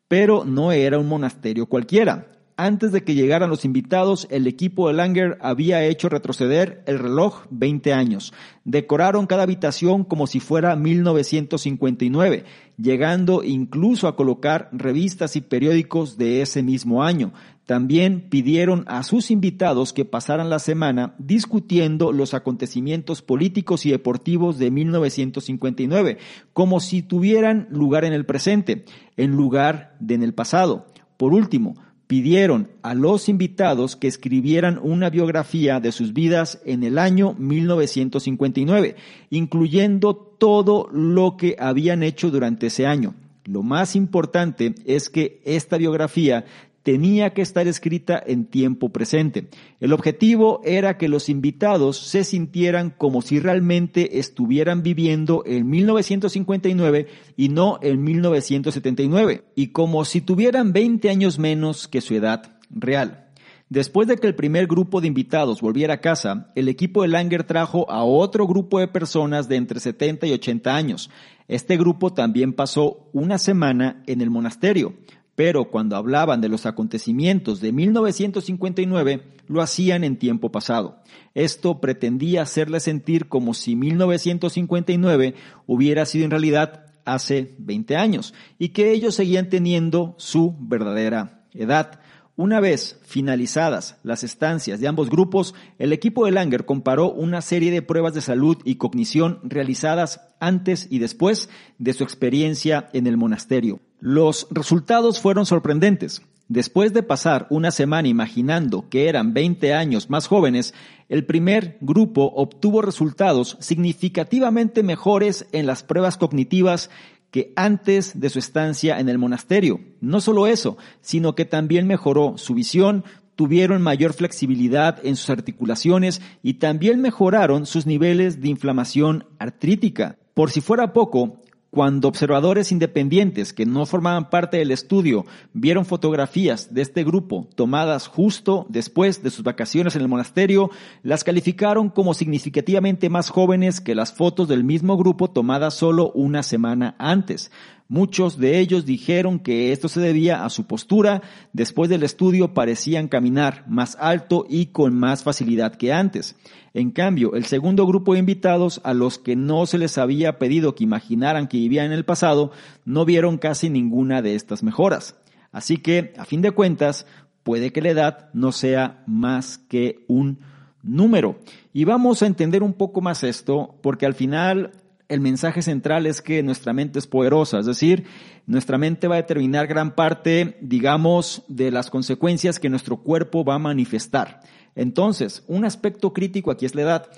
Pero 0.09 0.45
no 0.45 0.71
era 0.71 0.99
un 0.99 1.09
monasterio 1.09 1.67
cualquiera. 1.67 2.29
Antes 2.59 2.93
de 2.93 3.03
que 3.03 3.15
llegaran 3.15 3.49
los 3.49 3.65
invitados, 3.65 4.29
el 4.31 4.47
equipo 4.47 4.87
de 4.87 4.95
Langer 4.95 5.39
había 5.41 5.83
hecho 5.85 6.11
retroceder 6.11 6.85
el 6.87 6.99
reloj 6.99 7.47
20 7.51 7.95
años. 7.95 8.35
Decoraron 8.65 9.27
cada 9.27 9.45
habitación 9.45 10.05
como 10.05 10.27
si 10.27 10.39
fuera 10.39 10.77
1959, 10.77 12.45
llegando 12.77 13.43
incluso 13.43 14.07
a 14.07 14.17
colocar 14.17 14.69
revistas 14.71 15.35
y 15.35 15.41
periódicos 15.41 16.19
de 16.19 16.43
ese 16.43 16.63
mismo 16.63 17.03
año. 17.03 17.33
También 17.67 18.29
pidieron 18.29 18.85
a 18.89 19.05
sus 19.05 19.31
invitados 19.31 19.93
que 19.93 20.05
pasaran 20.05 20.51
la 20.51 20.59
semana 20.59 21.15
discutiendo 21.19 22.11
los 22.11 22.35
acontecimientos 22.35 23.23
políticos 23.23 23.87
y 23.87 23.91
deportivos 23.91 24.59
de 24.59 24.71
1959, 24.71 26.19
como 26.53 26.81
si 26.81 27.03
tuvieran 27.03 27.69
lugar 27.71 28.05
en 28.05 28.13
el 28.15 28.27
presente, 28.27 28.85
en 29.17 29.33
lugar 29.33 29.97
de 30.01 30.15
en 30.15 30.23
el 30.25 30.35
pasado. 30.35 30.87
Por 31.17 31.35
último, 31.35 31.77
pidieron 32.09 32.69
a 32.83 32.95
los 32.95 33.29
invitados 33.29 33.97
que 33.97 34.09
escribieran 34.09 34.79
una 34.83 35.09
biografía 35.09 35.81
de 35.81 35.93
sus 35.93 36.13
vidas 36.13 36.61
en 36.67 36.83
el 36.83 36.99
año 36.99 37.35
1959, 37.39 38.97
incluyendo 39.31 40.15
todo 40.17 40.89
lo 40.93 41.37
que 41.37 41.57
habían 41.59 42.03
hecho 42.03 42.31
durante 42.31 42.67
ese 42.67 42.87
año. 42.87 43.15
Lo 43.45 43.63
más 43.63 43.97
importante 43.97 44.75
es 44.85 45.09
que 45.09 45.41
esta 45.45 45.79
biografía 45.79 46.45
tenía 46.83 47.33
que 47.33 47.43
estar 47.43 47.69
escrita 47.69 48.23
en 48.25 48.47
tiempo 48.47 48.91
presente. 48.91 49.49
El 49.81 49.93
objetivo 49.93 50.61
era 50.65 50.99
que 50.99 51.09
los 51.09 51.29
invitados 51.29 51.99
se 51.99 52.25
sintieran 52.25 52.91
como 52.91 53.23
si 53.23 53.41
realmente 53.41 54.19
estuvieran 54.19 54.83
viviendo 54.83 55.45
en 55.47 55.69
1959 55.69 57.07
y 57.37 57.49
no 57.49 57.79
en 57.83 58.03
1979, 58.03 59.45
y 59.55 59.69
como 59.69 60.05
si 60.05 60.21
tuvieran 60.21 60.73
20 60.73 61.11
años 61.11 61.39
menos 61.39 61.89
que 61.89 62.01
su 62.01 62.15
edad 62.15 62.59
real. 62.71 63.29
Después 63.69 64.07
de 64.07 64.17
que 64.17 64.27
el 64.27 64.35
primer 64.35 64.67
grupo 64.67 65.01
de 65.01 65.07
invitados 65.07 65.63
volviera 65.63 65.95
a 65.95 66.01
casa, 66.03 66.53
el 66.55 66.69
equipo 66.69 67.01
de 67.01 67.09
Langer 67.09 67.45
trajo 67.45 67.91
a 67.91 68.05
otro 68.05 68.47
grupo 68.47 68.79
de 68.79 68.89
personas 68.89 69.49
de 69.49 69.57
entre 69.57 69.81
70 69.81 70.27
y 70.27 70.33
80 70.33 70.77
años. 70.77 71.11
Este 71.49 71.79
grupo 71.79 72.13
también 72.13 72.53
pasó 72.53 73.09
una 73.15 73.39
semana 73.39 74.03
en 74.07 74.21
el 74.21 74.29
monasterio 74.29 74.93
pero 75.35 75.71
cuando 75.71 75.97
hablaban 75.97 76.41
de 76.41 76.49
los 76.49 76.67
acontecimientos 76.67 77.61
de 77.61 77.73
1959, 77.73 79.23
lo 79.49 79.63
hacían 79.63 80.05
en 80.05 80.19
tiempo 80.19 80.53
pasado. 80.53 81.03
Esto 81.35 81.81
pretendía 81.81 82.43
hacerle 82.43 82.81
sentir 82.81 83.29
como 83.29 83.55
si 83.55 83.77
1959 83.77 85.35
hubiera 85.67 86.05
sido 86.05 86.25
en 86.25 86.31
realidad 86.31 86.87
hace 87.05 87.55
20 87.59 87.97
años 87.97 88.35
y 88.59 88.71
que 88.71 88.93
ellos 88.93 89.15
seguían 89.15 89.49
teniendo 89.49 90.15
su 90.19 90.55
verdadera 90.61 91.45
edad. 91.55 92.01
Una 92.35 92.61
vez 92.61 92.99
finalizadas 93.03 93.99
las 94.03 94.25
estancias 94.25 94.81
de 94.81 94.89
ambos 94.89 95.11
grupos, 95.11 95.55
el 95.79 95.93
equipo 95.93 96.25
de 96.25 96.33
Langer 96.33 96.65
comparó 96.65 97.13
una 97.13 97.43
serie 97.43 97.71
de 97.71 97.83
pruebas 97.83 98.15
de 98.15 98.23
salud 98.23 98.57
y 98.65 98.77
cognición 98.77 99.39
realizadas 99.43 100.21
antes 100.41 100.89
y 100.91 100.99
después 100.99 101.51
de 101.79 101.93
su 101.93 102.05
experiencia 102.05 102.89
en 102.95 103.07
el 103.07 103.19
monasterio. 103.19 103.81
Los 104.05 104.49
resultados 104.51 105.21
fueron 105.21 105.47
sorprendentes. 105.47 106.23
Después 106.49 106.93
de 106.93 107.05
pasar 107.05 107.47
una 107.51 107.71
semana 107.71 108.09
imaginando 108.09 108.89
que 108.89 109.09
eran 109.09 109.33
20 109.33 109.75
años 109.75 110.11
más 110.11 110.27
jóvenes, 110.27 110.75
el 111.09 111.25
primer 111.25 111.79
grupo 111.81 112.33
obtuvo 112.35 112.83
resultados 112.83 113.57
significativamente 113.61 114.83
mejores 114.83 115.47
en 115.53 115.67
las 115.67 115.85
pruebas 115.85 116.17
cognitivas 116.17 116.91
que 117.31 117.53
antes 117.55 118.19
de 118.19 118.29
su 118.29 118.41
estancia 118.41 118.99
en 118.99 119.09
el 119.09 119.19
monasterio. 119.19 119.79
No 120.01 120.21
solo 120.21 120.49
eso, 120.49 120.77
sino 121.01 121.37
que 121.37 121.45
también 121.45 121.87
mejoró 121.87 122.35
su 122.39 122.55
visión, 122.55 123.05
tuvieron 123.37 123.83
mayor 123.83 124.15
flexibilidad 124.15 124.99
en 125.07 125.15
sus 125.15 125.31
articulaciones 125.31 126.21
y 126.43 126.55
también 126.55 127.01
mejoraron 127.01 127.67
sus 127.67 127.87
niveles 127.87 128.43
de 128.43 128.49
inflamación 128.49 129.27
artrítica. 129.39 130.19
Por 130.35 130.51
si 130.51 130.61
fuera 130.61 130.93
poco, 130.93 131.41
cuando 131.73 132.09
observadores 132.09 132.71
independientes 132.71 133.55
que 133.55 133.65
no 133.65 133.87
formaban 133.87 134.29
parte 134.29 134.59
del 134.59 134.73
estudio 134.73 135.25
vieron 135.55 135.87
fotografías 135.87 136.75
de 136.75 136.83
este 136.83 137.03
grupo 137.03 137.49
tomadas 137.55 138.09
justo 138.09 138.67
después 138.69 139.23
de 139.23 139.31
sus 139.31 139.43
vacaciones 139.43 139.97
en 139.97 140.03
el 140.03 140.09
monasterio, 140.09 140.71
las 141.03 141.25
calificaron 141.25 141.89
como 141.89 142.13
significativamente 142.13 143.09
más 143.09 143.31
jóvenes 143.31 143.81
que 143.81 143.95
las 143.95 144.13
fotos 144.13 144.49
del 144.49 144.65
mismo 144.65 144.99
grupo 144.99 145.31
tomadas 145.31 145.73
solo 145.73 146.13
una 146.13 146.43
semana 146.43 146.95
antes. 146.99 147.51
Muchos 147.93 148.39
de 148.39 148.59
ellos 148.59 148.87
dijeron 148.87 149.39
que 149.39 149.71
esto 149.71 149.87
se 149.87 150.01
debía 150.01 150.47
a 150.47 150.49
su 150.49 150.67
postura. 150.67 151.21
Después 151.53 151.91
del 151.91 152.05
estudio 152.05 152.55
parecían 152.55 153.07
caminar 153.07 153.67
más 153.69 153.99
alto 154.01 154.47
y 154.49 154.69
con 154.69 154.99
más 154.99 155.23
facilidad 155.23 155.75
que 155.75 155.93
antes. 155.93 156.35
En 156.73 156.91
cambio, 156.91 157.35
el 157.35 157.45
segundo 157.45 157.87
grupo 157.87 158.15
de 158.15 158.21
invitados, 158.21 158.81
a 158.85 158.95
los 158.95 159.19
que 159.19 159.37
no 159.37 159.67
se 159.67 159.77
les 159.77 159.99
había 159.99 160.39
pedido 160.39 160.75
que 160.75 160.85
imaginaran 160.85 161.49
que 161.49 161.59
vivían 161.59 161.85
en 161.85 161.93
el 161.93 162.07
pasado, 162.07 162.51
no 162.87 163.05
vieron 163.05 163.37
casi 163.37 163.69
ninguna 163.69 164.23
de 164.23 164.37
estas 164.37 164.63
mejoras. 164.63 165.17
Así 165.51 165.77
que, 165.77 166.15
a 166.17 166.25
fin 166.25 166.41
de 166.41 166.53
cuentas, 166.53 167.05
puede 167.43 167.75
que 167.75 167.83
la 167.83 167.91
edad 167.91 168.31
no 168.33 168.53
sea 168.53 169.03
más 169.07 169.59
que 169.59 170.07
un 170.09 170.39
número. 170.83 171.41
Y 171.75 171.85
vamos 171.85 172.23
a 172.23 172.27
entender 172.27 172.63
un 172.63 172.73
poco 172.73 173.03
más 173.03 173.23
esto, 173.23 173.75
porque 173.83 174.07
al 174.07 174.15
final 174.15 174.73
el 175.09 175.21
mensaje 175.21 175.63
central 175.63 176.07
es 176.07 176.23
que 176.23 176.43
nuestra 176.43 176.73
mente 176.73 176.99
es 176.99 177.07
poderosa, 177.07 177.59
es 177.59 177.67
decir, 177.67 178.05
nuestra 178.47 178.79
mente 178.79 179.09
va 179.09 179.17
a 179.17 179.23
determinar 179.23 179.67
gran 179.67 179.95
parte, 179.95 180.57
digamos, 180.61 181.43
de 181.49 181.71
las 181.71 181.91
consecuencias 181.91 182.59
que 182.59 182.71
nuestro 182.71 182.99
cuerpo 182.99 183.45
va 183.45 183.57
a 183.57 183.59
manifestar. 183.59 184.41
Entonces, 184.75 185.45
un 185.49 185.65
aspecto 185.65 186.13
crítico 186.13 186.51
aquí 186.51 186.67
es 186.67 186.75
la 186.75 186.83
edad. 186.83 187.11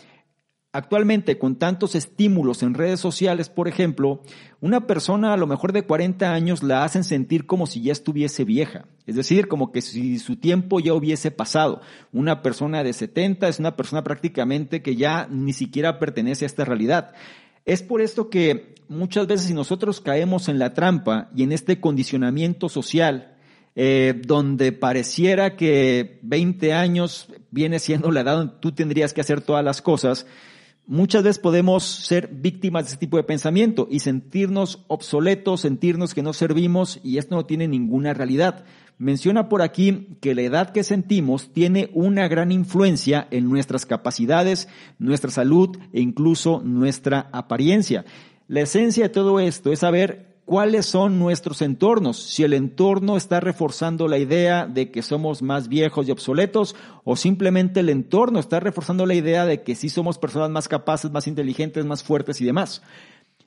Actualmente, 0.73 1.39
con 1.39 1.55
tantos 1.55 1.95
estímulos 1.95 2.65
en 2.65 2.75
redes 2.75 2.99
sociales, 2.99 3.49
por 3.49 3.69
ejemplo, 3.69 4.23
una 4.61 4.89
persona 4.89 5.33
a 5.33 5.37
lo 5.37 5.47
mejor 5.47 5.73
de 5.73 5.85
40 5.85 6.33
años 6.33 6.65
la 6.65 6.83
hacen 6.83 7.05
sentir 7.05 7.47
como 7.47 7.69
si 7.69 7.81
ya 7.81 7.93
estuviese 7.93 8.43
vieja, 8.43 8.87
es 9.07 9.15
decir, 9.15 9.47
como 9.47 9.71
que 9.71 9.83
si 9.83 10.19
su 10.19 10.35
tiempo 10.35 10.81
ya 10.81 10.93
hubiese 10.93 11.31
pasado. 11.31 11.81
Una 12.13 12.43
persona 12.43 12.83
de 12.83 12.93
70 12.93 13.47
es 13.47 13.61
una 13.61 13.77
persona 13.77 14.03
prácticamente 14.03 14.83
que 14.83 14.97
ya 14.97 15.29
ni 15.31 15.53
siquiera 15.53 16.01
pertenece 16.01 16.45
a 16.45 16.47
esta 16.47 16.65
realidad. 16.65 17.15
Es 17.65 17.83
por 17.83 18.03
esto 18.03 18.29
que 18.29 18.75
muchas 18.89 19.27
veces 19.27 19.47
si 19.47 19.55
nosotros 19.55 20.01
caemos 20.01 20.49
en 20.49 20.59
la 20.59 20.75
trampa 20.75 21.31
y 21.35 21.43
en 21.43 21.53
este 21.53 21.81
condicionamiento 21.81 22.69
social, 22.69 23.37
eh, 23.75 24.21
donde 24.27 24.73
pareciera 24.73 25.57
que 25.57 26.19
20 26.23 26.73
años 26.75 27.29
viene 27.51 27.79
siendo 27.79 28.11
la 28.11 28.21
edad 28.21 28.37
donde 28.37 28.55
tú 28.61 28.73
tendrías 28.73 29.13
que 29.13 29.21
hacer 29.21 29.41
todas 29.41 29.65
las 29.65 29.83
cosas, 29.83 30.27
muchas 30.87 31.23
veces 31.23 31.39
podemos 31.39 31.85
ser 31.85 32.29
víctimas 32.29 32.85
de 32.85 32.89
ese 32.89 32.99
tipo 32.99 33.17
de 33.17 33.25
pensamiento 33.25 33.89
y 33.91 34.01
sentirnos 34.01 34.85
obsoletos, 34.89 35.63
sentirnos 35.63 36.15
que 36.15 36.23
no 36.23 36.33
servimos 36.33 37.01
y 37.03 37.19
esto 37.19 37.35
no 37.35 37.47
tiene 37.47 37.69
ninguna 37.69 38.15
realidad 38.15 38.65
menciona 38.99 39.49
por 39.49 39.63
aquí 39.63 40.17
que 40.21 40.35
la 40.35 40.43
edad 40.43 40.71
que 40.71 40.85
sentimos 40.85 41.53
tiene 41.53 41.91
una 41.95 42.29
gran 42.29 42.53
influencia 42.53 43.27
en 43.31 43.49
nuestras 43.49 43.87
capacidades, 43.87 44.69
nuestra 44.99 45.31
salud 45.31 45.77
e 45.93 46.01
incluso 46.01 46.61
nuestra 46.65 47.29
apariencia. 47.33 48.05
La 48.47 48.61
esencia 48.61 49.05
de 49.05 49.09
todo 49.09 49.41
esto 49.41 49.73
es 49.73 49.81
saber 49.81 50.34
cuáles 50.45 50.87
son 50.87 51.19
nuestros 51.19 51.63
entornos, 51.63 52.19
si 52.19 52.45
el 52.45 52.53
entorno 52.53 53.17
está 53.17 53.41
reforzando 53.41 54.09
la 54.09 54.19
idea 54.19 54.67
de 54.67 54.91
que 54.91 55.03
somos 55.03 55.43
más 55.43 55.69
viejos 55.69 56.07
y 56.07 56.11
obsoletos 56.11 56.77
o 57.05 57.17
simplemente 57.17 57.81
el 57.81 57.89
entorno 57.89 58.39
está 58.39 58.61
reforzando 58.61 59.07
la 59.07 59.15
idea 59.15 59.47
de 59.47 59.63
que 59.63 59.75
sí 59.75 59.89
somos 59.89 60.19
personas 60.19 60.51
más 60.51 60.69
capaces, 60.69 61.11
más 61.11 61.27
inteligentes, 61.27 61.85
más 61.87 62.03
fuertes 62.03 62.41
y 62.41 62.45
demás. 62.45 62.83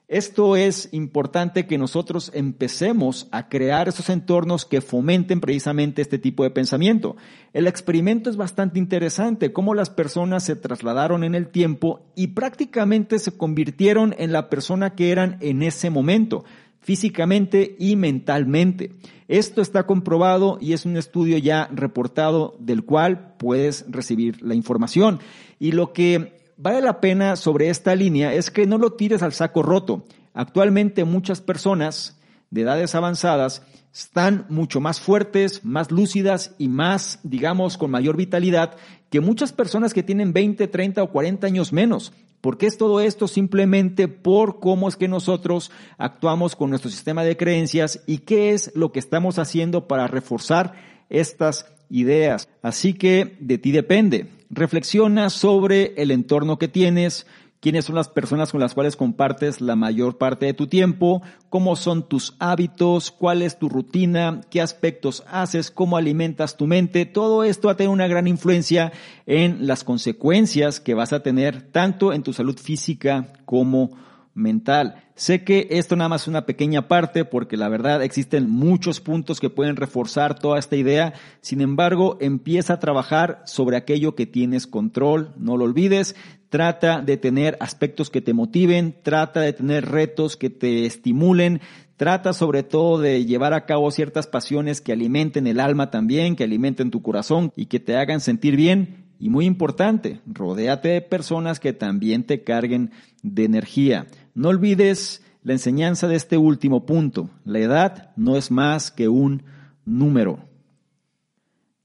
Esto 0.10 0.56
es 0.56 0.88
importante 0.93 1.68
que 1.68 1.78
nosotros 1.78 2.32
empecemos 2.34 3.28
a 3.32 3.50
crear 3.50 3.89
esos 3.89 4.10
entornos 4.10 4.66
que 4.66 4.80
fomenten 4.80 5.41
precisamente 5.41 6.02
este 6.02 6.18
tipo 6.18 6.43
de 6.43 6.50
pensamiento. 6.50 7.18
El 7.52 7.68
experimento 7.68 8.30
es 8.30 8.38
bastante 8.38 8.80
interesante, 8.80 9.52
cómo 9.52 9.74
las 9.74 9.89
personas 9.89 10.45
se 10.45 10.56
trasladaron 10.56 11.26
en 11.26 11.36
el 11.36 11.50
tiempo 11.50 12.06
y 12.16 12.28
prácticamente 12.28 13.20
se 13.20 13.36
convirtieron 13.36 14.16
en 14.18 14.32
la 14.32 14.50
persona 14.50 14.95
que 14.95 15.12
eran 15.12 15.36
en 15.41 15.62
ese 15.62 15.89
momento, 15.89 16.45
físicamente 16.88 17.75
y 17.79 17.97
mentalmente. 17.97 18.91
Esto 19.27 19.61
está 19.61 19.85
comprobado 19.85 20.57
y 20.61 20.71
es 20.71 20.85
un 20.85 20.95
estudio 20.95 21.38
ya 21.38 21.67
reportado 21.73 22.55
del 22.59 22.85
cual 22.85 23.35
puedes 23.38 23.83
recibir 23.89 24.41
la 24.41 24.55
información. 24.55 25.19
Y 25.59 25.73
lo 25.73 25.91
que 25.91 26.39
vale 26.55 26.79
la 26.79 27.01
pena 27.01 27.35
sobre 27.35 27.67
esta 27.67 27.93
línea 27.93 28.33
es 28.33 28.51
que 28.51 28.65
no 28.65 28.77
lo 28.77 28.93
tires 28.93 29.21
al 29.21 29.33
saco 29.33 29.63
roto. 29.63 30.05
Actualmente 30.33 31.03
muchas 31.03 31.41
personas 31.41 32.21
de 32.51 32.61
edades 32.61 32.95
avanzadas 32.95 33.63
están 33.93 34.45
mucho 34.47 34.79
más 34.79 35.01
fuertes, 35.01 35.65
más 35.65 35.91
lúcidas 35.91 36.55
y 36.57 36.69
más, 36.69 37.19
digamos, 37.23 37.77
con 37.77 37.91
mayor 37.91 38.15
vitalidad 38.15 38.77
que 39.10 39.22
muchas 39.22 39.51
personas 39.51 39.93
que 39.93 40.03
tienen 40.03 40.34
20, 40.34 40.68
30 40.68 41.03
o 41.03 41.12
40 41.12 41.47
años 41.47 41.74
menos. 41.74 42.14
¿Por 42.41 42.58
qué 42.58 42.68
es 42.68 42.78
todo 42.78 43.01
esto? 43.01 43.28
Simplemente 43.28 44.08
por 44.08 44.60
cómo 44.60 44.88
es 44.88 44.95
que 44.95 45.08
nosotros 45.08 45.72
actuamos 45.97 46.55
con 46.55 46.70
nuestro 46.70 46.91
sistema 46.91 47.24
de 47.24 47.36
creencias 47.36 48.03
y 48.05 48.20
qué 48.20 48.51
es 48.51 48.72
lo 48.76 48.91
que 48.91 48.99
estamos 48.99 49.39
haciendo 49.39 49.88
para 49.88 50.08
reforzar 50.08 50.74
estas 51.10 51.66
ideas. 51.89 52.47
Así 52.62 52.93
que 52.93 53.38
de 53.39 53.58
ti 53.58 53.72
depende. 53.72 54.28
Reflexiona 54.49 55.30
sobre 55.30 55.93
el 55.97 56.12
entorno 56.12 56.58
que 56.58 56.68
tienes, 56.68 57.26
quiénes 57.60 57.86
son 57.86 57.95
las 57.95 58.08
personas 58.08 58.51
con 58.51 58.62
las 58.62 58.74
cuales 58.74 58.95
compartes 58.95 59.62
la 59.62 59.76
mayor 59.76 60.18
parte 60.18 60.45
de 60.45 60.53
tu 60.53 60.68
tiempo, 60.68 61.22
cómo 61.49 61.76
son 61.76 62.08
tus 62.08 62.36
hábitos, 62.39 63.12
cuál 63.12 63.41
es 63.41 63.58
tu 63.58 63.70
rutina, 63.70 64.41
qué 64.49 64.62
aspectos 64.62 65.24
haces, 65.30 65.72
cómo 65.72 65.97
alimentas 65.97 66.58
tu 66.58 66.68
mente. 66.68 67.05
Todo 67.05 67.43
esto 67.43 67.68
va 67.68 67.74
a 67.74 67.78
tener 67.78 67.89
una 67.89 68.08
gran 68.08 68.28
influencia 68.28 68.91
en 69.26 69.66
las 69.68 69.84
consecuencias 69.84 70.80
que 70.80 70.93
vas 70.93 71.14
a 71.14 71.24
tener 71.24 71.62
tanto 71.72 72.14
en 72.14 72.24
tu 72.24 72.34
salud 72.34 72.58
física 72.58 73.34
como 73.45 73.91
mental. 74.34 75.07
Sé 75.18 75.43
que 75.43 75.68
esto 75.72 75.95
nada 75.95 76.09
más 76.09 76.22
es 76.22 76.28
una 76.28 76.45
pequeña 76.45 76.88
parte 76.88 77.26
porque 77.26 77.57
la 77.57 77.70
verdad 77.70 78.03
existen 78.03 78.51
muchos 78.51 79.01
puntos 79.01 79.39
que 79.39 79.49
pueden 79.49 79.76
reforzar 79.76 80.38
toda 80.38 80.59
esta 80.59 80.76
idea. 80.76 81.15
Sin 81.41 81.59
embargo, 81.61 82.20
empieza 82.22 82.74
a 82.74 82.80
trabajar 82.80 83.41
sobre 83.47 83.78
aquello 83.78 84.13
que 84.13 84.28
tienes 84.28 84.68
control. 84.68 85.34
No 85.36 85.57
lo 85.57 85.65
olvides. 85.65 86.15
Trata 86.49 87.01
de 87.01 87.18
tener 87.18 87.57
aspectos 87.59 88.11
que 88.11 88.22
te 88.22 88.36
motiven. 88.36 88.95
Trata 89.01 89.41
de 89.41 89.53
tener 89.53 89.89
retos 89.89 90.38
que 90.38 90.51
te 90.51 90.86
estimulen. 90.86 91.61
Trata 91.95 92.32
sobre 92.32 92.61
todo 92.61 92.99
de 92.99 93.26
llevar 93.26 93.55
a 93.55 93.65
cabo 93.65 93.89
ciertas 93.89 94.28
pasiones 94.28 94.82
que 94.82 94.91
alimenten 94.91 95.47
el 95.47 95.59
alma 95.59 95.89
también, 95.89 96.36
que 96.36 96.43
alimenten 96.43 96.91
tu 96.91 97.01
corazón 97.01 97.51
y 97.55 97.65
que 97.65 97.80
te 97.80 97.97
hagan 97.97 98.22
sentir 98.22 98.55
bien. 98.55 99.07
Y 99.20 99.30
muy 99.30 99.45
importante, 99.45 100.22
rodéate 100.28 100.89
de 100.89 101.01
personas 101.01 101.59
que 101.59 101.74
también 101.74 102.24
te 102.24 102.43
carguen 102.43 102.91
de 103.24 103.45
energía. 103.45 104.07
No 104.36 104.49
olvides 104.49 105.24
la 105.43 105.53
enseñanza 105.53 106.07
de 106.07 106.15
este 106.15 106.38
último 106.38 106.86
punto. 106.86 107.30
La 107.43 107.59
edad 107.59 108.11
no 108.15 108.38
es 108.38 108.51
más 108.51 108.91
que 108.91 109.07
un 109.07 109.43
número. 109.86 110.39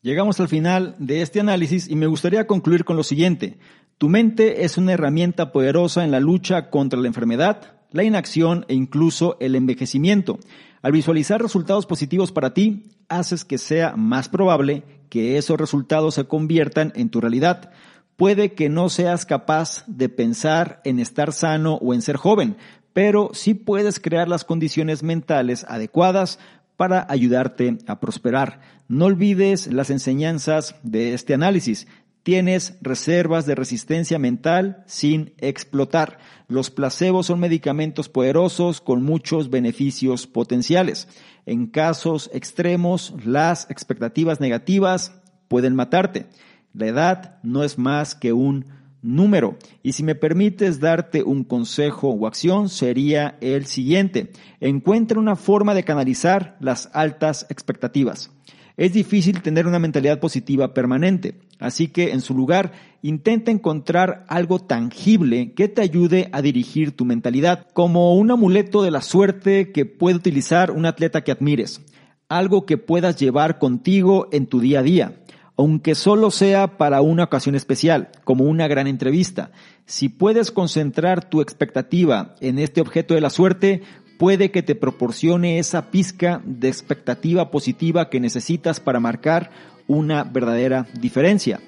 Llegamos 0.02 0.40
al 0.40 0.48
final 0.48 0.96
de 0.98 1.22
este 1.22 1.40
análisis 1.40 1.88
y 1.88 1.94
me 1.94 2.08
gustaría 2.08 2.46
concluir 2.46 2.84
con 2.84 2.96
lo 2.96 3.04
siguiente. 3.04 3.58
Tu 3.98 4.08
mente 4.08 4.64
es 4.64 4.76
una 4.76 4.94
herramienta 4.94 5.52
poderosa 5.52 6.04
en 6.04 6.10
la 6.10 6.18
lucha 6.18 6.70
contra 6.70 6.98
la 6.98 7.06
enfermedad, 7.06 7.78
la 7.92 8.02
inacción 8.02 8.66
e 8.66 8.74
incluso 8.74 9.36
el 9.38 9.54
envejecimiento. 9.54 10.40
Al 10.82 10.90
visualizar 10.90 11.40
resultados 11.40 11.86
positivos 11.86 12.32
para 12.32 12.52
ti, 12.52 12.88
haces 13.08 13.44
que 13.44 13.58
sea 13.58 13.94
más 13.96 14.28
probable 14.28 14.82
que 15.12 15.36
esos 15.36 15.58
resultados 15.58 16.14
se 16.14 16.24
conviertan 16.24 16.90
en 16.96 17.10
tu 17.10 17.20
realidad 17.20 17.70
puede 18.16 18.54
que 18.54 18.70
no 18.70 18.88
seas 18.88 19.26
capaz 19.26 19.84
de 19.86 20.08
pensar 20.08 20.80
en 20.84 20.98
estar 20.98 21.34
sano 21.34 21.74
o 21.74 21.92
en 21.92 22.00
ser 22.00 22.16
joven, 22.16 22.56
pero 22.94 23.28
sí 23.34 23.52
puedes 23.52 24.00
crear 24.00 24.26
las 24.26 24.44
condiciones 24.44 25.02
mentales 25.02 25.66
adecuadas 25.68 26.38
para 26.78 27.04
ayudarte 27.10 27.76
a 27.86 28.00
prosperar. 28.00 28.62
No 28.88 29.04
olvides 29.04 29.66
las 29.66 29.90
enseñanzas 29.90 30.76
de 30.82 31.12
este 31.12 31.34
análisis. 31.34 31.86
Tienes 32.22 32.78
reservas 32.80 33.46
de 33.46 33.56
resistencia 33.56 34.18
mental 34.18 34.84
sin 34.86 35.34
explotar. 35.38 36.18
Los 36.46 36.70
placebos 36.70 37.26
son 37.26 37.40
medicamentos 37.40 38.08
poderosos 38.08 38.80
con 38.80 39.02
muchos 39.02 39.50
beneficios 39.50 40.28
potenciales. 40.28 41.08
En 41.46 41.66
casos 41.66 42.30
extremos, 42.32 43.12
las 43.24 43.68
expectativas 43.70 44.40
negativas 44.40 45.20
pueden 45.48 45.74
matarte. 45.74 46.26
La 46.72 46.86
edad 46.86 47.38
no 47.42 47.64
es 47.64 47.76
más 47.76 48.14
que 48.14 48.32
un 48.32 48.66
número. 49.02 49.56
Y 49.82 49.92
si 49.92 50.04
me 50.04 50.14
permites 50.14 50.78
darte 50.78 51.24
un 51.24 51.42
consejo 51.42 52.10
o 52.10 52.26
acción, 52.28 52.68
sería 52.68 53.36
el 53.40 53.66
siguiente. 53.66 54.30
Encuentra 54.60 55.18
una 55.18 55.34
forma 55.34 55.74
de 55.74 55.82
canalizar 55.82 56.56
las 56.60 56.88
altas 56.92 57.46
expectativas. 57.50 58.30
Es 58.76 58.92
difícil 58.92 59.42
tener 59.42 59.66
una 59.66 59.78
mentalidad 59.78 60.18
positiva 60.18 60.72
permanente, 60.72 61.34
así 61.58 61.88
que 61.88 62.12
en 62.12 62.20
su 62.20 62.34
lugar 62.34 62.72
intenta 63.02 63.50
encontrar 63.50 64.24
algo 64.28 64.60
tangible 64.60 65.52
que 65.52 65.68
te 65.68 65.82
ayude 65.82 66.28
a 66.32 66.40
dirigir 66.40 66.96
tu 66.96 67.04
mentalidad, 67.04 67.66
como 67.74 68.16
un 68.16 68.30
amuleto 68.30 68.82
de 68.82 68.90
la 68.90 69.02
suerte 69.02 69.72
que 69.72 69.84
puede 69.84 70.16
utilizar 70.16 70.70
un 70.70 70.86
atleta 70.86 71.22
que 71.22 71.32
admires, 71.32 71.82
algo 72.28 72.64
que 72.64 72.78
puedas 72.78 73.16
llevar 73.16 73.58
contigo 73.58 74.28
en 74.32 74.46
tu 74.46 74.60
día 74.60 74.80
a 74.80 74.82
día 74.82 75.12
aunque 75.56 75.94
solo 75.94 76.30
sea 76.30 76.78
para 76.78 77.02
una 77.02 77.24
ocasión 77.24 77.54
especial, 77.54 78.08
como 78.24 78.44
una 78.44 78.68
gran 78.68 78.86
entrevista. 78.86 79.52
Si 79.84 80.08
puedes 80.08 80.50
concentrar 80.50 81.28
tu 81.28 81.40
expectativa 81.40 82.34
en 82.40 82.58
este 82.58 82.80
objeto 82.80 83.14
de 83.14 83.20
la 83.20 83.30
suerte, 83.30 83.82
puede 84.22 84.52
que 84.52 84.62
te 84.62 84.76
proporcione 84.76 85.58
esa 85.58 85.90
pizca 85.90 86.40
de 86.44 86.68
expectativa 86.68 87.50
positiva 87.50 88.08
que 88.08 88.20
necesitas 88.20 88.78
para 88.78 89.00
marcar 89.00 89.50
una 89.88 90.22
verdadera 90.22 90.86
diferencia. 91.00 91.58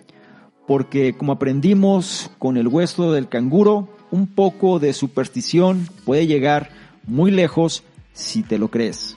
Porque 0.65 1.15
como 1.15 1.33
aprendimos 1.33 2.31
con 2.39 2.57
el 2.57 2.69
hueso 2.69 3.11
del 3.11 3.29
canguro, 3.29 3.89
un 4.13 4.29
poco 4.29 4.79
de 4.79 4.93
superstición 4.93 5.89
puede 6.05 6.29
llegar 6.29 6.71
muy 7.09 7.33
lejos 7.33 7.83
si 8.13 8.45
te 8.45 8.57
lo 8.57 8.69
crees. 8.69 9.17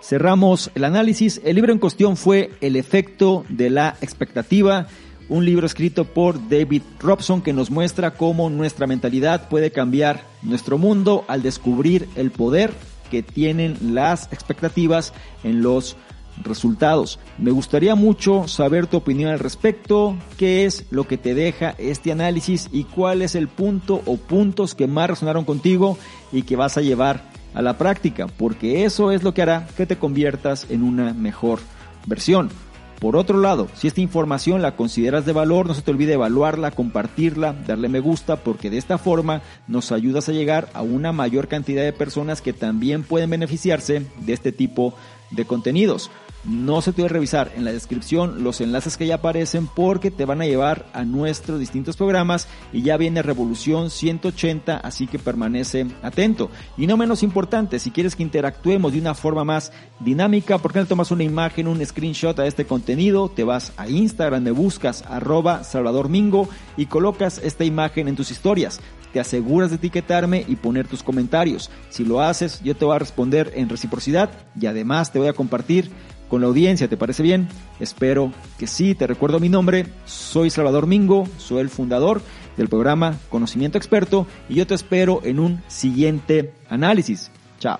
Cerramos 0.00 0.70
el 0.76 0.84
análisis. 0.84 1.40
El 1.44 1.56
libro 1.56 1.72
en 1.72 1.80
cuestión 1.80 2.16
fue 2.16 2.52
El 2.60 2.76
efecto 2.76 3.44
de 3.48 3.68
la 3.68 3.96
expectativa, 4.00 4.86
un 5.28 5.44
libro 5.44 5.66
escrito 5.66 6.04
por 6.04 6.48
David 6.48 6.82
Robson 7.00 7.42
que 7.42 7.52
nos 7.52 7.70
muestra 7.70 8.12
cómo 8.12 8.50
nuestra 8.50 8.86
mentalidad 8.86 9.48
puede 9.48 9.70
cambiar 9.70 10.24
nuestro 10.42 10.78
mundo 10.78 11.24
al 11.28 11.42
descubrir 11.42 12.08
el 12.16 12.30
poder 12.30 12.72
que 13.10 13.22
tienen 13.22 13.94
las 13.94 14.32
expectativas 14.32 15.12
en 15.44 15.62
los 15.62 15.96
resultados. 16.42 17.18
Me 17.38 17.50
gustaría 17.50 17.94
mucho 17.94 18.46
saber 18.46 18.86
tu 18.86 18.98
opinión 18.98 19.30
al 19.30 19.38
respecto, 19.38 20.16
qué 20.36 20.64
es 20.64 20.84
lo 20.90 21.04
que 21.04 21.16
te 21.16 21.34
deja 21.34 21.74
este 21.78 22.12
análisis 22.12 22.68
y 22.72 22.84
cuál 22.84 23.22
es 23.22 23.34
el 23.34 23.48
punto 23.48 24.02
o 24.06 24.16
puntos 24.16 24.74
que 24.74 24.86
más 24.86 25.08
resonaron 25.08 25.44
contigo 25.44 25.98
y 26.32 26.42
que 26.42 26.56
vas 26.56 26.76
a 26.76 26.82
llevar 26.82 27.22
a 27.54 27.62
la 27.62 27.78
práctica, 27.78 28.26
porque 28.26 28.84
eso 28.84 29.12
es 29.12 29.22
lo 29.22 29.32
que 29.32 29.42
hará 29.42 29.66
que 29.76 29.86
te 29.86 29.96
conviertas 29.96 30.66
en 30.68 30.82
una 30.82 31.14
mejor 31.14 31.60
versión. 32.06 32.50
Por 32.98 33.16
otro 33.16 33.38
lado, 33.38 33.68
si 33.74 33.88
esta 33.88 34.00
información 34.00 34.62
la 34.62 34.74
consideras 34.74 35.26
de 35.26 35.32
valor, 35.32 35.66
no 35.66 35.74
se 35.74 35.82
te 35.82 35.90
olvide 35.90 36.14
evaluarla, 36.14 36.70
compartirla, 36.70 37.52
darle 37.66 37.88
me 37.88 38.00
gusta, 38.00 38.36
porque 38.36 38.70
de 38.70 38.78
esta 38.78 38.96
forma 38.96 39.42
nos 39.68 39.92
ayudas 39.92 40.28
a 40.28 40.32
llegar 40.32 40.70
a 40.72 40.80
una 40.80 41.12
mayor 41.12 41.46
cantidad 41.46 41.82
de 41.82 41.92
personas 41.92 42.40
que 42.40 42.54
también 42.54 43.02
pueden 43.02 43.28
beneficiarse 43.28 44.06
de 44.20 44.32
este 44.32 44.50
tipo 44.50 44.94
de 45.30 45.44
contenidos. 45.44 46.10
No 46.44 46.80
se 46.80 46.92
te 46.92 47.02
olvide 47.02 47.14
revisar 47.14 47.52
en 47.56 47.64
la 47.64 47.72
descripción 47.72 48.44
los 48.44 48.60
enlaces 48.60 48.96
que 48.96 49.06
ya 49.06 49.16
aparecen 49.16 49.66
porque 49.66 50.10
te 50.10 50.24
van 50.24 50.40
a 50.40 50.46
llevar 50.46 50.86
a 50.92 51.04
nuestros 51.04 51.58
distintos 51.58 51.96
programas 51.96 52.46
y 52.72 52.82
ya 52.82 52.96
viene 52.96 53.22
Revolución 53.22 53.90
180, 53.90 54.76
así 54.76 55.08
que 55.08 55.18
permanece 55.18 55.86
atento. 56.02 56.50
Y 56.76 56.86
no 56.86 56.96
menos 56.96 57.22
importante, 57.22 57.80
si 57.80 57.90
quieres 57.90 58.14
que 58.14 58.22
interactuemos 58.22 58.92
de 58.92 59.00
una 59.00 59.14
forma 59.14 59.44
más 59.44 59.72
dinámica, 59.98 60.58
¿por 60.58 60.72
qué 60.72 60.78
no 60.78 60.86
tomas 60.86 61.10
una 61.10 61.24
imagen, 61.24 61.66
un 61.66 61.84
screenshot 61.84 62.38
a 62.38 62.46
este 62.46 62.64
contenido? 62.64 63.28
Te 63.28 63.42
vas 63.42 63.72
a 63.76 63.88
Instagram, 63.88 64.42
me 64.42 64.52
buscas 64.52 65.02
arroba 65.02 65.64
Salvador 65.64 66.08
Mingo 66.08 66.48
y 66.76 66.86
colocas 66.86 67.38
esta 67.42 67.64
imagen 67.64 68.06
en 68.06 68.16
tus 68.16 68.30
historias 68.30 68.80
te 69.16 69.20
aseguras 69.20 69.70
de 69.70 69.76
etiquetarme 69.76 70.44
y 70.46 70.56
poner 70.56 70.86
tus 70.88 71.02
comentarios. 71.02 71.70
Si 71.88 72.04
lo 72.04 72.20
haces, 72.20 72.60
yo 72.62 72.76
te 72.76 72.84
voy 72.84 72.96
a 72.96 72.98
responder 72.98 73.50
en 73.54 73.70
reciprocidad 73.70 74.28
y 74.60 74.66
además 74.66 75.10
te 75.10 75.18
voy 75.18 75.28
a 75.28 75.32
compartir 75.32 75.90
con 76.28 76.40
la 76.40 76.48
audiencia. 76.48 76.88
¿Te 76.88 76.96
parece 76.96 77.22
bien? 77.22 77.48
Espero 77.80 78.32
que 78.58 78.66
sí. 78.66 78.94
Te 78.94 79.06
recuerdo 79.06 79.40
mi 79.40 79.48
nombre. 79.48 79.86
Soy 80.04 80.50
Salvador 80.50 80.86
Mingo, 80.86 81.28
soy 81.38 81.60
el 81.60 81.70
fundador 81.70 82.22
del 82.56 82.68
programa 82.68 83.18
Conocimiento 83.28 83.78
Experto 83.78 84.26
y 84.48 84.54
yo 84.54 84.66
te 84.66 84.74
espero 84.74 85.20
en 85.24 85.40
un 85.40 85.62
siguiente 85.68 86.52
análisis. 86.68 87.30
Chao. 87.58 87.78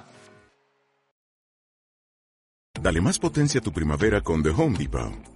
Dale 2.80 3.00
más 3.00 3.18
potencia 3.18 3.60
a 3.60 3.62
tu 3.62 3.72
primavera 3.72 4.20
con 4.20 4.42
The 4.42 4.50
Home 4.50 4.78
Depot. 4.78 5.35